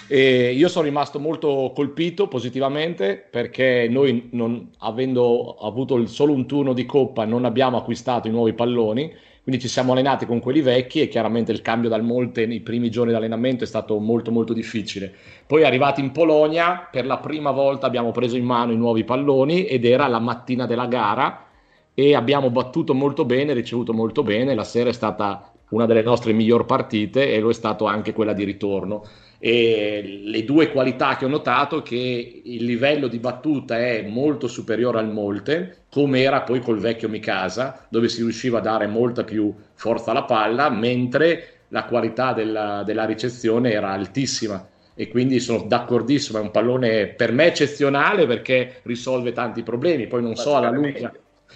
E 0.08 0.54
io 0.54 0.68
sono 0.68 0.86
rimasto 0.86 1.20
molto 1.20 1.72
colpito 1.76 2.28
positivamente 2.28 3.18
perché 3.18 3.88
noi, 3.90 4.30
non, 4.32 4.72
avendo 4.80 5.56
avuto 5.56 6.06
solo 6.08 6.34
un 6.34 6.46
turno 6.48 6.74
di 6.74 6.86
coppa, 6.86 7.26
non 7.26 7.46
abbiamo 7.46 7.78
acquistato 7.78 8.28
i 8.28 8.32
nuovi 8.32 8.54
palloni, 8.54 9.14
quindi 9.44 9.60
ci 9.60 9.68
siamo 9.68 9.94
allenati 9.94 10.26
con 10.28 10.40
quelli 10.40 10.62
vecchi 10.62 11.02
e 11.02 11.08
chiaramente 11.08 11.52
il 11.52 11.62
cambio 11.62 11.90
dal 11.90 12.04
Molte 12.04 12.46
nei 12.46 12.60
primi 12.60 12.92
giorni 12.92 13.12
di 13.12 13.18
allenamento 13.18 13.64
è 13.64 13.68
stato 13.68 13.98
molto 14.00 14.32
molto 14.32 14.54
difficile. 14.54 15.12
Poi 15.48 15.64
arrivati 15.64 16.00
in 16.00 16.12
Polonia, 16.12 16.88
per 16.92 17.08
la 17.08 17.18
prima 17.18 17.50
volta 17.50 17.88
abbiamo 17.88 18.12
preso 18.12 18.38
in 18.38 18.46
mano 18.46 18.72
i 18.72 18.78
nuovi 18.78 19.04
palloni 19.04 19.66
ed 19.66 19.86
era 19.86 20.08
la 20.08 20.20
mattina 20.20 20.68
della 20.68 20.86
gara 20.86 21.46
e 21.94 22.14
abbiamo 22.16 22.52
battuto 22.52 22.94
molto 22.94 23.26
bene, 23.26 23.54
ricevuto 23.54 23.94
molto 23.94 24.22
bene, 24.24 24.54
la 24.54 24.64
sera 24.64 24.90
è 24.90 24.94
stata 24.94 25.52
una 25.70 25.86
delle 25.86 26.04
nostre 26.04 26.34
migliori 26.34 26.66
partite 26.66 27.34
e 27.34 27.40
lo 27.40 27.50
è 27.50 27.54
stato 27.54 27.86
anche 27.86 28.14
quella 28.14 28.34
di 28.34 28.44
ritorno. 28.44 29.04
E 29.44 30.22
le 30.24 30.46
due 30.46 30.72
qualità 30.72 31.16
che 31.16 31.26
ho 31.26 31.28
notato 31.28 31.82
che 31.82 32.42
il 32.44 32.64
livello 32.64 33.08
di 33.08 33.18
battuta 33.18 33.76
è 33.80 34.04
molto 34.04 34.48
superiore 34.48 35.00
al 35.00 35.12
Molte, 35.12 35.86
come 35.90 36.22
era 36.22 36.42
poi 36.42 36.60
col 36.60 36.78
vecchio 36.78 37.10
Mikasa, 37.10 37.88
dove 37.90 38.08
si 38.08 38.22
riusciva 38.22 38.60
a 38.60 38.62
dare 38.62 38.86
molta 38.86 39.24
più 39.24 39.52
forza 39.74 40.12
alla 40.12 40.26
palla, 40.26 40.70
mentre 40.70 41.62
la 41.70 41.86
qualità 41.86 42.34
della, 42.34 42.84
della 42.86 43.06
ricezione 43.06 43.72
era 43.72 43.90
altissima. 43.90 44.64
E 44.94 45.08
quindi 45.08 45.40
sono 45.40 45.64
d'accordissimo, 45.64 46.38
è 46.38 46.42
un 46.42 46.52
pallone 46.52 47.08
per 47.08 47.32
me 47.32 47.46
eccezionale 47.46 48.28
perché 48.28 48.82
risolve 48.84 49.32
tanti 49.32 49.64
problemi. 49.64 50.06
Poi 50.06 50.22
non 50.22 50.36
so 50.36 50.56
alla 50.56 50.70
lunga, 50.70 51.12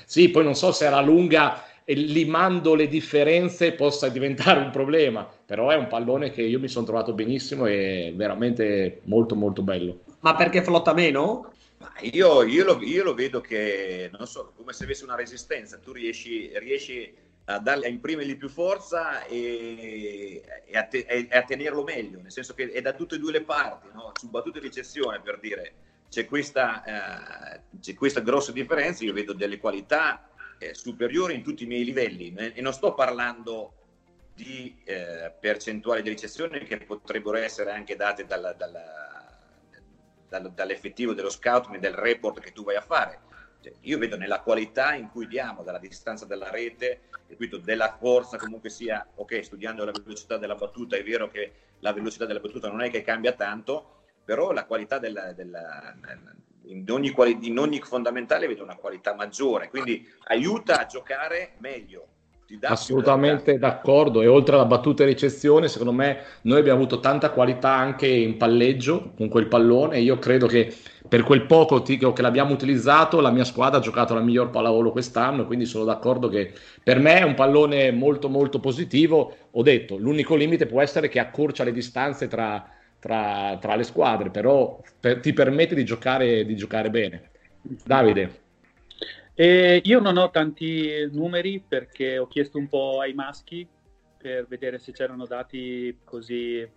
sì, 0.05 0.29
poi 0.29 0.43
non 0.43 0.55
so 0.55 0.71
se 0.71 0.87
alla 0.87 1.01
lunga 1.01 1.61
limando 1.93 2.73
le 2.73 2.87
differenze 2.87 3.73
possa 3.73 4.09
diventare 4.09 4.59
un 4.59 4.71
problema, 4.71 5.23
però 5.45 5.69
è 5.69 5.75
un 5.75 5.87
pallone 5.87 6.31
che 6.31 6.41
io 6.41 6.59
mi 6.59 6.67
sono 6.67 6.85
trovato 6.85 7.13
benissimo 7.13 7.67
e 7.67 8.11
veramente 8.15 9.01
molto 9.03 9.35
molto 9.35 9.61
bello. 9.61 10.01
Ma 10.21 10.35
perché 10.35 10.63
flotta 10.63 10.93
meno? 10.93 11.51
Ma 11.77 11.91
Io, 12.01 12.43
io 12.43 12.63
lo, 12.63 12.81
io 12.81 13.03
lo 13.03 13.13
vedo 13.13 13.41
che, 13.41 14.09
non 14.17 14.25
so, 14.25 14.53
come 14.55 14.73
se 14.73 14.85
avesse 14.85 15.03
una 15.03 15.15
resistenza, 15.15 15.77
tu 15.77 15.91
riesci, 15.91 16.49
riesci 16.57 17.13
a, 17.45 17.59
dargli, 17.59 17.85
a 17.85 17.87
imprimergli 17.89 18.35
più 18.37 18.49
forza 18.49 19.23
e, 19.25 20.41
e 20.65 20.77
a 20.77 20.83
te- 20.83 21.05
e 21.07 21.27
a 21.29 21.43
tenerlo 21.43 21.83
meglio, 21.83 22.19
nel 22.21 22.31
senso 22.31 22.53
che 22.55 22.71
è 22.71 22.81
da 22.81 22.93
tutte 22.93 23.15
e 23.15 23.19
due 23.19 23.31
le 23.31 23.43
parti, 23.43 23.87
no? 23.93 24.11
su 24.15 24.29
battute 24.29 24.57
e 24.57 24.61
ricezione 24.61 25.21
per 25.21 25.39
dire 25.39 25.73
c'è 26.09 26.25
questa, 26.25 26.83
eh, 27.53 27.61
c'è 27.79 27.93
questa 27.93 28.21
grossa 28.21 28.51
differenza, 28.51 29.03
io 29.03 29.13
vedo 29.13 29.33
delle 29.33 29.57
qualità 29.57 30.27
eh, 30.57 30.73
superiori 30.73 31.35
in 31.35 31.43
tutti 31.43 31.63
i 31.63 31.67
miei 31.67 31.83
livelli 31.83 32.33
eh, 32.37 32.53
e 32.55 32.61
non 32.61 32.73
sto 32.73 32.93
parlando 32.93 33.73
di 34.33 34.81
eh, 34.83 35.33
percentuali 35.39 36.01
di 36.01 36.09
ricezione 36.09 36.59
che 36.59 36.77
potrebbero 36.77 37.37
essere 37.37 37.71
anche 37.71 37.95
date 37.95 38.25
dalla- 38.25 38.53
dalla- 38.53 39.39
dal- 40.27 40.51
dall'effettivo 40.51 41.13
dello 41.13 41.29
scouting 41.29 41.75
e 41.75 41.79
del 41.79 41.93
report 41.93 42.39
che 42.39 42.51
tu 42.51 42.63
vai 42.63 42.75
a 42.75 42.81
fare. 42.81 43.21
Cioè, 43.61 43.73
io 43.81 43.97
vedo 43.97 44.17
nella 44.17 44.41
qualità 44.41 44.93
in 44.93 45.09
cui 45.09 45.27
diamo, 45.27 45.63
dalla 45.63 45.79
distanza 45.79 46.25
della 46.25 46.49
rete, 46.49 47.03
capito, 47.27 47.57
della 47.57 47.95
forza 47.97 48.37
comunque 48.37 48.69
sia, 48.69 49.05
ok, 49.15 49.43
studiando 49.43 49.85
la 49.85 49.91
velocità 49.91 50.37
della 50.37 50.55
battuta, 50.55 50.97
è 50.97 51.03
vero 51.03 51.29
che 51.29 51.53
la 51.79 51.93
velocità 51.93 52.25
della 52.25 52.39
battuta 52.39 52.69
non 52.69 52.81
è 52.81 52.89
che 52.89 53.01
cambia 53.01 53.33
tanto, 53.33 54.03
però 54.23 54.51
la 54.51 54.65
qualità 54.65 54.99
della, 54.99 55.31
della- 55.31 55.95
in, 56.67 56.85
ogni 56.89 57.11
quali- 57.11 57.37
in 57.41 57.57
ogni 57.57 57.79
fondamentale 57.79 58.47
vedo 58.47 58.63
una 58.63 58.75
qualità 58.75 59.13
maggiore, 59.13 59.69
quindi 59.69 60.05
aiuta 60.27 60.79
a 60.81 60.85
giocare 60.85 61.53
meglio. 61.59 62.07
Assolutamente 62.61 63.57
d'accordo 63.57 64.21
e 64.21 64.27
oltre 64.27 64.53
alla 64.53 64.65
battuta 64.65 65.01
e 65.01 65.07
ricezione, 65.07 65.67
secondo 65.67 65.91
me 65.91 66.19
noi 66.43 66.59
abbiamo 66.59 66.77
avuto 66.77 66.99
tanta 66.99 67.31
qualità 67.31 67.73
anche 67.73 68.05
in 68.07 68.37
palleggio 68.37 69.13
con 69.17 69.29
quel 69.29 69.47
pallone 69.47 69.99
io 69.99 70.19
credo 70.19 70.45
che 70.45 70.71
per 71.07 71.23
quel 71.23 71.47
poco 71.47 71.81
ti- 71.81 71.97
che 71.97 72.21
l'abbiamo 72.21 72.53
utilizzato 72.53 73.19
la 73.19 73.31
mia 73.31 73.43
squadra 73.45 73.79
ha 73.79 73.81
giocato 73.81 74.13
la 74.13 74.21
miglior 74.21 74.51
pallavolo 74.51 74.91
quest'anno, 74.91 75.45
quindi 75.47 75.65
sono 75.65 75.85
d'accordo 75.85 76.27
che 76.27 76.53
per 76.83 76.99
me 76.99 77.17
è 77.19 77.23
un 77.23 77.33
pallone 77.33 77.91
molto 77.91 78.29
molto 78.29 78.59
positivo. 78.59 79.35
Ho 79.51 79.63
detto, 79.63 79.97
l'unico 79.97 80.35
limite 80.35 80.67
può 80.67 80.81
essere 80.81 81.09
che 81.09 81.19
accorcia 81.19 81.63
le 81.63 81.71
distanze 81.71 82.27
tra, 82.27 82.63
tra- 82.99 83.57
tra 83.59 83.75
le 83.75 83.83
squadre, 83.83 84.29
però 84.29 84.79
per- 84.99 85.19
ti 85.19 85.33
permette 85.33 85.75
di 85.75 85.85
giocare, 85.85 86.45
di 86.45 86.55
giocare 86.55 86.89
bene. 86.89 87.31
Davide. 87.61 88.43
E 89.33 89.81
io 89.83 89.99
non 89.99 90.17
ho 90.17 90.29
tanti 90.29 91.09
numeri 91.11 91.63
perché 91.67 92.17
ho 92.17 92.27
chiesto 92.27 92.57
un 92.57 92.67
po' 92.69 93.01
ai 93.01 93.13
maschi 93.13 93.67
per 94.17 94.47
vedere 94.47 94.79
se 94.79 94.91
c'erano 94.91 95.25
dati 95.25 95.99
così 96.03 96.57
eh, 96.57 96.69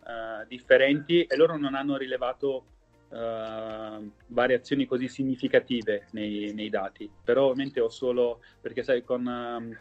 differenti 0.48 1.22
e 1.22 1.36
loro 1.36 1.56
non 1.56 1.74
hanno 1.74 1.96
rilevato 1.96 2.64
eh, 3.10 4.10
variazioni 4.26 4.86
così 4.86 5.08
significative 5.08 6.08
nei, 6.10 6.52
nei 6.52 6.68
dati. 6.68 7.10
Però 7.24 7.44
ovviamente 7.44 7.80
ho 7.80 7.88
solo, 7.88 8.40
perché 8.60 8.82
sai, 8.82 9.02
con, 9.04 9.78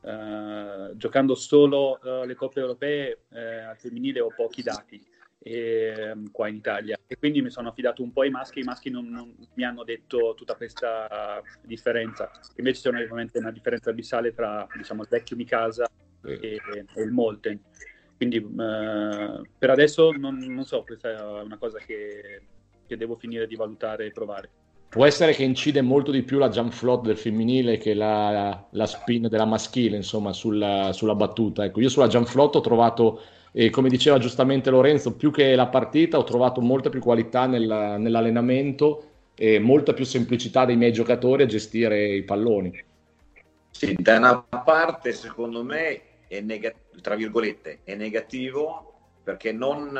eh, 0.00 0.90
giocando 0.94 1.34
solo 1.34 2.00
eh, 2.00 2.26
le 2.26 2.34
coppe 2.34 2.60
europee 2.60 3.18
eh, 3.32 3.58
al 3.60 3.76
femminile 3.76 4.20
ho 4.20 4.32
pochi 4.34 4.62
dati 4.62 5.16
ehm, 5.38 6.30
qua 6.30 6.48
in 6.48 6.56
Italia 6.56 6.98
e 7.06 7.16
quindi 7.16 7.42
mi 7.42 7.50
sono 7.50 7.68
affidato 7.68 8.02
un 8.02 8.12
po' 8.12 8.22
ai 8.22 8.30
maschi, 8.30 8.60
i 8.60 8.64
maschi 8.64 8.90
non, 8.90 9.08
non 9.08 9.34
mi 9.54 9.64
hanno 9.64 9.84
detto 9.84 10.34
tutta 10.36 10.54
questa 10.54 11.42
differenza, 11.62 12.30
invece 12.56 12.82
c'è 12.82 12.88
una- 12.88 13.00
ovviamente 13.00 13.38
una 13.38 13.50
differenza 13.52 13.90
abissale 13.90 14.34
tra 14.34 14.66
diciamo, 14.76 15.02
il 15.02 15.08
vecchio 15.10 15.36
Mikasa 15.36 15.88
e, 16.22 16.60
e 16.94 17.02
il 17.02 17.10
Molten. 17.12 17.60
Quindi 18.16 18.36
eh, 18.38 19.40
per 19.56 19.70
adesso 19.70 20.10
non, 20.10 20.38
non 20.38 20.64
so, 20.64 20.82
questa 20.82 21.10
è 21.10 21.42
una 21.42 21.56
cosa 21.56 21.78
che, 21.78 22.42
che 22.86 22.96
devo 22.96 23.14
finire 23.14 23.46
di 23.46 23.54
valutare 23.54 24.06
e 24.06 24.10
provare. 24.10 24.50
Può 24.88 25.04
essere 25.04 25.34
che 25.34 25.44
incide 25.44 25.82
molto 25.82 26.10
di 26.10 26.22
più 26.22 26.38
la 26.38 26.48
jump 26.48 26.72
float 26.72 27.04
del 27.04 27.18
femminile 27.18 27.76
che 27.76 27.92
la, 27.94 28.66
la 28.70 28.86
spin 28.86 29.28
della 29.28 29.44
maschile, 29.44 29.96
insomma, 29.96 30.32
sulla, 30.32 30.92
sulla 30.92 31.14
battuta. 31.14 31.62
Ecco, 31.64 31.80
io 31.80 31.90
sulla 31.90 32.08
jump 32.08 32.26
float 32.26 32.56
ho 32.56 32.60
trovato, 32.60 33.20
eh, 33.52 33.70
come 33.70 33.88
diceva 33.88 34.18
giustamente 34.18 34.70
Lorenzo, 34.70 35.16
più 35.16 35.30
che 35.30 35.54
la 35.54 35.68
partita, 35.68 36.18
ho 36.18 36.24
trovato 36.24 36.60
molta 36.60 36.90
più 36.90 37.00
qualità 37.00 37.46
nella- 37.46 37.96
nell'allenamento 37.96 39.04
e 39.34 39.58
molta 39.58 39.92
più 39.92 40.04
semplicità 40.04 40.64
dei 40.64 40.76
miei 40.76 40.92
giocatori 40.92 41.44
a 41.44 41.46
gestire 41.46 42.08
i 42.08 42.22
palloni. 42.24 42.84
Sì, 43.70 43.94
da 43.98 44.16
una 44.16 44.40
parte 44.42 45.12
secondo 45.12 45.62
me 45.62 46.26
è 46.26 46.40
negativo, 46.40 47.00
tra 47.00 47.14
virgolette, 47.14 47.80
è 47.84 47.94
negativo 47.94 48.92
perché 49.22 49.52
non, 49.52 49.92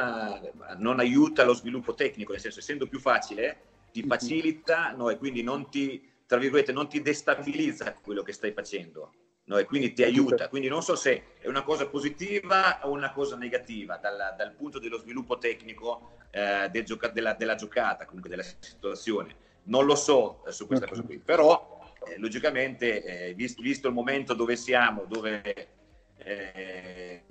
non 0.79 0.99
aiuta 0.99 1.45
lo 1.45 1.55
sviluppo 1.55 1.95
tecnico, 1.95 2.33
nel 2.33 2.41
senso 2.41 2.61
essendo 2.61 2.87
più 2.87 2.99
facile 2.99 3.61
ti 3.93 4.03
facilita 4.03 4.93
no, 4.97 5.11
e 5.11 5.17
quindi 5.17 5.43
non 5.43 5.69
ti, 5.71 6.03
tra 6.27 6.39
virgolette, 6.39 6.73
non 6.73 6.89
ti 6.89 7.01
destabilizza 7.03 7.95
quello 8.03 8.23
che 8.23 8.33
stai 8.33 8.53
facendo 8.53 9.13
no, 9.49 9.59
e 9.59 9.65
quindi 9.65 9.93
ti 9.93 10.05
aiuta. 10.05 10.49
Quindi 10.49 10.69
non 10.69 10.83
so 10.83 10.95
se 10.95 11.35
è 11.39 11.49
una 11.49 11.63
cosa 11.63 11.87
positiva 11.89 12.81
o 12.87 12.91
una 12.91 13.13
cosa 13.13 13.37
negativa 13.37 13.97
dalla- 13.97 14.35
dal 14.37 14.53
punto 14.53 14.79
dello 14.79 14.99
sviluppo 14.99 15.39
tecnico 15.39 16.13
eh, 16.31 16.69
del 16.71 16.85
gioca- 16.85 17.09
della, 17.09 17.33
della 17.35 17.55
giocata, 17.55 18.05
comunque 18.05 18.31
della 18.31 18.43
situazione. 18.43 19.37
Non 19.65 19.85
lo 19.87 19.95
so 19.97 20.45
eh, 20.47 20.53
su 20.53 20.67
questa 20.67 20.87
cosa 20.87 21.03
qui, 21.03 21.19
però 21.19 21.93
eh, 22.07 22.19
logicamente, 22.19 23.03
eh, 23.03 23.35
vis- 23.35 23.61
visto 23.61 23.89
il 23.89 23.95
momento 23.95 24.35
dove 24.35 24.55
siamo, 24.57 25.05
dove 25.07 25.43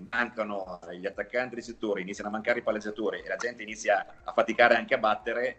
mancano 0.09 0.80
gli 0.97 1.05
attaccanti 1.05 1.55
dei 1.55 1.63
settori, 1.63 2.01
iniziano 2.01 2.30
a 2.30 2.32
mancare 2.32 2.59
i 2.59 2.63
palleggiatori 2.63 3.22
e 3.22 3.28
la 3.28 3.36
gente 3.36 3.61
inizia 3.61 4.24
a 4.24 4.32
faticare 4.32 4.76
anche 4.76 4.95
a 4.95 4.97
battere, 4.97 5.57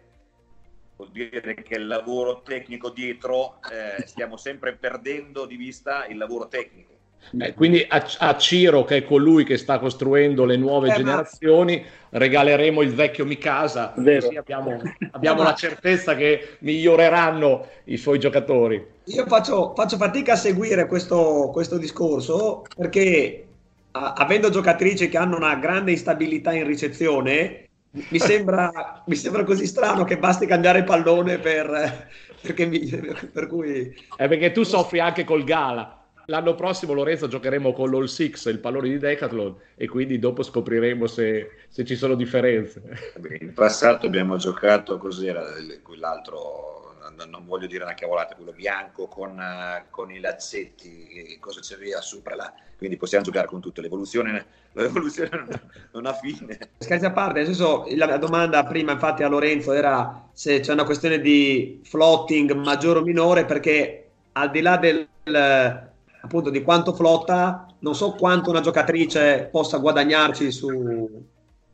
vuol 0.99 1.11
dire 1.11 1.53
che 1.55 1.75
il 1.75 1.87
lavoro 1.87 2.41
tecnico 2.43 2.89
dietro 2.89 3.59
eh, 3.71 4.05
stiamo 4.05 4.35
sempre 4.35 4.75
perdendo 4.75 5.45
di 5.45 5.55
vista 5.55 6.05
il 6.07 6.17
lavoro 6.17 6.49
tecnico. 6.49 6.97
Eh, 7.39 7.53
quindi 7.53 7.85
a, 7.87 8.05
a 8.19 8.37
Ciro, 8.37 8.83
che 8.83 8.97
è 8.97 9.03
colui 9.03 9.45
che 9.45 9.57
sta 9.57 9.79
costruendo 9.79 10.43
le 10.43 10.57
nuove 10.57 10.87
Eh, 10.87 10.91
ma- 10.91 10.97
generazioni, 10.97 11.85
regaleremo 12.09 12.81
il 12.81 12.93
vecchio 12.93 13.25
Mikasa, 13.25 13.93
Vero. 13.97 14.25
così 14.25 14.37
abbiamo, 14.37 14.81
abbiamo 15.11 15.43
la 15.43 15.53
certezza 15.53 16.15
che 16.15 16.57
miglioreranno 16.59 17.67
i 17.85 17.95
suoi 17.97 18.19
giocatori. 18.19 18.85
Io 19.05 19.25
faccio, 19.25 19.73
faccio 19.75 19.95
fatica 19.95 20.33
a 20.33 20.37
seguire 20.37 20.85
questo, 20.85 21.49
questo 21.53 21.77
discorso 21.77 22.63
perché 22.75 23.45
a- 23.91 24.13
avendo 24.13 24.49
giocatrici 24.49 25.07
che 25.07 25.17
hanno 25.17 25.37
una 25.37 25.55
grande 25.55 25.91
instabilità 25.91 26.53
in 26.53 26.67
ricezione, 26.67 27.68
mi 27.91 28.19
sembra, 28.19 29.03
mi 29.05 29.15
sembra 29.15 29.43
così 29.43 29.65
strano 29.65 30.03
che 30.03 30.17
basti 30.17 30.45
cambiare 30.45 30.83
pallone 30.83 31.39
per, 31.39 32.07
perché 32.41 32.65
mi- 32.65 32.87
per 33.31 33.47
cui... 33.47 33.93
È 34.15 34.27
perché 34.27 34.51
tu 34.51 34.63
soffri 34.63 34.99
anche 34.99 35.23
col 35.23 35.43
Gala. 35.43 35.95
L'anno 36.25 36.53
prossimo, 36.53 36.93
Lorenzo, 36.93 37.27
giocheremo 37.27 37.73
con 37.73 37.89
l'All 37.89 38.05
Six, 38.05 38.45
il 38.51 38.59
pallone 38.59 38.89
di 38.89 38.99
Decathlon, 38.99 39.55
e 39.75 39.87
quindi 39.87 40.19
dopo 40.19 40.43
scopriremo 40.43 41.07
se, 41.07 41.49
se 41.67 41.83
ci 41.83 41.95
sono 41.95 42.13
differenze. 42.13 42.83
In 43.39 43.53
passato 43.53 44.05
abbiamo 44.05 44.37
giocato 44.37 44.99
cos'era 44.99 45.41
il- 45.57 45.81
quell'altro, 45.81 46.78
non- 47.25 47.45
voglio 47.45 47.67
dire 47.67 47.83
una 47.83 47.93
cavolata, 47.93 48.35
quello 48.35 48.51
bianco 48.51 49.07
con, 49.07 49.39
eh, 49.39 49.85
con 49.89 50.11
i 50.11 50.19
lazzetti, 50.19 51.07
che 51.07 51.37
cosa 51.39 51.59
c'aveva 51.61 52.01
sopra 52.01 52.35
là. 52.35 52.53
Quindi 52.77 52.97
possiamo 52.97 53.23
giocare 53.23 53.47
con 53.47 53.59
tutto. 53.59 53.81
L'evoluzione, 53.81 54.45
l'evoluzione 54.73 55.29
non, 55.31 55.47
non 55.91 56.05
ha 56.05 56.13
fine. 56.13 56.57
Scherzi 56.77 57.05
a 57.05 57.11
parte, 57.11 57.39
nel 57.39 57.45
senso, 57.47 57.85
la 57.95 58.05
la 58.05 58.17
domanda 58.17 58.63
prima 58.65 58.93
infatti 58.93 59.23
a 59.23 59.27
Lorenzo 59.27 59.73
era 59.73 60.29
se 60.33 60.61
c'è 60.61 60.71
una 60.73 60.85
questione 60.85 61.19
di 61.19 61.81
floating 61.83 62.51
maggiore 62.53 62.99
o 62.99 63.03
minore, 63.03 63.45
perché 63.45 64.09
al 64.33 64.49
di 64.51 64.61
là 64.61 64.77
del, 64.77 65.07
appunto 66.21 66.49
di 66.49 66.61
quanto 66.63 66.93
flotta, 66.93 67.65
non 67.79 67.95
so 67.95 68.11
quanto 68.13 68.49
una 68.49 68.61
giocatrice 68.61 69.49
possa 69.51 69.77
guadagnarci 69.77 70.51
su 70.51 71.27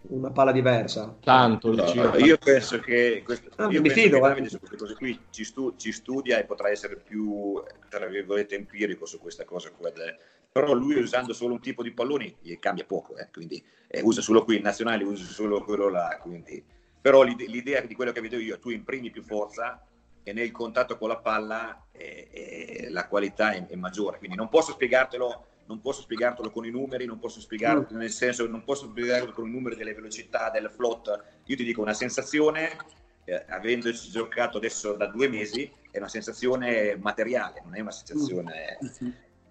una 0.10 0.32
palla 0.32 0.52
diversa. 0.52 1.18
Tanto 1.22 1.74
No, 1.74 1.88
Ciro. 1.88 2.18
io 2.18 2.38
penso 2.38 2.80
che, 2.80 3.22
questo, 3.24 3.50
Ah, 3.56 3.64
io 3.70 3.82
mi 3.82 3.88
penso 3.90 4.02
fido, 4.02 4.20
che 4.20 4.26
eh. 4.26 4.28
Davide 4.30 4.50
su 4.50 4.60
queste 4.60 4.78
cose 4.78 4.96
qui 4.96 5.20
ci, 5.30 5.44
stu- 5.44 5.76
ci 5.78 5.92
studia 5.92 6.38
e 6.40 6.46
potrà 6.46 6.70
essere 6.70 6.98
più, 6.98 7.62
tra 7.90 8.06
virgolette, 8.08 8.56
empirico 8.56 9.06
su 9.06 9.20
questa 9.20 9.44
cosa 9.46 9.72
qua. 9.72 9.90
de- 9.90 10.18
Però 10.52 10.74
lui 10.74 10.96
usando 10.96 11.34
solo 11.34 11.54
un 11.54 11.60
tipo 11.60 11.84
di 11.84 11.92
palloni 11.92 12.38
gli 12.40 12.58
cambia 12.60 12.86
poco, 12.86 13.18
eh, 13.18 13.28
quindi 13.32 13.62
eh, 13.88 14.02
usa 14.02 14.22
solo 14.22 14.44
qui 14.44 14.56
il 14.56 14.62
nazionale, 14.62 15.04
usa 15.04 15.26
solo 15.26 15.64
quello 15.64 15.90
là. 15.90 16.18
Quindi. 16.22 16.64
Però 17.02 17.22
l'ide- 17.24 17.46
l'idea 17.48 17.82
di 17.82 17.94
quello 17.94 18.12
che 18.12 18.22
vedo 18.22 18.38
io, 18.38 18.58
tu 18.60 18.70
imprimi 18.70 19.12
più 19.12 19.22
forza 19.22 19.86
e 20.24 20.34
nel 20.34 20.52
contatto 20.52 20.98
con 20.98 21.08
la 21.10 21.18
palla 21.18 21.86
eh, 21.92 22.28
eh, 22.32 22.88
la 22.90 23.06
qualità 23.08 23.52
è, 23.52 23.68
è 23.68 23.76
maggiore. 23.76 24.18
Quindi 24.18 24.36
non 24.38 24.50
posso 24.50 24.72
spiegartelo 24.72 25.46
non 25.68 25.82
posso 25.82 26.02
spiegartelo 26.02 26.52
con 26.52 26.66
i 26.66 26.70
numeri, 26.70 27.06
non 27.06 27.20
posso 27.20 27.40
spiegartelo 27.40 28.00
nel 28.00 28.12
senso, 28.12 28.48
non 28.48 28.64
posso 28.64 28.88
spiegarlo 28.88 29.32
con 29.32 29.48
i 29.48 29.52
numeri 29.52 29.76
delle 29.76 29.94
velocità, 29.94 30.50
del 30.50 30.70
float. 30.70 31.24
Io 31.46 31.56
ti 31.56 31.64
dico 31.64 31.82
una 31.82 31.94
sensazione, 31.94 32.78
eh, 33.26 33.46
avendoci 33.50 34.10
giocato 34.10 34.58
adesso 34.58 34.94
da 34.94 35.08
due 35.08 35.28
mesi, 35.28 35.70
è 35.92 35.98
una 35.98 36.08
sensazione 36.08 36.98
materiale, 36.98 37.62
non 37.64 37.76
è 37.76 37.80
una 37.80 37.92
sensazione 37.92 38.78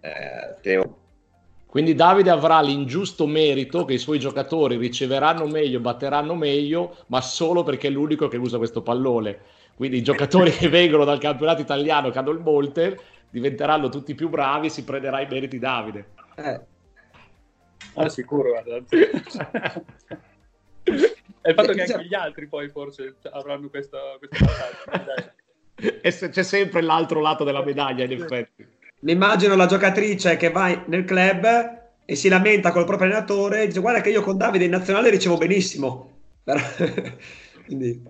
eh, 0.00 0.56
teorica. 0.60 1.02
Quindi 1.66 1.96
Davide 1.96 2.30
avrà 2.30 2.60
l'ingiusto 2.60 3.26
merito 3.26 3.84
che 3.84 3.94
i 3.94 3.98
suoi 3.98 4.20
giocatori 4.20 4.76
riceveranno 4.76 5.48
meglio, 5.48 5.80
batteranno 5.80 6.36
meglio, 6.36 6.98
ma 7.08 7.20
solo 7.20 7.64
perché 7.64 7.88
è 7.88 7.90
l'unico 7.90 8.28
che 8.28 8.36
usa 8.36 8.58
questo 8.58 8.80
pallone. 8.80 9.40
Quindi 9.74 9.96
i 9.96 10.02
giocatori 10.02 10.52
che 10.54 10.68
vengono 10.68 11.04
dal 11.04 11.18
campionato 11.18 11.60
italiano 11.60 12.10
che 12.10 12.18
hanno 12.20 12.30
il 12.30 12.38
Molter 12.38 12.96
diventeranno 13.34 13.88
tutti 13.88 14.14
più 14.14 14.28
bravi, 14.28 14.70
si 14.70 14.84
prenderà 14.84 15.20
i 15.20 15.26
meriti 15.28 15.58
Davide. 15.58 16.06
Eh, 16.36 16.60
Ah, 17.94 18.08
sicuro, 18.08 18.50
guarda. 18.50 18.82
È 20.84 21.48
il 21.48 21.54
fatto 21.54 21.72
che 21.72 21.82
anche 21.82 22.04
gli 22.06 22.14
altri 22.14 22.46
poi 22.48 22.68
forse 22.70 23.16
avranno 23.30 23.68
vantaggio. 23.70 25.04
Dai. 25.04 26.00
E 26.00 26.10
se- 26.10 26.30
c'è 26.30 26.42
sempre 26.42 26.80
l'altro 26.80 27.20
lato 27.20 27.44
della 27.44 27.62
medaglia, 27.62 28.04
in 28.04 28.12
effetti. 28.12 28.66
mi 29.00 29.12
immagino 29.12 29.54
la 29.54 29.66
giocatrice 29.66 30.36
che 30.36 30.50
va 30.50 30.84
nel 30.86 31.04
club 31.04 31.82
e 32.04 32.14
si 32.16 32.28
lamenta 32.28 32.72
col 32.72 32.84
proprio 32.86 33.08
allenatore 33.08 33.62
e 33.62 33.66
dice 33.66 33.80
guarda 33.80 34.00
che 34.00 34.10
io 34.10 34.22
con 34.22 34.36
Davide 34.36 34.64
in 34.64 34.70
nazionale 34.70 35.10
ricevo 35.10 35.36
benissimo. 35.36 36.12
Quindi... 37.66 38.02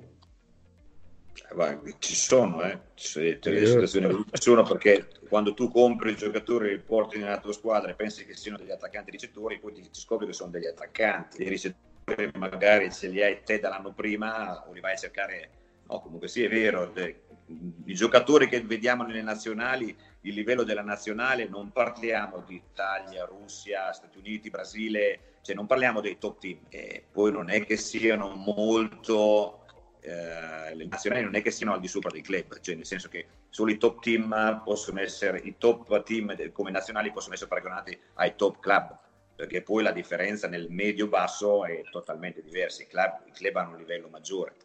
Eh, 1.51 1.55
ma 1.55 1.81
ci 1.99 2.15
sono, 2.15 2.63
eh. 2.63 2.79
Ci 2.95 3.39
sono 3.87 4.25
ci 4.31 4.43
sono 4.43 4.63
perché 4.63 5.07
quando 5.29 5.55
tu 5.55 5.71
compri 5.71 6.13
i 6.13 6.17
giocatori 6.17 6.69
e 6.69 6.73
li 6.73 6.79
porti 6.79 7.19
nella 7.19 7.39
tua 7.39 7.53
squadra 7.53 7.91
e 7.91 7.95
pensi 7.95 8.25
che 8.25 8.35
siano 8.35 8.59
degli 8.59 8.71
attaccanti 8.71 9.11
ricettori, 9.11 9.59
poi 9.59 9.73
ti, 9.73 9.89
scopri 9.91 10.27
che 10.27 10.33
sono 10.33 10.51
degli 10.51 10.67
attaccanti. 10.67 11.43
I 11.43 11.49
ricettori 11.49 12.31
magari 12.35 12.93
ce 12.93 13.09
li 13.09 13.23
hai 13.23 13.43
te 13.43 13.59
dall'anno 13.59 13.93
prima 13.93 14.65
o 14.69 14.73
li 14.73 14.81
vai 14.81 14.93
a 14.93 14.97
cercare. 14.97 15.51
No, 15.89 16.01
comunque 16.01 16.29
sì, 16.29 16.43
è 16.45 16.49
vero. 16.49 16.93
I 16.97 17.95
giocatori 17.95 18.49
che 18.49 18.61
vediamo 18.63 19.05
nelle 19.05 19.23
nazionali, 19.23 19.97
il 20.23 20.35
livello 20.35 20.63
della 20.63 20.83
nazionale, 20.83 21.47
non 21.47 21.73
parliamo 21.73 22.43
di 22.47 22.55
Italia, 22.55 23.25
Russia, 23.25 23.93
Stati 23.93 24.19
Uniti, 24.19 24.51
Brasile, 24.51 25.39
cioè 25.43 25.55
non 25.55 25.67
parliamo 25.67 26.01
dei 26.01 26.19
top 26.19 26.41
team. 26.41 26.59
E 26.71 27.05
poi 27.11 27.33
non 27.33 27.51
è 27.51 27.65
che 27.65 27.77
siano 27.77 28.31
molto 28.31 29.65
eh, 30.05 30.75
le 30.75 30.87
nazionali 30.87 31.25
non 31.25 31.35
è 31.35 31.41
che 31.41 31.51
siano 31.51 31.73
al 31.73 31.81
di 31.81 31.89
sopra 31.89 32.11
dei 32.11 32.21
club, 32.21 32.61
cioè 32.61 32.75
nel 32.75 32.85
senso 32.85 33.09
che 33.09 33.27
solo 33.55 33.71
i 33.71 33.79
top 33.79 34.01
team 34.01 34.63
possono 34.65 34.99
essere, 34.99 35.39
i 35.39 35.55
top 35.57 36.03
team 36.03 36.51
come 36.51 36.73
nazionali 36.73 37.13
possono 37.13 37.35
essere 37.35 37.49
paragonati 37.49 37.97
ai 38.15 38.35
top 38.35 38.59
club, 38.59 38.99
perché 39.37 39.63
poi 39.63 39.85
la 39.85 39.93
differenza 39.93 40.49
nel 40.49 40.67
medio-basso 40.71 41.65
è 41.65 41.85
totalmente 41.89 42.43
diversa, 42.43 42.83
i 42.83 42.89
club, 42.89 43.21
i 43.27 43.31
club 43.31 43.55
hanno 43.55 43.71
un 43.71 43.77
livello 43.77 44.09
maggiore. 44.09 44.57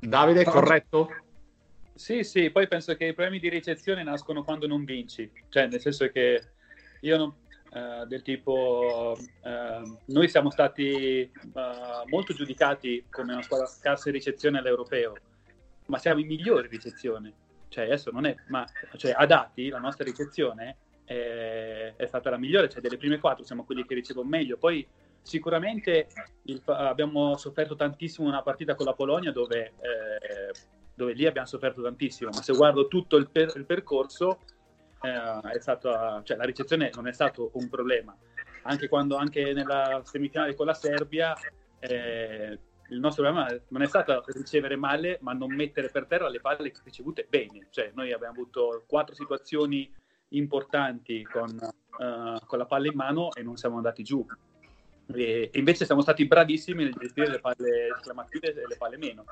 Davide, 0.00 0.42
corretto? 0.42 1.08
Sì, 1.94 2.24
sì, 2.24 2.50
poi 2.50 2.66
penso 2.66 2.96
che 2.96 3.04
i 3.04 3.14
problemi 3.14 3.38
di 3.38 3.48
ricezione 3.48 4.02
nascono 4.02 4.42
quando 4.42 4.66
non 4.66 4.84
vinci, 4.84 5.30
cioè 5.48 5.68
nel 5.68 5.80
senso 5.80 6.10
che 6.10 6.42
io 7.02 7.16
non, 7.16 7.32
eh, 7.72 8.04
del 8.08 8.22
tipo, 8.22 9.16
eh, 9.44 9.96
noi 10.06 10.28
siamo 10.28 10.50
stati 10.50 10.88
eh, 11.20 11.30
molto 12.06 12.34
giudicati 12.34 13.04
come 13.08 13.32
una 13.32 13.42
squadra 13.42 13.66
scarsa 13.66 14.08
in 14.08 14.16
ricezione 14.16 14.58
all'europeo, 14.58 15.14
ma 15.86 15.98
siamo 15.98 16.18
i 16.18 16.24
migliori 16.24 16.66
ricezione, 16.66 17.46
cioè 17.68 17.84
adesso 17.84 18.10
non 18.10 18.26
è, 18.26 18.36
ma 18.46 18.66
cioè, 18.96 19.14
a 19.16 19.26
dati 19.26 19.68
la 19.68 19.78
nostra 19.78 20.04
ricezione 20.04 20.76
è, 21.04 21.94
è 21.96 22.06
stata 22.06 22.30
la 22.30 22.38
migliore, 22.38 22.68
cioè 22.68 22.80
delle 22.80 22.96
prime 22.96 23.18
quattro 23.18 23.44
siamo 23.44 23.64
quelli 23.64 23.84
che 23.84 23.94
ricevono 23.94 24.28
meglio, 24.28 24.56
poi 24.56 24.86
sicuramente 25.22 26.08
il- 26.44 26.62
abbiamo 26.66 27.36
sofferto 27.36 27.74
tantissimo 27.76 28.28
una 28.28 28.42
partita 28.42 28.74
con 28.74 28.86
la 28.86 28.94
Polonia 28.94 29.32
dove, 29.32 29.74
eh, 29.80 30.52
dove 30.94 31.12
lì 31.12 31.26
abbiamo 31.26 31.46
sofferto 31.46 31.82
tantissimo, 31.82 32.30
ma 32.32 32.42
se 32.42 32.54
guardo 32.54 32.88
tutto 32.88 33.16
il, 33.16 33.28
per- 33.30 33.52
il 33.56 33.64
percorso 33.64 34.40
eh, 35.00 35.52
è 35.52 35.60
stato, 35.60 36.22
cioè, 36.24 36.36
la 36.36 36.44
ricezione 36.44 36.90
non 36.94 37.06
è 37.06 37.12
stato 37.12 37.50
un 37.54 37.68
problema. 37.68 38.16
Anche 38.62 38.88
quando 38.88 39.16
anche 39.16 39.52
nella 39.52 40.02
semifinale 40.04 40.54
con 40.54 40.66
la 40.66 40.74
Serbia 40.74 41.34
eh, 41.78 42.58
il 42.88 43.00
nostro 43.00 43.22
problema 43.24 43.48
non 43.68 43.82
è 43.82 43.86
stato 43.86 44.24
ricevere 44.26 44.76
male, 44.76 45.18
ma 45.20 45.32
non 45.32 45.54
mettere 45.54 45.90
per 45.90 46.06
terra 46.06 46.28
le 46.28 46.40
palle 46.40 46.72
ricevute 46.84 47.26
bene. 47.28 47.66
Cioè, 47.70 47.92
noi 47.94 48.12
abbiamo 48.12 48.32
avuto 48.32 48.84
quattro 48.86 49.14
situazioni 49.14 49.92
importanti 50.30 51.22
con, 51.24 51.48
eh, 51.50 52.40
con 52.44 52.58
la 52.58 52.66
palla 52.66 52.86
in 52.86 52.94
mano 52.94 53.32
e 53.34 53.42
non 53.42 53.56
siamo 53.56 53.76
andati 53.76 54.02
giù. 54.02 54.24
E, 55.14 55.50
e 55.52 55.58
invece 55.58 55.84
siamo 55.84 56.02
stati 56.02 56.26
bravissimi 56.26 56.84
nel 56.84 56.94
gestire 56.98 57.28
le 57.28 57.40
palle 57.40 57.88
esclamative 57.94 58.48
e 58.48 58.66
le 58.66 58.76
palle 58.76 58.96
meno. 58.96 59.24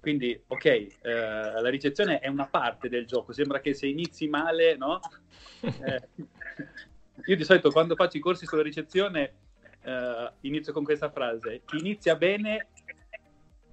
Quindi, 0.00 0.40
ok, 0.46 0.64
eh, 0.64 0.90
la 1.02 1.68
ricezione 1.68 2.20
è 2.20 2.28
una 2.28 2.46
parte 2.46 2.88
del 2.88 3.06
gioco. 3.06 3.32
Sembra 3.32 3.60
che 3.60 3.74
se 3.74 3.86
inizi 3.86 4.28
male, 4.28 4.76
no? 4.76 5.00
Eh, 5.62 6.08
io 7.26 7.36
di 7.36 7.44
solito 7.44 7.70
quando 7.70 7.94
faccio 7.94 8.16
i 8.16 8.20
corsi 8.20 8.46
sulla 8.46 8.62
ricezione 8.62 9.34
eh, 9.82 10.32
inizio 10.40 10.72
con 10.72 10.84
questa 10.84 11.10
frase: 11.10 11.62
chi 11.64 11.78
inizia 11.78 12.16
bene, 12.16 12.68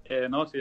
eh, 0.04 0.28
no? 0.28 0.46
Si, 0.46 0.60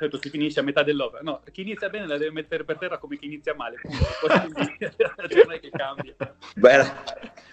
solito 0.00 0.18
si 0.18 0.30
finisce 0.30 0.60
a 0.60 0.62
metà 0.62 0.82
dell'opera. 0.82 1.22
No, 1.22 1.42
chi 1.52 1.60
inizia 1.60 1.90
bene 1.90 2.06
la 2.06 2.16
deve 2.16 2.32
mettere 2.32 2.64
per 2.64 2.78
terra 2.78 2.98
come 2.98 3.18
chi 3.18 3.26
inizia 3.26 3.54
male. 3.54 3.76
quindi 3.80 4.76
la 4.96 5.14
ragione 5.16 5.60
che 5.60 5.70
cambia. 5.70 6.14
Beh, 6.54 6.92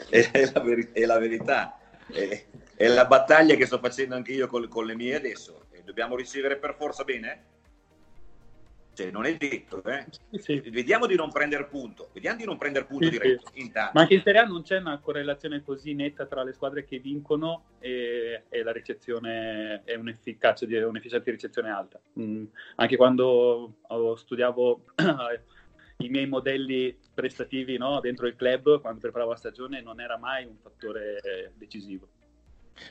è, 0.10 0.32
è 0.32 0.52
la, 0.54 0.60
veri- 0.62 0.90
è 0.94 1.06
la 1.06 1.20
verità, 1.20 1.78
è, 2.12 2.46
è 2.76 2.88
la 2.88 3.06
battaglia 3.06 3.56
che 3.56 3.66
sto 3.66 3.80
facendo 3.80 4.16
anche 4.16 4.32
io 4.32 4.48
con, 4.48 4.68
con 4.68 4.86
le 4.86 4.96
mie 4.96 5.16
adesso. 5.16 5.66
E 5.72 5.84
dobbiamo 5.84 6.16
ricevere 6.16 6.58
per 6.58 6.76
forza 6.76 7.04
bene? 7.04 7.56
Cioè, 8.98 9.12
non 9.12 9.26
è 9.26 9.38
detto, 9.38 9.84
eh? 9.84 10.08
Vediamo 10.72 11.06
di 11.06 11.14
non 11.14 11.32
prendere 11.32 11.66
punto, 11.66 12.10
vediamo 12.14 12.38
di 12.38 12.46
non 12.46 12.58
prendere 12.58 12.86
punto 12.86 13.06
Sì, 13.06 13.12
diretto. 13.12 13.52
sì. 13.54 13.72
Ma 13.72 13.92
anche 13.94 14.16
in 14.16 14.22
Serie 14.24 14.42
A 14.42 14.46
non 14.46 14.64
c'è 14.64 14.80
una 14.80 14.98
correlazione 14.98 15.62
così 15.62 15.94
netta 15.94 16.26
tra 16.26 16.42
le 16.42 16.52
squadre 16.52 16.84
che 16.84 16.98
vincono 16.98 17.66
e, 17.78 18.46
e 18.50 18.64
la 18.64 18.72
ricezione 18.72 19.84
e 19.86 19.96
un'efficacia 19.96 20.66
di, 20.66 20.78
un'efficienza 20.78 21.24
di 21.24 21.30
ricezione 21.30 21.70
alta. 21.70 22.02
Mm, 22.20 22.46
Anche 22.78 22.96
quando 22.96 23.76
oh, 23.86 24.16
studiavo 24.16 24.82
i 25.98 26.10
miei 26.10 26.26
modelli 26.26 26.98
prestativi 27.14 27.78
no, 27.78 28.00
dentro 28.00 28.26
il 28.26 28.36
club, 28.36 28.82
quando 28.82 29.00
preparavo 29.00 29.30
la 29.30 29.38
stagione, 29.38 29.80
non 29.80 30.02
era 30.02 30.18
mai 30.18 30.46
un 30.46 30.58
fattore 30.60 31.54
decisivo. 31.56 32.08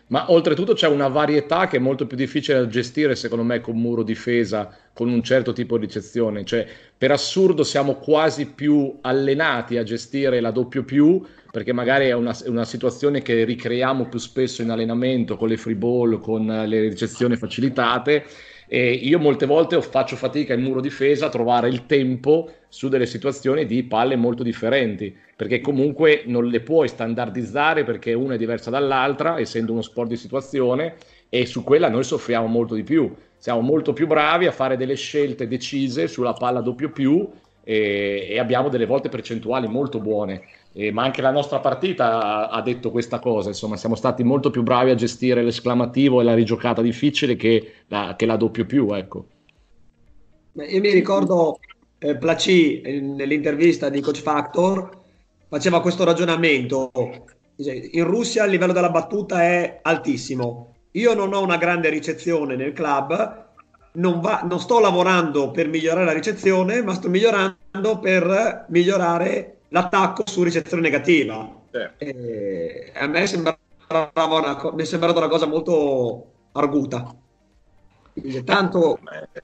Ma 0.09 0.31
oltretutto 0.31 0.75
c'è 0.75 0.87
una 0.87 1.09
varietà 1.09 1.67
che 1.67 1.77
è 1.77 1.81
molto 1.81 2.07
più 2.07 2.17
difficile 2.17 2.59
da 2.59 2.69
gestire, 2.69 3.17
secondo 3.17 3.45
me, 3.45 3.61
con 3.61 3.77
muro 3.77 4.03
difesa, 4.03 4.71
con 4.93 5.09
un 5.09 5.23
certo 5.23 5.53
tipo 5.53 5.79
di 5.79 5.87
ricezione. 5.87 6.45
Cioè, 6.45 6.67
per 6.97 7.11
assurdo 7.11 7.65
siamo 7.65 7.97
quasi 7.97 8.47
più 8.47 8.99
allenati 9.01 9.77
a 9.77 9.83
gestire 9.83 10.41
la 10.41 10.51
doppio 10.51 10.85
più, 10.85 11.23
perché 11.51 11.73
magari 11.73 12.07
è 12.07 12.13
una, 12.13 12.37
una 12.47 12.65
situazione 12.65 13.23
che 13.23 13.45
ricreiamo 13.45 14.09
più 14.09 14.19
spesso 14.19 14.63
in 14.63 14.71
allenamento 14.71 15.37
con 15.37 15.49
le 15.49 15.57
free 15.57 15.75
ball, 15.75 16.21
con 16.21 16.47
le 16.47 16.81
ricezioni 16.81 17.37
facilitate. 17.37 18.25
E 18.69 18.91
io 18.91 19.19
molte 19.19 19.47
volte 19.47 19.81
faccio 19.81 20.17
fatica 20.17 20.53
in 20.53 20.63
muro 20.63 20.81
difesa 20.81 21.27
a 21.27 21.31
trovare 21.31 21.69
il 21.69 21.87
tempo 21.87 22.51
su 22.69 22.89
delle 22.89 23.07
situazioni 23.07 23.65
di 23.65 23.85
palle 23.85 24.17
molto 24.17 24.43
differenti, 24.43 25.17
perché 25.37 25.61
comunque 25.61 26.23
non 26.27 26.47
le 26.47 26.61
puoi 26.61 26.89
standardizzare 26.89 27.85
perché 27.85 28.13
una 28.13 28.35
è 28.35 28.39
diversa 28.39 28.71
dall'altra, 28.71 29.39
essendo 29.39 29.73
uno 29.73 29.83
sport 29.83 30.09
di 30.09 30.17
situazione, 30.17 30.97
e 31.29 31.47
su 31.47 31.63
quella 31.63 31.89
noi 31.89 32.03
soffriamo 32.03 32.47
molto 32.47 32.75
di 32.75 32.83
più. 32.83 33.15
Siamo 33.39 33.61
molto 33.61 33.93
più 33.93 34.07
bravi 34.07 34.47
a 34.47 34.53
fare 34.53 34.77
delle 34.77 34.97
scelte 34.97 35.47
decise 35.47 36.09
sulla 36.09 36.33
palla 36.33 36.61
doppio 36.61 36.91
più 36.91 37.29
e, 37.63 38.27
e 38.31 38.39
abbiamo 38.39 38.69
delle 38.69 38.87
volte 38.87 39.09
percentuali 39.09 39.69
molto 39.69 40.01
buone. 40.01 40.43
Eh, 40.79 40.93
ma 40.93 41.05
anche 41.05 41.23
la 41.23 41.31
nostra 41.31 41.59
partita 41.61 42.21
ha, 42.21 42.49
ha 42.49 42.61
detto 42.61 42.91
questa 42.91 43.19
cosa, 43.19 43.49
insomma, 43.49 43.79
siamo 43.79 43.95
stati 43.95 44.23
molto 44.23 44.51
più 44.51 44.63
bravi 44.63 44.91
a 44.91 44.95
gestire 44.95 45.43
l'esclamativo 45.43 46.21
e 46.21 46.25
la 46.25 46.35
rigiocata 46.35 46.83
difficile 46.83 47.35
che 47.35 47.73
la, 47.87 48.15
che 48.15 48.27
la 48.27 48.37
doppio 48.37 48.67
più, 48.67 48.95
ecco. 48.95 49.27
Io 50.53 50.81
mi 50.81 50.91
ricordo 50.91 51.59
eh, 51.97 52.17
Placi 52.17 52.83
eh, 52.83 53.01
nell'intervista 53.01 53.89
di 53.89 54.03
Coach 54.03 54.21
Factor 54.21 54.99
faceva 55.49 55.81
questo 55.81 56.05
ragionamento. 56.05 56.91
In 57.57 58.05
Russia 58.05 58.45
il 58.45 58.51
livello 58.51 58.75
della 58.75 58.91
battuta 58.91 59.45
è 59.45 59.79
altissimo. 59.81 60.75
Io 60.91 61.15
non 61.15 61.33
ho 61.33 61.43
una 61.43 61.57
grande 61.57 61.89
ricezione 61.89 62.55
nel 62.55 62.75
club, 62.75 63.47
non, 63.93 64.21
va- 64.21 64.45
non 64.47 64.61
sto 64.61 64.79
lavorando 64.79 65.51
per 65.53 65.69
migliorare 65.69 66.05
la 66.05 66.13
ricezione, 66.13 66.83
ma 66.83 66.93
sto 66.93 67.09
migliorando 67.09 67.99
per 67.99 68.67
migliorare 68.69 69.56
l'attacco 69.77 70.25
su 70.27 70.43
ricezione 70.43 70.83
negativa. 70.83 71.55
E 71.99 72.93
a 72.95 73.07
me 73.07 73.27
sembrava 73.27 73.59
una, 74.15 74.57
co- 74.57 74.73
mi 74.73 74.83
è 74.83 74.85
sembrata 74.87 75.19
una 75.19 75.29
cosa 75.29 75.47
molto 75.47 76.33
arguta. 76.53 77.15
Quindi, 78.13 78.43
Tanto 78.45 78.99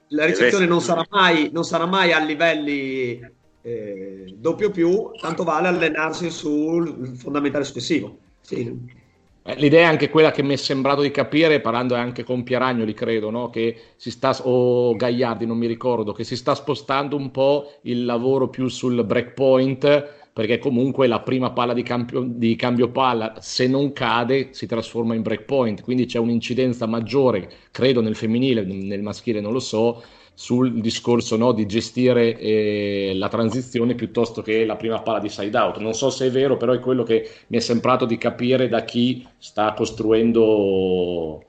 la 0.07 0.25
ricezione 0.25 0.65
non 0.65 0.81
sarà 0.81 1.05
mai, 1.11 1.51
non 1.53 1.63
sarà 1.63 1.85
mai 1.85 2.11
a 2.11 2.19
livelli 2.19 3.21
eh, 3.61 4.33
doppio 4.35 4.71
più, 4.71 5.11
tanto 5.21 5.43
vale 5.43 5.67
allenarsi 5.67 6.31
sul 6.31 7.13
fondamentale 7.15 7.63
successivo. 7.63 8.17
Sì. 8.41 9.01
Eh, 9.45 9.55
L'idea 9.55 9.81
è 9.81 9.83
anche 9.83 10.09
quella 10.09 10.31
che 10.31 10.41
mi 10.41 10.53
è 10.53 10.57
sembrato 10.57 11.01
di 11.01 11.11
capire, 11.11 11.59
parlando 11.59 11.95
anche 11.95 12.23
con 12.23 12.43
Pieragnoli, 12.43 12.93
credo, 12.93 13.29
no? 13.29 13.49
che 13.49 13.77
si 13.97 14.09
sta, 14.09 14.33
o 14.43 14.95
Gagliardi, 14.95 15.45
non 15.45 15.57
mi 15.57 15.67
ricordo, 15.67 16.13
che 16.13 16.23
si 16.23 16.37
sta 16.37 16.55
spostando 16.55 17.17
un 17.17 17.29
po' 17.29 17.79
il 17.81 18.05
lavoro 18.05 18.47
più 18.47 18.69
sul 18.69 19.03
breakpoint, 19.03 20.21
perché 20.33 20.57
comunque 20.57 21.05
la 21.05 21.21
prima 21.21 21.51
palla 21.51 21.73
di 21.73 21.83
cambio, 21.83 22.23
di 22.25 22.55
cambio 22.55 22.89
palla, 22.89 23.35
se 23.39 23.67
non 23.67 23.93
cade, 23.93 24.49
si 24.51 24.65
trasforma 24.65 25.13
in 25.13 25.21
breakpoint, 25.21 25.83
quindi 25.83 26.05
c'è 26.05 26.17
un'incidenza 26.17 26.87
maggiore, 26.87 27.49
credo 27.71 28.01
nel 28.01 28.15
femminile, 28.15 28.63
nel 28.63 29.03
maschile 29.03 29.39
non 29.39 29.53
lo 29.53 29.59
so, 29.59 30.03
sul 30.33 30.81
discorso 30.81 31.37
no, 31.37 31.51
di 31.51 31.67
gestire 31.67 32.35
eh, 32.39 33.11
la 33.15 33.27
transizione 33.29 33.93
piuttosto 33.93 34.41
che 34.41 34.65
la 34.65 34.75
prima 34.75 34.99
palla 35.01 35.19
di 35.19 35.29
side 35.29 35.55
out. 35.55 35.77
Non 35.77 35.93
so 35.93 36.09
se 36.09 36.25
è 36.25 36.31
vero, 36.31 36.57
però 36.57 36.73
è 36.73 36.79
quello 36.79 37.03
che 37.03 37.29
mi 37.47 37.57
è 37.57 37.59
sembrato 37.59 38.05
di 38.05 38.17
capire 38.17 38.67
da 38.67 38.83
chi 38.83 39.25
sta 39.37 39.73
costruendo 39.73 41.43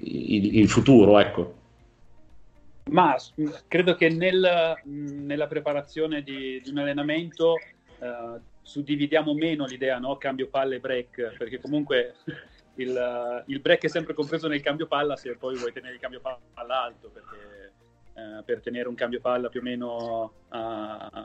il, 0.00 0.58
il 0.58 0.68
futuro, 0.68 1.20
ecco. 1.20 1.54
Ma 2.90 3.16
credo 3.68 3.94
che 3.94 4.08
nel- 4.08 4.74
nella 4.84 5.46
preparazione 5.46 6.22
di, 6.22 6.60
di 6.62 6.70
un 6.70 6.78
allenamento 6.78 7.54
eh, 8.04 8.40
suddividiamo 8.60 9.32
meno 9.34 9.64
l'idea, 9.64 9.98
no? 9.98 10.16
Cambio 10.16 10.48
palla 10.48 10.74
e 10.74 10.80
break, 10.80 11.36
perché 11.38 11.58
comunque 11.60 12.14
il, 12.76 13.44
il 13.46 13.60
break 13.60 13.84
è 13.84 13.88
sempre 13.88 14.14
compreso 14.14 14.48
nel 14.48 14.60
cambio 14.60 14.86
palla 14.86 15.16
se 15.16 15.36
poi 15.36 15.56
vuoi 15.56 15.72
tenere 15.72 15.94
il 15.94 16.00
cambio 16.00 16.20
palla 16.20 16.82
alto, 16.82 17.08
perché 17.08 17.72
eh, 18.14 18.42
per 18.44 18.60
tenere 18.60 18.88
un 18.88 18.94
cambio 18.94 19.20
palla 19.20 19.48
più 19.48 19.60
o 19.60 19.62
meno 19.62 20.32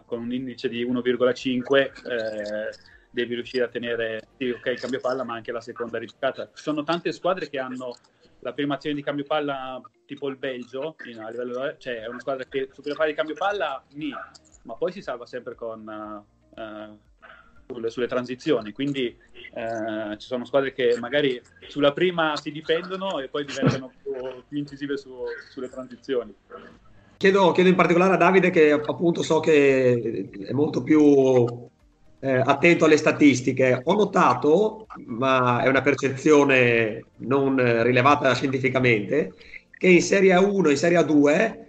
con 0.05 0.21
un 0.21 0.33
indice 0.33 0.69
di 0.69 0.83
1,5 0.85 1.77
eh, 1.77 2.69
devi 3.11 3.35
riuscire 3.35 3.65
a 3.65 3.67
tenere 3.67 4.27
sì, 4.37 4.49
ok, 4.49 4.65
il 4.67 4.79
cambio 4.79 4.99
palla, 4.99 5.23
ma 5.23 5.33
anche 5.33 5.51
la 5.51 5.61
seconda 5.61 5.97
rigiocata. 5.97 6.45
Ci 6.53 6.63
sono 6.63 6.83
tante 6.83 7.11
squadre 7.11 7.49
che 7.49 7.59
hanno 7.59 7.95
la 8.39 8.53
prima 8.53 8.75
azione 8.75 8.95
di 8.95 9.03
cambio 9.03 9.25
palla 9.25 9.81
tipo 10.05 10.29
il 10.29 10.37
Belgio, 10.37 10.95
a 11.19 11.29
livello- 11.29 11.75
cioè 11.77 12.01
è 12.01 12.07
una 12.07 12.19
squadra 12.19 12.45
che 12.45 12.69
su 12.71 12.81
prima 12.81 12.95
fase 12.95 13.09
di 13.09 13.15
cambio 13.15 13.35
palla, 13.35 13.83
nì, 13.93 14.11
ma 14.63 14.75
poi 14.75 14.91
si 14.91 15.01
salva 15.01 15.25
sempre 15.25 15.55
con, 15.55 16.25
sulle, 17.71 17.89
sulle 17.89 18.07
transizioni. 18.07 18.71
Quindi 18.71 19.05
eh, 19.05 20.17
ci 20.17 20.27
sono 20.27 20.45
squadre 20.45 20.73
che 20.73 20.97
magari 20.99 21.41
sulla 21.67 21.93
prima 21.93 22.35
si 22.35 22.51
difendono 22.51 23.19
e 23.19 23.27
poi 23.27 23.45
diventano 23.45 23.91
più, 24.01 24.13
più 24.47 24.57
incisive 24.57 24.97
su- 24.97 25.23
sulle 25.49 25.69
transizioni. 25.69 26.33
Chiedo, 27.17 27.51
chiedo 27.51 27.69
in 27.69 27.75
particolare 27.75 28.13
a 28.13 28.17
Davide, 28.17 28.49
che 28.49 28.71
appunto 28.71 29.23
so 29.23 29.39
che 29.39 30.29
è 30.47 30.51
molto 30.53 30.83
più 30.83 31.45
eh, 32.21 32.41
attento 32.43 32.85
alle 32.85 32.97
statistiche. 32.97 33.81
Ho 33.83 33.93
notato, 33.93 34.87
ma 35.05 35.61
è 35.61 35.67
una 35.67 35.81
percezione 35.81 37.03
non 37.17 37.59
eh, 37.59 37.83
rilevata 37.83 38.33
scientificamente, 38.33 39.33
che 39.77 39.87
in 39.87 40.01
Serie 40.01 40.33
A1 40.33 40.67
e 40.67 40.71
in 40.71 40.77
Serie 40.77 40.99
A2 40.99 41.67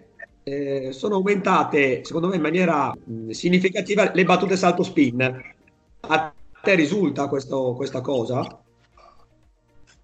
eh, 0.51 0.93
sono 0.93 1.17
aumentate, 1.17 2.05
secondo 2.05 2.29
me, 2.29 2.37
in 2.37 2.43
maniera 2.43 2.93
mh, 2.93 3.31
significativa 3.31 4.11
le 4.13 4.25
battute 4.25 4.57
salto 4.57 4.83
spin. 4.83 5.23
A 6.01 6.35
te 6.63 6.75
risulta 6.75 7.29
questo- 7.29 7.75
questa 7.75 8.01
cosa? 8.01 8.63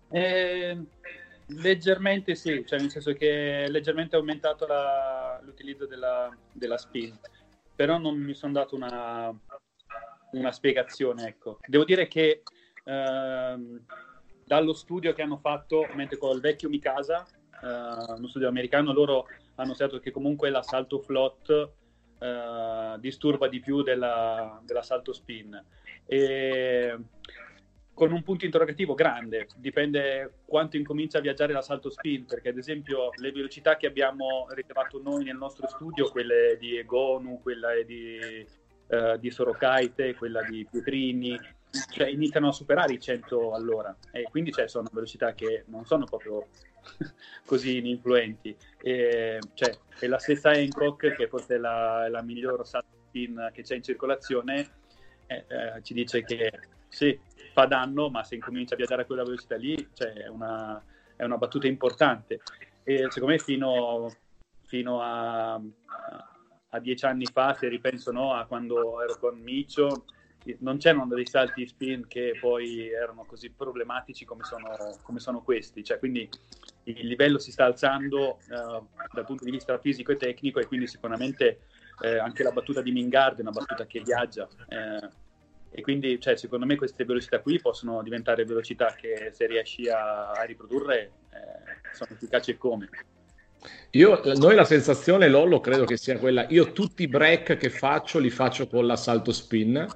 Eh, 0.09 0.78
leggermente 1.49 2.34
sì, 2.34 2.64
cioè 2.66 2.78
nel 2.78 2.90
senso 2.90 3.12
che 3.12 3.64
è 3.64 3.68
leggermente 3.68 4.16
aumentato 4.16 4.66
la- 4.66 5.40
l'utilizzo 5.42 5.86
della, 5.86 6.34
della 6.53 6.78
spin, 6.78 7.18
però 7.74 7.99
non 7.99 8.16
mi 8.16 8.34
sono 8.34 8.53
dato 8.53 8.74
una, 8.76 9.36
una 10.32 10.53
spiegazione. 10.53 11.26
Ecco. 11.26 11.59
Devo 11.66 11.84
dire 11.84 12.07
che 12.07 12.42
ehm, 12.84 13.84
dallo 14.44 14.72
studio 14.74 15.12
che 15.12 15.22
hanno 15.22 15.38
fatto, 15.38 15.86
mentre 15.94 16.18
con 16.18 16.34
il 16.34 16.40
vecchio 16.40 16.68
Mikasa, 16.68 17.26
eh, 17.62 17.66
uno 18.16 18.28
studio 18.28 18.49
americano, 18.49 18.92
loro 18.92 19.26
hanno 19.57 19.71
notato 19.71 19.99
che 19.99 20.11
comunque 20.11 20.51
l'assalto 20.51 21.01
flot 21.01 21.71
eh, 22.19 22.97
disturba 22.99 23.49
di 23.49 23.61
più 23.61 23.83
della- 23.83 24.61
dell'assalto 24.65 25.13
spin. 25.13 25.63
E 26.07 26.97
con 27.97 28.13
un 28.13 28.23
punto 28.23 28.45
interrogativo 28.45 28.93
grande, 28.93 29.49
dipende 29.57 30.41
quanto 30.45 30.77
incomincia 30.77 31.17
a 31.17 31.23
viaggiare 31.23 31.55
l'assalto 31.55 31.89
spin, 31.89 32.27
perché 32.27 32.51
ad 32.51 32.59
esempio 32.59 33.09
le 33.17 33.33
velocità 33.33 33.79
che 33.79 33.87
abbiamo 33.87 34.47
rilevato 34.51 35.01
noi 35.03 35.25
nel 35.25 35.39
nostro 35.39 35.67
studio, 35.67 36.11
quelle 36.11 36.59
di 36.61 36.77
Egonu, 36.77 37.41
quella 37.41 37.71
di, 37.87 38.19
eh, 38.89 39.19
di 39.19 39.31
Sorokaite, 39.31 40.15
quella 40.15 40.43
di 40.43 40.67
Pietrini, 40.71 41.41
cioè 41.91 42.09
iniziano 42.09 42.49
a 42.49 42.53
superare 42.53 42.93
i 42.93 43.01
100 43.01 43.53
all'ora 43.53 43.95
e 44.12 44.24
quindi 44.31 44.53
cioè, 44.53 44.68
sono 44.68 44.89
velocità 44.93 45.35
che 45.35 45.64
non 45.66 45.85
sono 45.85 46.05
proprio 46.05 46.47
così 47.45 47.89
influenti. 47.89 48.57
E, 48.83 49.39
cioè, 49.55 49.79
è 49.99 50.07
la 50.07 50.18
stessa 50.18 50.51
Hancock, 50.51 51.14
che 51.14 51.29
forse 51.29 51.57
è 51.57 51.59
la, 51.59 52.09
la 52.09 52.22
miglior 52.22 52.66
spin 52.66 53.51
che 53.53 53.62
c'è 53.62 53.77
in 53.77 53.83
circolazione, 53.83 54.68
eh, 55.27 55.45
eh, 55.49 55.83
ci 55.83 55.95
dice 55.95 56.22
che 56.22 56.53
sì, 56.89 57.18
fa 57.53 57.66
danno, 57.66 58.09
ma 58.09 58.22
se 58.22 58.37
incomincia 58.37 58.74
a 58.74 58.77
viaggiare 58.77 59.03
a 59.03 59.05
quella 59.07 59.24
velocità 59.24 59.57
lì, 59.57 59.89
cioè, 59.93 60.12
è, 60.12 60.29
una, 60.29 60.83
è 61.16 61.24
una 61.24 61.37
battuta 61.37 61.66
importante. 61.66 62.41
E 62.83 63.07
secondo 63.11 63.35
me 63.35 63.39
fino, 63.39 64.14
fino 64.62 65.01
a, 65.03 65.61
a 66.68 66.81
dieci 66.81 67.05
anni 67.05 67.27
fa, 67.27 67.55
se 67.55 67.68
ripenso 67.68 68.12
no, 68.12 68.35
a 68.35 68.47
quando 68.47 69.03
ero 69.03 69.18
con 69.18 69.39
Micio, 69.39 70.05
non 70.61 70.78
c'erano 70.78 71.07
dei 71.07 71.26
salti 71.26 71.66
spin 71.66 72.07
che 72.07 72.36
poi 72.40 72.90
erano 72.90 73.24
così 73.24 73.51
problematici 73.51 74.24
come 74.24 74.44
sono, 74.44 74.68
come 75.03 75.18
sono 75.18 75.42
questi. 75.42 75.82
Cioè, 75.82 75.99
quindi 75.99 76.28
il 76.84 77.07
livello 77.07 77.38
si 77.38 77.51
sta 77.51 77.64
alzando 77.64 78.38
uh, 78.49 78.86
dal 79.12 79.24
punto 79.24 79.44
di 79.44 79.51
vista 79.51 79.78
fisico 79.78 80.12
e 80.12 80.16
tecnico 80.16 80.61
e 80.61 80.66
quindi 80.66 80.86
sicuramente 80.86 81.61
eh, 82.03 82.18
anche 82.18 82.42
la 82.42 82.53
battuta 82.53 82.82
di 82.82 82.92
Mingard 82.92 83.38
è 83.38 83.40
una 83.40 83.51
battuta 83.51 83.86
che 83.86 84.01
viaggia 84.01 84.47
eh, 84.68 85.09
e 85.70 85.82
quindi 85.82 86.20
cioè, 86.20 86.36
secondo 86.36 86.64
me 86.64 86.76
queste 86.76 87.05
velocità 87.05 87.40
qui 87.40 87.61
possono 87.61 88.03
diventare 88.03 88.44
velocità 88.44 88.94
che 88.99 89.30
se 89.32 89.47
riesci 89.47 89.88
a, 89.88 90.30
a 90.30 90.42
riprodurre 90.44 91.12
eh, 91.30 91.92
sono 91.92 92.11
efficaci 92.12 92.57
come. 92.57 92.88
Io, 93.90 94.20
noi 94.36 94.55
la 94.55 94.64
sensazione, 94.64 95.28
Lollo, 95.28 95.61
credo 95.61 95.84
che 95.84 95.97
sia 95.97 96.18
quella. 96.18 96.47
Io 96.49 96.72
tutti 96.72 97.03
i 97.03 97.09
break 97.09 97.57
che 97.57 97.68
faccio 97.68 98.18
li 98.18 98.30
faccio 98.30 98.68
con 98.68 98.86
l'assalto 98.86 99.32
spin, 99.32 99.86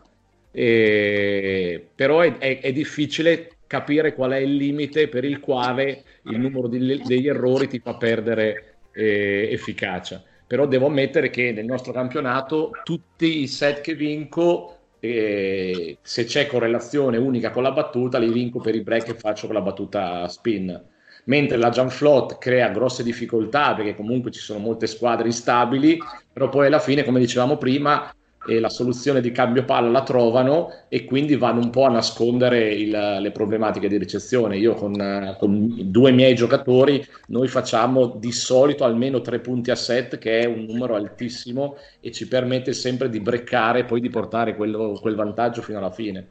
e... 0.50 1.88
però 1.94 2.20
è, 2.20 2.38
è, 2.38 2.60
è, 2.60 2.72
difficile 2.72 3.58
capire 3.66 4.14
qual 4.14 4.32
è 4.32 4.38
il 4.38 4.56
limite 4.56 5.08
per 5.08 5.24
il 5.24 5.40
quale 5.40 6.02
il 6.24 6.38
numero 6.38 6.66
di, 6.66 7.00
degli 7.04 7.28
errori 7.28 7.68
ti 7.68 7.78
fa 7.78 7.94
perdere 7.94 8.76
eh, 8.92 9.48
efficacia. 9.50 10.22
Però 10.46 10.66
devo 10.66 10.86
ammettere 10.86 11.30
che 11.30 11.52
nel 11.52 11.64
nostro 11.64 11.92
campionato 11.92 12.72
tutti 12.82 13.42
i 13.42 13.46
set 13.46 13.80
che 13.80 13.94
vinco, 13.94 14.78
eh, 14.98 15.98
se 16.02 16.24
c'è 16.24 16.46
correlazione 16.46 17.16
unica 17.16 17.50
con 17.50 17.62
la 17.62 17.70
battuta, 17.70 18.18
li 18.18 18.32
vinco 18.32 18.58
per 18.58 18.74
i 18.74 18.82
break 18.82 19.04
che 19.04 19.14
faccio 19.14 19.46
con 19.46 19.54
la 19.54 19.62
battuta 19.62 20.26
spin 20.26 20.88
mentre 21.24 21.56
la 21.56 21.70
Flot 21.88 22.38
crea 22.38 22.70
grosse 22.70 23.02
difficoltà 23.02 23.74
perché 23.74 23.94
comunque 23.94 24.30
ci 24.30 24.40
sono 24.40 24.58
molte 24.58 24.86
squadre 24.86 25.26
instabili, 25.26 25.98
però 26.32 26.48
poi 26.48 26.66
alla 26.66 26.78
fine, 26.78 27.04
come 27.04 27.20
dicevamo 27.20 27.56
prima, 27.56 28.12
eh, 28.46 28.58
la 28.58 28.68
soluzione 28.68 29.20
di 29.20 29.32
cambio 29.32 29.64
palla 29.64 29.90
la 29.90 30.02
trovano 30.02 30.70
e 30.88 31.04
quindi 31.04 31.36
vanno 31.36 31.60
un 31.60 31.70
po' 31.70 31.84
a 31.84 31.90
nascondere 31.90 32.72
il, 32.72 33.18
le 33.20 33.30
problematiche 33.32 33.88
di 33.88 33.98
ricezione. 33.98 34.56
Io 34.56 34.74
con, 34.74 35.36
con, 35.38 35.74
due 35.90 36.10
miei 36.12 36.34
giocatori, 36.34 37.04
noi 37.28 37.48
facciamo 37.48 38.06
di 38.06 38.32
solito 38.32 38.84
almeno 38.84 39.20
tre 39.20 39.40
punti 39.40 39.70
a 39.70 39.76
set, 39.76 40.18
che 40.18 40.40
è 40.40 40.46
un 40.46 40.64
numero 40.64 40.94
altissimo 40.94 41.76
e 42.00 42.10
ci 42.12 42.26
permette 42.28 42.72
sempre 42.72 43.10
di 43.10 43.20
breccare 43.20 43.80
e 43.80 43.84
poi 43.84 44.00
di 44.00 44.08
portare 44.08 44.56
quello, 44.56 44.98
quel 45.00 45.14
vantaggio 45.14 45.60
fino 45.62 45.78
alla 45.78 45.90
fine. 45.90 46.26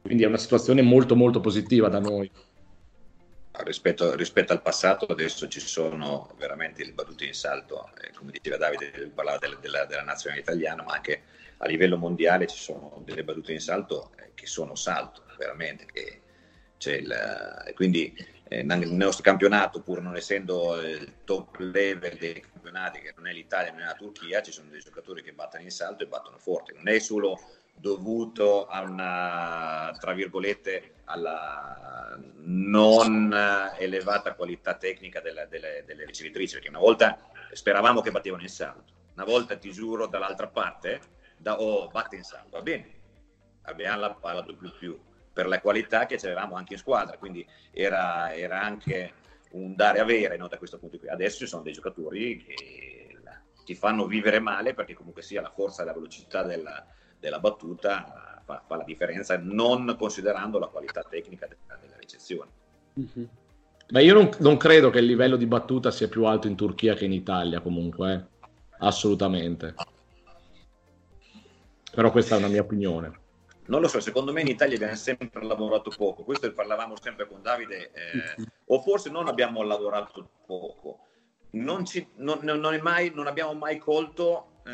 Quindi 0.00 0.22
è 0.22 0.26
una 0.26 0.38
situazione 0.38 0.80
molto 0.80 1.14
molto 1.14 1.40
positiva 1.40 1.88
da 1.88 1.98
noi 1.98 2.30
rispetto, 3.64 4.14
rispetto, 4.14 4.52
al 4.52 4.62
passato 4.62 5.06
adesso 5.06 5.48
ci 5.48 5.60
sono 5.60 6.34
veramente 6.36 6.84
le 6.84 6.92
battute 6.92 7.24
in 7.24 7.34
salto, 7.34 7.90
eh, 8.00 8.12
come 8.12 8.30
diceva 8.30 8.56
Davide, 8.56 9.10
parlava 9.14 9.38
della, 9.38 9.56
della, 9.56 9.84
della, 9.84 10.02
nazionale 10.02 10.42
italiana, 10.42 10.82
ma 10.82 10.94
anche 10.94 11.22
a 11.58 11.66
livello 11.66 11.96
mondiale 11.96 12.46
ci 12.46 12.56
sono 12.56 13.02
delle 13.04 13.24
battute 13.24 13.52
in 13.52 13.60
salto 13.60 14.12
eh, 14.16 14.30
che 14.34 14.46
sono 14.46 14.74
salto, 14.74 15.24
veramente. 15.36 15.86
Che 15.86 16.22
il, 16.90 17.72
quindi 17.74 18.14
eh, 18.48 18.62
nel 18.62 18.90
nostro 18.90 19.22
campionato, 19.22 19.82
pur 19.82 20.00
non 20.00 20.16
essendo 20.16 20.80
il 20.80 21.16
top 21.24 21.56
level 21.58 22.16
dei 22.16 22.40
campionati, 22.40 23.00
che 23.00 23.12
non 23.16 23.26
è 23.26 23.32
l'Italia, 23.32 23.72
non 23.72 23.82
è 23.82 23.84
la 23.84 23.94
Turchia, 23.94 24.40
ci 24.42 24.52
sono 24.52 24.70
dei 24.70 24.80
giocatori 24.80 25.22
che 25.22 25.32
battono 25.32 25.62
in 25.62 25.70
salto 25.70 26.04
e 26.04 26.06
battono 26.06 26.38
forte. 26.38 26.72
Non 26.74 26.88
è 26.88 26.98
solo 26.98 27.38
dovuto 27.78 28.66
a 28.66 28.82
una, 28.82 29.96
tra 29.98 30.12
virgolette, 30.12 30.94
alla 31.04 32.18
non 32.36 33.34
elevata 33.78 34.34
qualità 34.34 34.74
tecnica 34.74 35.20
delle, 35.20 35.46
delle, 35.48 35.84
delle 35.86 36.04
ricevitrici, 36.04 36.54
perché 36.54 36.68
una 36.68 36.78
volta 36.78 37.18
speravamo 37.52 38.00
che 38.00 38.10
battevano 38.10 38.42
in 38.42 38.48
salto, 38.48 38.92
una 39.14 39.24
volta 39.24 39.56
ti 39.56 39.70
giuro 39.70 40.06
dall'altra 40.06 40.48
parte, 40.48 41.00
da, 41.36 41.60
oh, 41.60 41.88
batte 41.88 42.16
in 42.16 42.24
salto, 42.24 42.56
va 42.56 42.62
bene, 42.62 42.90
abbiamo 43.62 44.00
la 44.00 44.14
palla 44.14 44.42
più 44.42 44.56
più 44.78 45.00
per 45.32 45.46
la 45.46 45.60
qualità 45.60 46.06
che 46.06 46.16
avevamo 46.16 46.56
anche 46.56 46.72
in 46.72 46.80
squadra, 46.80 47.16
quindi 47.16 47.46
era, 47.70 48.34
era 48.34 48.60
anche 48.60 49.14
un 49.50 49.76
dare 49.76 50.00
avere 50.00 50.36
no, 50.36 50.48
da 50.48 50.58
questo 50.58 50.78
punto 50.78 50.96
di 50.96 51.02
vista. 51.02 51.14
Adesso 51.14 51.38
ci 51.38 51.46
sono 51.46 51.62
dei 51.62 51.72
giocatori 51.72 52.42
che 52.42 52.54
ti 53.64 53.74
fanno 53.74 54.06
vivere 54.06 54.40
male 54.40 54.74
perché 54.74 54.94
comunque 54.94 55.22
sia 55.22 55.42
la 55.42 55.50
forza 55.50 55.82
e 55.82 55.84
la 55.84 55.92
velocità 55.92 56.42
della, 56.42 56.84
della 57.18 57.38
battuta 57.38 58.42
fa, 58.44 58.62
fa, 58.66 58.76
la 58.76 58.84
differenza, 58.84 59.38
non 59.38 59.94
considerando 59.98 60.58
la 60.58 60.68
qualità 60.68 61.02
tecnica 61.02 61.46
della, 61.46 61.78
della 61.80 61.96
ricezione. 61.98 62.50
Mm-hmm. 62.98 63.28
Ma 63.90 64.00
io 64.00 64.14
non, 64.14 64.30
non, 64.40 64.56
credo 64.56 64.90
che 64.90 64.98
il 64.98 65.06
livello 65.06 65.36
di 65.36 65.46
battuta 65.46 65.90
sia 65.90 66.08
più 66.08 66.24
alto 66.24 66.46
in 66.46 66.56
Turchia 66.56 66.94
che 66.94 67.06
in 67.06 67.12
Italia, 67.12 67.60
comunque, 67.60 68.12
eh? 68.12 68.46
assolutamente. 68.80 69.74
Però 71.90 72.10
questa 72.10 72.34
è 72.34 72.38
una 72.38 72.48
mia 72.48 72.60
opinione. 72.60 73.26
Non 73.66 73.80
lo 73.80 73.88
so, 73.88 74.00
secondo 74.00 74.32
me 74.32 74.40
in 74.40 74.46
Italia 74.46 74.76
abbiamo 74.76 74.94
sempre 74.94 75.44
lavorato 75.44 75.92
poco, 75.94 76.22
questo 76.22 76.50
parlavamo 76.52 76.94
sempre 77.00 77.26
con 77.26 77.42
Davide, 77.42 77.90
eh, 77.92 78.44
o 78.66 78.80
forse 78.80 79.10
non 79.10 79.28
abbiamo 79.28 79.62
lavorato 79.62 80.26
poco, 80.46 81.00
non, 81.50 81.84
ci, 81.84 82.06
non, 82.16 82.38
non, 82.42 82.78
mai, 82.80 83.12
non 83.14 83.26
abbiamo 83.26 83.52
mai 83.52 83.76
colto 83.76 84.60
eh, 84.64 84.70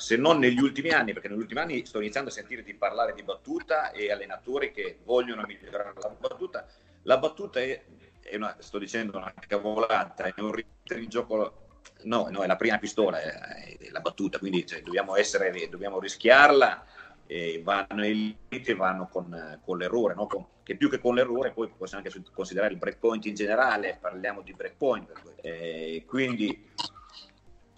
se 0.00 0.16
non 0.16 0.38
negli 0.38 0.60
ultimi 0.60 0.90
anni, 0.90 1.12
perché 1.12 1.28
negli 1.28 1.38
ultimi 1.38 1.60
anni 1.60 1.86
sto 1.86 2.00
iniziando 2.00 2.30
a 2.30 2.32
sentire 2.32 2.62
di 2.62 2.74
parlare 2.74 3.12
di 3.12 3.22
battuta 3.22 3.92
e 3.92 4.10
allenatori 4.10 4.72
che 4.72 4.98
vogliono 5.04 5.44
migliorare 5.46 5.92
la 5.94 6.08
battuta. 6.18 6.66
La 7.02 7.18
battuta 7.18 7.60
è, 7.60 7.84
è 8.20 8.36
una, 8.36 8.56
sto 8.58 8.78
dicendo 8.78 9.16
una 9.16 9.32
cavolata, 9.46 10.24
è 10.24 10.40
un 10.40 10.54
gioco 11.06 11.68
no, 12.04 12.28
no, 12.30 12.42
è 12.42 12.46
la 12.46 12.56
prima 12.56 12.78
pistola, 12.78 13.20
è, 13.20 13.76
è 13.78 13.90
la 13.90 14.00
battuta, 14.00 14.38
quindi 14.38 14.66
cioè, 14.66 14.82
dobbiamo, 14.82 15.16
essere, 15.16 15.68
dobbiamo 15.68 16.00
rischiarla 16.00 16.84
e 17.26 17.60
vanno 17.62 18.04
in 18.04 18.34
limite 18.50 18.74
vanno 18.74 19.06
con, 19.06 19.60
con 19.64 19.78
l'errore, 19.78 20.14
no? 20.14 20.26
con, 20.26 20.44
che 20.62 20.76
più 20.76 20.90
che 20.90 20.98
con 20.98 21.14
l'errore 21.14 21.52
poi 21.52 21.68
possiamo 21.68 22.02
anche 22.04 22.22
considerare 22.32 22.72
il 22.72 22.78
breakpoint 22.78 23.24
in 23.26 23.34
generale, 23.34 23.98
parliamo 24.00 24.40
di 24.40 24.52
breakpoint, 24.52 25.12
eh, 25.42 26.04
quindi 26.06 26.68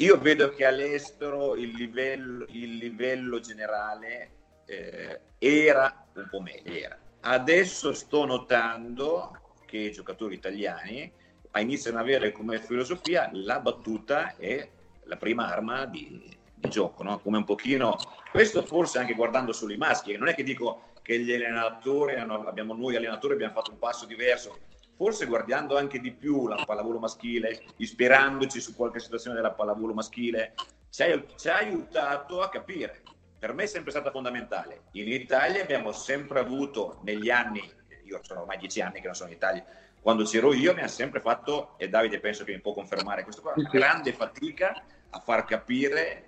io 0.03 0.19
vedo 0.19 0.51
che 0.51 0.67
all'estero 0.67 1.55
il 1.55 1.71
livello, 1.77 2.45
il 2.49 2.77
livello 2.77 3.39
generale 3.39 4.31
eh, 4.67 5.21
era 5.39 6.07
un 6.15 6.27
po' 6.29 6.41
meglio. 6.41 6.73
Era. 6.73 6.99
Adesso 7.21 7.93
sto 7.93 8.25
notando 8.25 9.31
che 9.65 9.79
i 9.79 9.93
giocatori 9.93 10.35
italiani 10.35 11.11
iniziano 11.57 11.99
ad 11.99 12.05
avere 12.05 12.33
come 12.33 12.59
filosofia 12.59 13.31
la 13.33 13.61
battuta 13.61 14.35
è 14.37 14.69
la 15.05 15.17
prima 15.17 15.47
arma 15.47 15.85
di, 15.85 16.37
di 16.53 16.69
gioco, 16.69 17.05
no? 17.05 17.21
come 17.21 17.37
un 17.37 17.45
pochino, 17.45 17.97
questo 18.33 18.65
forse 18.65 18.99
anche 18.99 19.15
guardando 19.15 19.53
solo 19.53 19.73
i 19.73 19.77
maschi, 19.77 20.17
non 20.17 20.29
è 20.29 20.35
che 20.35 20.43
dico 20.43 20.91
che 21.03 21.21
gli 21.21 21.33
allenatori, 21.33 22.15
abbiamo, 22.15 22.75
noi 22.75 22.97
allenatori 22.97 23.35
abbiamo 23.35 23.55
fatto 23.55 23.71
un 23.71 23.79
passo 23.79 24.07
diverso, 24.07 24.59
forse 24.97 25.27
guardando 25.27 25.77
anche 25.77 25.99
di 25.99 26.13
più 26.13 26.47
la 26.47 26.63
pallavolo 26.65 26.99
maschile, 26.99 27.65
ispirandoci 27.77 28.61
su 28.61 28.75
qualche 28.75 29.01
situazione 29.01 29.37
della 29.37 29.53
pallavolo 29.53 29.95
maschile, 29.95 30.55
ci 30.91 31.03
ha, 31.03 31.25
ci 31.37 31.49
ha 31.49 31.57
aiutato 31.57 32.41
a 32.41 32.49
capire. 32.49 33.03
Per 33.39 33.53
me 33.55 33.65
è 33.65 33.67
sempre 33.67 33.91
stata 33.91 34.11
fondamentale. 34.11 34.83
In 34.93 35.09
Italia 35.09 35.63
abbiamo 35.63 35.91
sempre 35.93 36.39
avuto 36.39 37.01
negli 37.03 37.31
anni, 37.31 37.63
io 38.05 38.21
sono 38.23 38.41
ormai 38.41 38.59
dieci 38.59 38.81
anni 38.81 39.01
che 39.01 39.07
non 39.07 39.15
sono 39.15 39.31
in 39.31 39.37
Italia, 39.37 39.65
quando 40.01 40.25
c'ero 40.25 40.53
io 40.53 40.75
mi 40.75 40.83
ha 40.83 40.89
sempre 40.89 41.21
fatto, 41.21 41.75
e 41.77 41.89
Davide 41.89 42.21
penso 42.21 42.45
che 42.45 42.53
mi 42.53 42.61
può 42.61 42.73
confermare 42.73 43.23
questo 43.23 43.41
qua, 43.41 43.55
una 43.57 43.69
grande 43.69 44.13
fatica 44.13 44.83
a 45.11 45.21
far 45.21 45.45
capire 45.45 46.27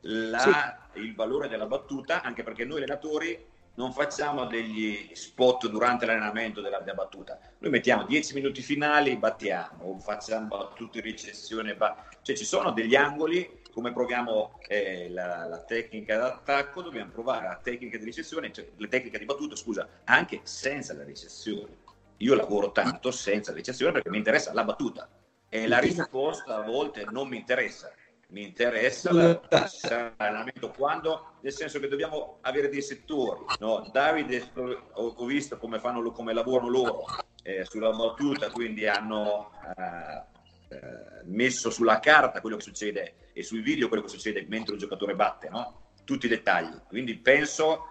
la, 0.00 0.78
sì. 0.92 1.00
il 1.00 1.14
valore 1.14 1.48
della 1.48 1.66
battuta, 1.66 2.22
anche 2.22 2.42
perché 2.42 2.64
noi 2.64 2.78
allenatori 2.78 3.52
non 3.74 3.92
facciamo 3.92 4.46
degli 4.46 5.10
spot 5.12 5.68
durante 5.68 6.06
l'allenamento 6.06 6.60
della, 6.60 6.78
della 6.78 6.94
battuta, 6.94 7.38
noi 7.58 7.70
mettiamo 7.70 8.04
10 8.04 8.34
minuti 8.34 8.62
finali, 8.62 9.16
battiamo, 9.16 9.98
facciamo 9.98 10.46
battute 10.46 10.98
in 10.98 11.04
recessione, 11.04 11.74
ba... 11.74 12.06
cioè 12.22 12.36
ci 12.36 12.44
sono 12.44 12.70
degli 12.70 12.94
angoli, 12.94 13.62
come 13.72 13.92
proviamo 13.92 14.60
eh, 14.68 15.10
la, 15.10 15.46
la, 15.46 15.60
tecnica 15.62 16.16
d'attacco, 16.16 16.82
dobbiamo 16.82 17.10
provare 17.10 17.48
la 17.48 17.58
tecnica 17.60 17.98
di 17.98 18.04
recessione, 18.04 18.52
cioè 18.52 18.68
le 18.76 18.88
tecniche 18.88 19.18
di 19.18 19.24
battuta, 19.24 19.56
scusa, 19.56 19.88
anche 20.04 20.40
senza 20.44 20.94
la 20.94 21.02
recessione. 21.02 21.82
Io 22.18 22.34
lavoro 22.36 22.70
tanto 22.70 23.10
senza 23.10 23.50
la 23.50 23.56
recessione 23.56 23.90
perché 23.90 24.10
mi 24.10 24.18
interessa 24.18 24.52
la 24.52 24.62
battuta 24.62 25.08
e 25.48 25.66
la 25.66 25.78
risposta 25.78 26.56
a 26.56 26.62
volte 26.62 27.04
non 27.10 27.26
mi 27.28 27.36
interessa 27.36 27.90
mi 28.34 28.42
interessa 28.42 29.12
l'allenamento 29.12 30.70
quando 30.76 31.36
nel 31.40 31.52
senso 31.52 31.78
che 31.78 31.86
dobbiamo 31.86 32.38
avere 32.40 32.68
dei 32.68 32.82
settori 32.82 33.44
no? 33.60 33.88
Davide 33.92 34.50
ho, 34.94 35.24
visto 35.24 35.56
come, 35.56 35.78
fanno, 35.78 36.10
come 36.10 36.34
lavorano 36.34 36.68
loro 36.68 37.04
eh, 37.44 37.64
sulla 37.64 37.92
battuta 37.92 38.50
quindi 38.50 38.88
hanno 38.88 39.52
eh, 39.76 40.74
eh, 40.74 40.78
messo 41.26 41.70
sulla 41.70 42.00
carta 42.00 42.40
quello 42.40 42.56
che 42.56 42.64
succede 42.64 43.14
e 43.32 43.44
sui 43.44 43.60
video 43.60 43.86
quello 43.86 44.02
che 44.02 44.08
succede 44.08 44.44
mentre 44.48 44.74
il 44.74 44.80
giocatore 44.80 45.14
batte 45.14 45.48
no? 45.48 45.92
tutti 46.02 46.26
i 46.26 46.28
dettagli 46.28 46.76
quindi 46.88 47.16
penso 47.16 47.90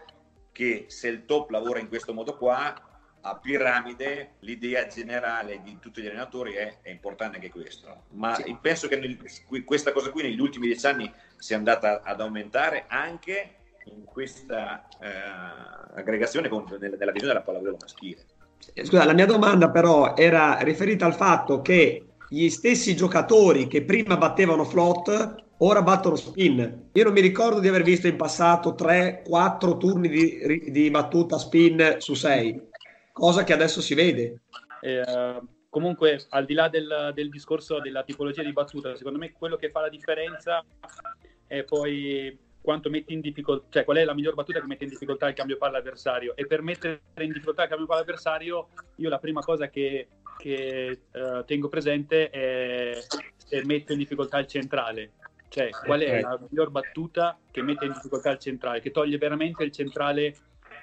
che 0.51 0.85
se 0.89 1.07
il 1.07 1.25
top 1.25 1.51
lavora 1.51 1.79
in 1.79 1.87
questo 1.87 2.13
modo 2.13 2.35
qua 2.35 2.92
a 3.25 3.35
piramide 3.35 4.33
l'idea 4.39 4.87
generale 4.87 5.61
di 5.63 5.77
tutti 5.79 6.01
gli 6.01 6.07
allenatori 6.07 6.53
è, 6.53 6.79
è 6.81 6.89
importante 6.89 7.37
anche 7.37 7.49
questo, 7.49 8.03
ma 8.11 8.35
sì. 8.35 8.55
penso 8.59 8.87
che 8.87 8.97
nel, 8.97 9.17
questa 9.63 9.93
cosa 9.93 10.09
qui 10.11 10.23
negli 10.23 10.39
ultimi 10.39 10.67
dieci 10.67 10.85
anni 10.85 11.11
sia 11.37 11.55
andata 11.55 12.01
ad 12.03 12.19
aumentare 12.19 12.85
anche 12.87 13.55
in 13.85 14.03
questa 14.03 14.87
eh, 14.99 15.99
aggregazione 15.99 16.49
con, 16.49 16.65
nella, 16.79 16.97
nella 16.97 17.11
visione 17.11 17.33
della 17.33 17.41
pallavolo 17.41 17.77
maschile. 17.79 18.25
Scusa, 18.81 19.05
la 19.05 19.13
mia 19.13 19.25
domanda 19.25 19.69
però 19.69 20.15
era 20.15 20.57
riferita 20.61 21.05
al 21.05 21.15
fatto 21.15 21.61
che 21.61 22.05
gli 22.29 22.49
stessi 22.49 22.95
giocatori 22.95 23.67
che 23.67 23.83
prima 23.83 24.17
battevano 24.17 24.65
flot 24.65 25.43
ora 25.57 25.81
battono 25.81 26.15
spin. 26.15 26.89
Io 26.91 27.03
non 27.03 27.13
mi 27.13 27.21
ricordo 27.21 27.59
di 27.59 27.67
aver 27.67 27.83
visto 27.83 28.07
in 28.07 28.15
passato 28.15 28.75
3-4 28.77 29.77
turni 29.77 30.09
di, 30.09 30.71
di, 30.71 30.89
battuta 30.89 31.37
spin 31.37 31.95
su 31.99 32.13
6, 32.13 32.61
cosa 33.13 33.45
che 33.45 33.53
adesso 33.53 33.79
si 33.79 33.93
vede. 33.93 34.41
Eh, 34.81 35.39
comunque, 35.69 36.25
al 36.29 36.43
di 36.43 36.53
là 36.53 36.67
del, 36.67 37.11
del, 37.13 37.29
discorso 37.29 37.79
della 37.79 38.03
tipologia 38.03 38.43
di 38.43 38.51
battuta, 38.51 38.95
secondo 38.97 39.17
me 39.17 39.31
quello 39.31 39.55
che 39.55 39.69
fa 39.69 39.79
la 39.79 39.89
differenza 39.89 40.63
è 41.47 41.63
poi 41.63 42.37
quanto 42.59 42.89
metti 42.89 43.13
in 43.13 43.21
difficoltà, 43.21 43.67
cioè 43.69 43.83
qual 43.85 43.97
è 43.97 44.03
la 44.03 44.13
miglior 44.13 44.33
battuta 44.33 44.59
che 44.59 44.67
mette 44.67 44.83
in 44.83 44.89
difficoltà 44.89 45.29
il 45.29 45.35
cambio 45.35 45.57
palla 45.57 45.77
avversario. 45.77 46.35
E 46.35 46.45
per 46.45 46.61
mettere 46.61 47.01
in 47.19 47.31
difficoltà 47.31 47.63
il 47.63 47.69
cambio 47.69 47.87
palla 47.87 48.01
avversario, 48.01 48.69
io 48.97 49.09
la 49.09 49.19
prima 49.19 49.41
cosa 49.41 49.69
che, 49.69 50.07
che 50.37 50.99
uh, 51.11 51.45
tengo 51.45 51.69
presente 51.69 52.29
è 52.29 52.99
se 53.37 53.63
metto 53.63 53.93
in 53.93 53.99
difficoltà 53.99 54.39
il 54.39 54.47
centrale 54.47 55.11
cioè, 55.53 55.69
qual 55.69 56.01
è 56.01 56.19
la 56.19 56.39
miglior 56.49 56.71
battuta 56.71 57.37
che 57.51 57.61
mette 57.61 57.85
in 57.85 57.91
difficoltà 57.91 58.31
il 58.31 58.39
centrale, 58.39 58.81
che 58.81 58.89
toglie 58.89 59.19
veramente 59.19 59.63
il 59.63 59.71
centrale 59.71 60.35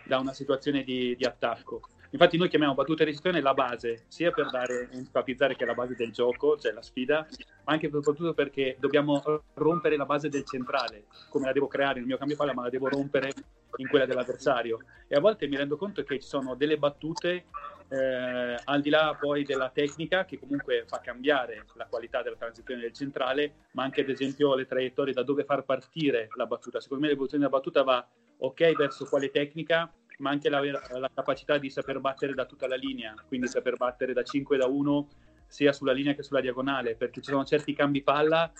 da 0.05 0.21
una 0.21 0.33
situazione 0.33 0.85
di, 0.85 1.17
di 1.17 1.25
attacco. 1.25 1.81
Infatti 2.13 2.37
noi 2.37 2.49
chiamiamo 2.49 2.75
battuta 2.75 3.03
e 3.03 3.07
reazione 3.07 3.41
la 3.41 3.55
base, 3.55 4.05
sia 4.09 4.33
per 4.33 4.51
dare, 4.51 4.89
enfatizzare 4.93 5.55
che 5.55 5.63
è 5.63 5.67
la 5.67 5.75
base 5.75 5.95
del 5.95 6.11
gioco, 6.11 6.59
cioè 6.59 6.73
la 6.73 6.83
sfida, 6.83 7.27
ma 7.65 7.73
anche 7.73 7.89
soprattutto 7.89 8.35
perché 8.35 8.77
dobbiamo 8.81 9.23
rompere 9.55 9.97
la 9.97 10.07
base 10.07 10.29
del 10.29 10.45
centrale, 10.45 11.05
come 11.29 11.47
la 11.47 11.53
devo 11.53 11.69
creare 11.69 12.01
nel 12.01 12.07
mio 12.07 12.19
cambio 12.19 12.37
palla, 12.37 12.53
ma 12.53 12.63
la 12.63 12.71
devo 12.71 12.89
rompere 12.89 13.33
in 13.77 13.89
quella 13.89 14.07
dell'avversario. 14.07 14.79
E 15.07 15.15
a 15.15 15.21
volte 15.21 15.47
mi 15.47 15.57
rendo 15.57 15.77
conto 15.77 16.03
che 16.03 16.19
ci 16.19 16.27
sono 16.27 16.57
delle 16.57 16.79
battute 16.79 17.45
eh, 17.89 18.57
al 18.65 18.81
di 18.81 18.91
là 18.91 19.17
poi 19.19 19.45
della 19.45 19.71
tecnica 19.71 20.25
che 20.25 20.39
comunque 20.39 20.85
fa 20.87 21.01
cambiare 21.01 21.67
la 21.75 21.87
qualità 21.87 22.23
della 22.23 22.37
transizione 22.37 22.81
del 22.81 22.93
centrale, 22.93 23.67
ma 23.73 23.85
anche 23.85 24.01
ad 24.01 24.09
esempio 24.09 24.55
le 24.55 24.67
traiettorie 24.67 25.13
da 25.13 25.23
dove 25.23 25.45
far 25.45 25.65
partire 25.65 26.29
la 26.35 26.47
battuta. 26.47 26.81
Secondo 26.81 27.05
me 27.05 27.11
l'evoluzione 27.11 27.45
della 27.45 27.57
battuta 27.57 27.83
va 27.83 28.07
ok 28.39 28.73
verso 28.75 29.07
quale 29.07 29.31
tecnica, 29.31 29.93
ma 30.19 30.31
anche 30.31 30.49
la, 30.49 30.61
la 30.61 31.11
capacità 31.13 31.59
di 31.59 31.71
saper 31.71 32.01
battere 32.01 32.35
da 32.35 32.45
tutta 32.45 32.67
la 32.67 32.77
linea, 32.77 33.15
quindi 33.27 33.49
saper 33.49 33.77
battere 33.77 34.13
da 34.13 34.23
5 34.23 34.57
da 34.57 34.67
1 34.67 35.09
sia 35.47 35.73
sulla 35.73 35.93
linea 35.93 36.15
che 36.15 36.23
sulla 36.23 36.41
diagonale, 36.41 36.95
perché 36.95 37.21
ci 37.21 37.31
sono 37.31 37.45
certi 37.45 37.75
cambi 37.75 38.03
palla 38.03 38.53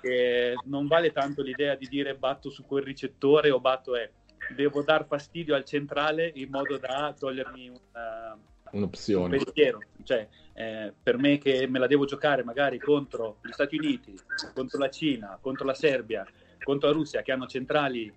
che 0.00 0.54
non 0.64 0.86
vale 0.86 1.10
tanto 1.12 1.42
l'idea 1.42 1.74
di 1.74 1.88
dire 1.88 2.14
batto 2.14 2.50
su 2.50 2.64
quel 2.64 2.84
ricettore 2.84 3.50
o 3.50 3.60
batto 3.60 3.96
è 3.96 4.08
devo 4.54 4.82
dar 4.82 5.06
fastidio 5.06 5.54
al 5.54 5.64
centrale 5.64 6.30
in 6.34 6.48
modo 6.50 6.78
da 6.78 7.14
togliermi 7.18 7.68
una, 7.68 8.38
un'opzione. 8.72 9.36
Un 9.36 9.42
pensiero, 9.42 9.80
cioè 10.04 10.26
eh, 10.54 10.92
per 11.02 11.18
me 11.18 11.38
che 11.38 11.66
me 11.68 11.78
la 11.78 11.86
devo 11.86 12.04
giocare 12.04 12.42
magari 12.44 12.78
contro 12.78 13.38
gli 13.42 13.52
Stati 13.52 13.76
Uniti, 13.76 14.18
contro 14.54 14.78
la 14.78 14.90
Cina, 14.90 15.38
contro 15.40 15.66
la 15.66 15.74
Serbia, 15.74 16.26
contro 16.62 16.88
la 16.88 16.94
Russia 16.94 17.22
che 17.22 17.32
hanno 17.32 17.46
centrali 17.46 18.12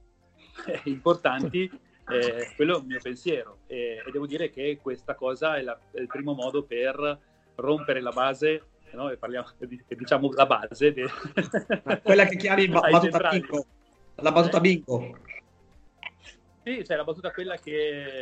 eh, 0.65 0.81
importanti, 0.85 1.69
eh, 2.11 2.51
quello 2.55 2.77
è 2.77 2.79
il 2.79 2.85
mio 2.85 2.99
pensiero 3.01 3.59
e, 3.67 4.03
e, 4.05 4.11
devo 4.11 4.25
dire 4.25 4.49
che 4.49 4.79
questa 4.81 5.15
cosa 5.15 5.55
è, 5.57 5.61
la, 5.61 5.77
è, 5.91 5.99
il 5.99 6.07
primo 6.07 6.33
modo 6.33 6.63
per 6.63 7.19
rompere 7.55 8.01
la 8.01 8.11
base, 8.11 8.63
no? 8.91 9.09
e 9.09 9.17
parliamo, 9.17 9.47
diciamo 9.87 10.31
la 10.33 10.45
base. 10.45 10.93
De... 10.93 11.07
Quella 12.03 12.25
che 12.25 12.37
chiami 12.37 12.67
battuta 12.69 13.29
bingo. 13.29 13.65
La 14.15 14.31
battuta 14.31 14.59
bingo. 14.59 15.17
Sì, 16.63 16.85
cioè 16.85 16.95
la 16.95 17.03
battuta 17.03 17.31
quella 17.31 17.55
che, 17.55 18.21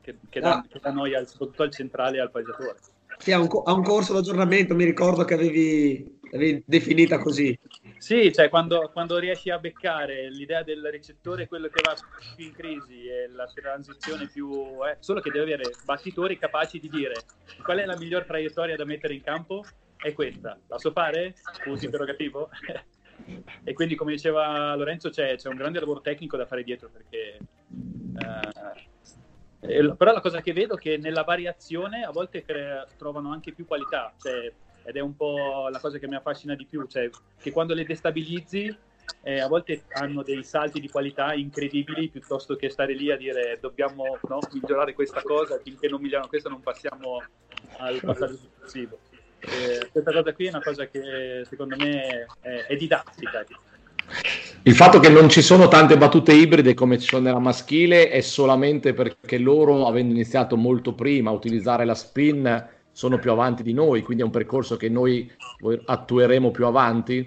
che, 0.00 0.16
che, 0.28 0.40
dà, 0.40 0.56
ah. 0.56 0.66
che 0.68 0.80
dà 0.80 0.90
noia 0.90 1.24
soprattutto 1.24 1.62
al 1.62 1.70
centrale 1.70 2.16
e 2.16 2.20
al 2.20 2.30
paesatore. 2.30 2.78
Sì, 3.18 3.32
ha 3.32 3.40
un, 3.40 3.48
ha 3.64 3.72
un 3.72 3.82
corso 3.82 4.12
d'aggiornamento, 4.12 4.74
mi 4.74 4.84
ricordo 4.84 5.24
che 5.24 5.34
avevi 5.34 6.15
definita 6.64 7.18
così. 7.18 7.58
Sì, 7.98 8.32
cioè 8.32 8.48
quando, 8.48 8.90
quando, 8.92 9.18
riesci 9.18 9.50
a 9.50 9.58
beccare 9.58 10.30
l'idea 10.30 10.62
del 10.62 10.86
ricettore, 10.90 11.46
quello 11.46 11.68
che 11.68 11.80
va 11.82 11.94
più 12.34 12.44
in 12.44 12.52
crisi 12.52 13.06
e 13.06 13.28
la 13.28 13.46
transizione 13.54 14.28
più... 14.28 14.52
Eh, 14.88 14.96
solo 15.00 15.20
che 15.20 15.30
deve 15.30 15.54
avere 15.54 15.70
battitori 15.84 16.38
capaci 16.38 16.78
di 16.78 16.88
dire 16.88 17.14
qual 17.62 17.78
è 17.78 17.84
la 17.84 17.96
miglior 17.96 18.24
traiettoria 18.24 18.76
da 18.76 18.84
mettere 18.84 19.14
in 19.14 19.22
campo, 19.22 19.64
è 19.96 20.12
questa. 20.12 20.58
La 20.66 20.78
so 20.78 20.90
fare? 20.92 21.34
Punto 21.62 21.84
interrogativo. 21.84 22.50
e 23.64 23.72
quindi 23.72 23.94
come 23.94 24.12
diceva 24.12 24.74
Lorenzo 24.74 25.10
c'è, 25.10 25.36
c'è, 25.36 25.48
un 25.48 25.56
grande 25.56 25.80
lavoro 25.80 26.00
tecnico 26.00 26.36
da 26.36 26.44
fare 26.46 26.62
dietro 26.62 26.90
perché 26.90 27.38
eh, 29.60 29.94
però 29.96 30.12
la 30.12 30.20
cosa 30.20 30.42
che 30.42 30.52
vedo 30.52 30.76
è 30.76 30.78
che 30.78 30.98
nella 30.98 31.22
variazione 31.22 32.02
a 32.02 32.10
volte 32.10 32.44
crea, 32.44 32.86
trovano 32.96 33.32
anche 33.32 33.52
più 33.52 33.64
qualità 33.64 34.12
cioè, 34.20 34.52
ed 34.86 34.96
è 34.96 35.00
un 35.00 35.16
po' 35.16 35.68
la 35.70 35.78
cosa 35.78 35.98
che 35.98 36.08
mi 36.08 36.14
affascina 36.14 36.54
di 36.54 36.66
più 36.66 36.86
cioè 36.86 37.10
che 37.40 37.50
quando 37.50 37.74
le 37.74 37.84
destabilizzi 37.84 38.76
eh, 39.22 39.40
a 39.40 39.48
volte 39.48 39.84
hanno 39.92 40.22
dei 40.22 40.42
salti 40.42 40.80
di 40.80 40.88
qualità 40.88 41.34
incredibili 41.34 42.08
piuttosto 42.08 42.56
che 42.56 42.70
stare 42.70 42.94
lì 42.94 43.10
a 43.10 43.16
dire 43.16 43.58
dobbiamo 43.60 44.18
no, 44.28 44.38
migliorare 44.52 44.94
questa 44.94 45.22
cosa 45.22 45.58
finché 45.62 45.88
non 45.88 46.00
migliorano 46.00 46.28
questa 46.28 46.48
non 46.48 46.60
passiamo 46.60 47.22
al 47.78 48.00
passaggio 48.00 48.36
successivo 48.36 48.98
eh, 49.40 49.88
questa 49.92 50.12
cosa 50.12 50.32
qui 50.32 50.46
è 50.46 50.48
una 50.48 50.62
cosa 50.62 50.86
che 50.86 51.44
secondo 51.48 51.76
me 51.76 52.26
è, 52.40 52.66
è 52.66 52.76
didattica. 52.76 53.44
Il 54.62 54.74
fatto 54.74 54.98
che 54.98 55.08
non 55.08 55.28
ci 55.28 55.42
sono 55.42 55.68
tante 55.68 55.96
battute 55.96 56.32
ibride 56.32 56.74
come 56.74 56.98
ci 56.98 57.06
sono 57.06 57.22
nella 57.22 57.38
maschile 57.38 58.08
è 58.08 58.20
solamente 58.20 58.94
perché 58.94 59.38
loro, 59.38 59.86
avendo 59.86 60.12
iniziato 60.12 60.56
molto 60.56 60.94
prima 60.94 61.30
a 61.30 61.34
utilizzare 61.34 61.84
la 61.84 61.94
spin, 61.94 62.68
sono 62.96 63.18
più 63.18 63.30
avanti 63.30 63.62
di 63.62 63.74
noi, 63.74 64.00
quindi 64.00 64.22
è 64.22 64.26
un 64.26 64.32
percorso 64.32 64.78
che 64.78 64.88
noi 64.88 65.30
attueremo 65.84 66.50
più 66.50 66.64
avanti? 66.64 67.22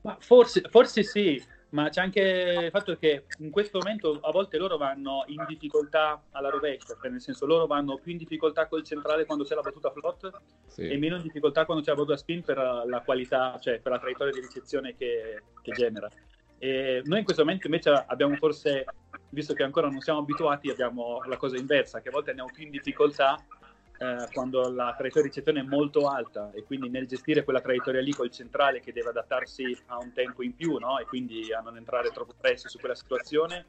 Ma 0.00 0.16
forse, 0.18 0.62
forse 0.70 1.02
sì, 1.02 1.38
ma 1.68 1.90
c'è 1.90 2.00
anche 2.00 2.20
il 2.64 2.70
fatto 2.70 2.96
che 2.96 3.26
in 3.40 3.50
questo 3.50 3.76
momento 3.76 4.18
a 4.22 4.30
volte 4.30 4.56
loro 4.56 4.78
vanno 4.78 5.24
in 5.26 5.44
difficoltà 5.46 6.22
alla 6.30 6.48
rovescia, 6.48 6.96
cioè 6.98 7.10
nel 7.10 7.20
senso 7.20 7.44
loro 7.44 7.66
vanno 7.66 7.98
più 7.98 8.12
in 8.12 8.16
difficoltà 8.16 8.68
col 8.68 8.84
centrale 8.84 9.26
quando 9.26 9.44
c'è 9.44 9.54
la 9.54 9.60
battuta 9.60 9.90
flot 9.90 10.30
sì. 10.66 10.88
e 10.88 10.96
meno 10.96 11.16
in 11.16 11.22
difficoltà 11.22 11.66
quando 11.66 11.84
c'è 11.84 11.90
la 11.90 11.96
battuta 11.96 12.16
spin 12.16 12.42
per 12.42 12.56
la 12.56 13.02
qualità, 13.04 13.58
cioè 13.60 13.80
per 13.80 13.92
la 13.92 13.98
traiettoria 13.98 14.32
di 14.32 14.40
ricezione 14.40 14.96
che, 14.96 15.42
che 15.60 15.72
genera. 15.72 16.08
E 16.56 17.02
noi 17.04 17.18
in 17.18 17.24
questo 17.24 17.44
momento 17.44 17.66
invece 17.66 17.90
abbiamo 17.90 18.34
forse, 18.36 18.86
visto 19.28 19.52
che 19.52 19.62
ancora 19.62 19.90
non 19.90 20.00
siamo 20.00 20.20
abituati, 20.20 20.70
abbiamo 20.70 21.20
la 21.26 21.36
cosa 21.36 21.58
inversa, 21.58 22.00
che 22.00 22.08
a 22.08 22.12
volte 22.12 22.30
andiamo 22.30 22.50
più 22.50 22.64
in 22.64 22.70
difficoltà 22.70 23.36
eh, 24.04 24.28
quando 24.32 24.68
la 24.70 24.92
traiettoria 24.94 25.22
di 25.22 25.28
ricezione 25.28 25.60
è 25.60 25.62
molto 25.62 26.08
alta 26.08 26.50
e 26.52 26.62
quindi 26.64 26.90
nel 26.90 27.06
gestire 27.06 27.42
quella 27.42 27.62
traiettoria 27.62 28.02
lì 28.02 28.12
col 28.12 28.30
centrale 28.30 28.80
che 28.80 28.92
deve 28.92 29.08
adattarsi 29.08 29.76
a 29.86 29.98
un 29.98 30.12
tempo 30.12 30.42
in 30.42 30.54
più 30.54 30.76
no? 30.76 30.98
e 30.98 31.06
quindi 31.06 31.52
a 31.54 31.60
non 31.60 31.78
entrare 31.78 32.10
troppo 32.10 32.34
presto 32.38 32.68
su 32.68 32.78
quella 32.78 32.94
situazione, 32.94 33.64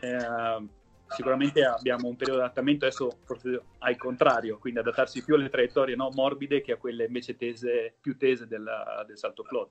eh, 0.00 0.66
sicuramente 1.08 1.64
abbiamo 1.64 2.08
un 2.08 2.16
periodo 2.16 2.40
di 2.40 2.46
adattamento 2.46 2.86
adesso 2.86 3.10
forse 3.24 3.60
al 3.78 3.96
contrario, 3.96 4.58
quindi 4.58 4.80
adattarsi 4.80 5.22
più 5.22 5.34
alle 5.34 5.50
traiettorie 5.50 5.96
no? 5.96 6.08
morbide 6.14 6.62
che 6.62 6.72
a 6.72 6.76
quelle 6.76 7.04
invece 7.04 7.36
tese, 7.36 7.94
più 8.00 8.16
tese 8.16 8.46
della, 8.46 9.04
del 9.06 9.18
salto 9.18 9.42
flot. 9.44 9.70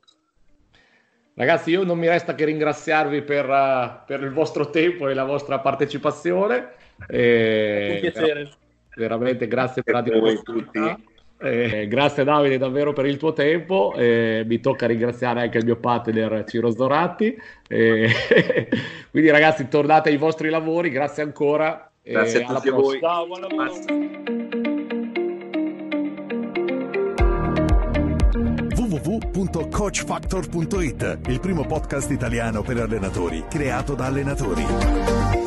Ragazzi, 1.33 1.69
io 1.69 1.83
non 1.83 1.99
mi 1.99 2.07
resta 2.07 2.33
che 2.33 2.45
ringraziarvi 2.45 3.21
per, 3.21 3.47
uh, 3.47 4.05
per 4.05 4.21
il 4.23 4.31
vostro 4.31 4.71
tempo 4.71 5.07
e 5.07 5.13
la 5.13 5.23
vostra 5.23 5.59
partecipazione. 5.59 6.71
E... 7.07 7.89
Un 7.93 7.99
piacere. 7.99 8.51
Veramente 8.97 9.47
grazie 9.47 9.83
per 9.83 9.93
la 9.93 10.01
disponibilità. 10.01 10.99
Eh, 11.39 11.85
grazie 11.87 12.23
Davide 12.23 12.57
davvero 12.57 12.93
per 12.93 13.05
il 13.05 13.17
tuo 13.17 13.31
tempo, 13.31 13.93
eh, 13.95 14.43
mi 14.47 14.59
tocca 14.59 14.87
ringraziare 14.87 15.41
anche 15.41 15.59
il 15.59 15.65
mio 15.65 15.75
partner 15.75 16.43
Ciro 16.47 16.71
Sdoratti, 16.71 17.39
eh, 17.67 18.09
quindi 19.11 19.29
ragazzi 19.29 19.67
tornate 19.67 20.09
ai 20.09 20.17
vostri 20.17 20.49
lavori, 20.49 20.89
grazie 20.89 21.21
ancora. 21.21 21.91
Grazie 22.01 22.43
a 22.43 22.55
tutti 22.55 22.71
voi. 22.71 22.99
Ciao, 22.99 23.27
buon 23.27 23.41
lavoro. 23.41 23.71
www.coachfactor.it, 28.75 31.19
il 31.27 31.39
primo 31.39 31.65
podcast 31.65 32.09
italiano 32.09 32.63
per 32.63 32.79
allenatori, 32.79 33.45
creato 33.47 33.93
da 33.93 34.05
allenatori. 34.05 35.45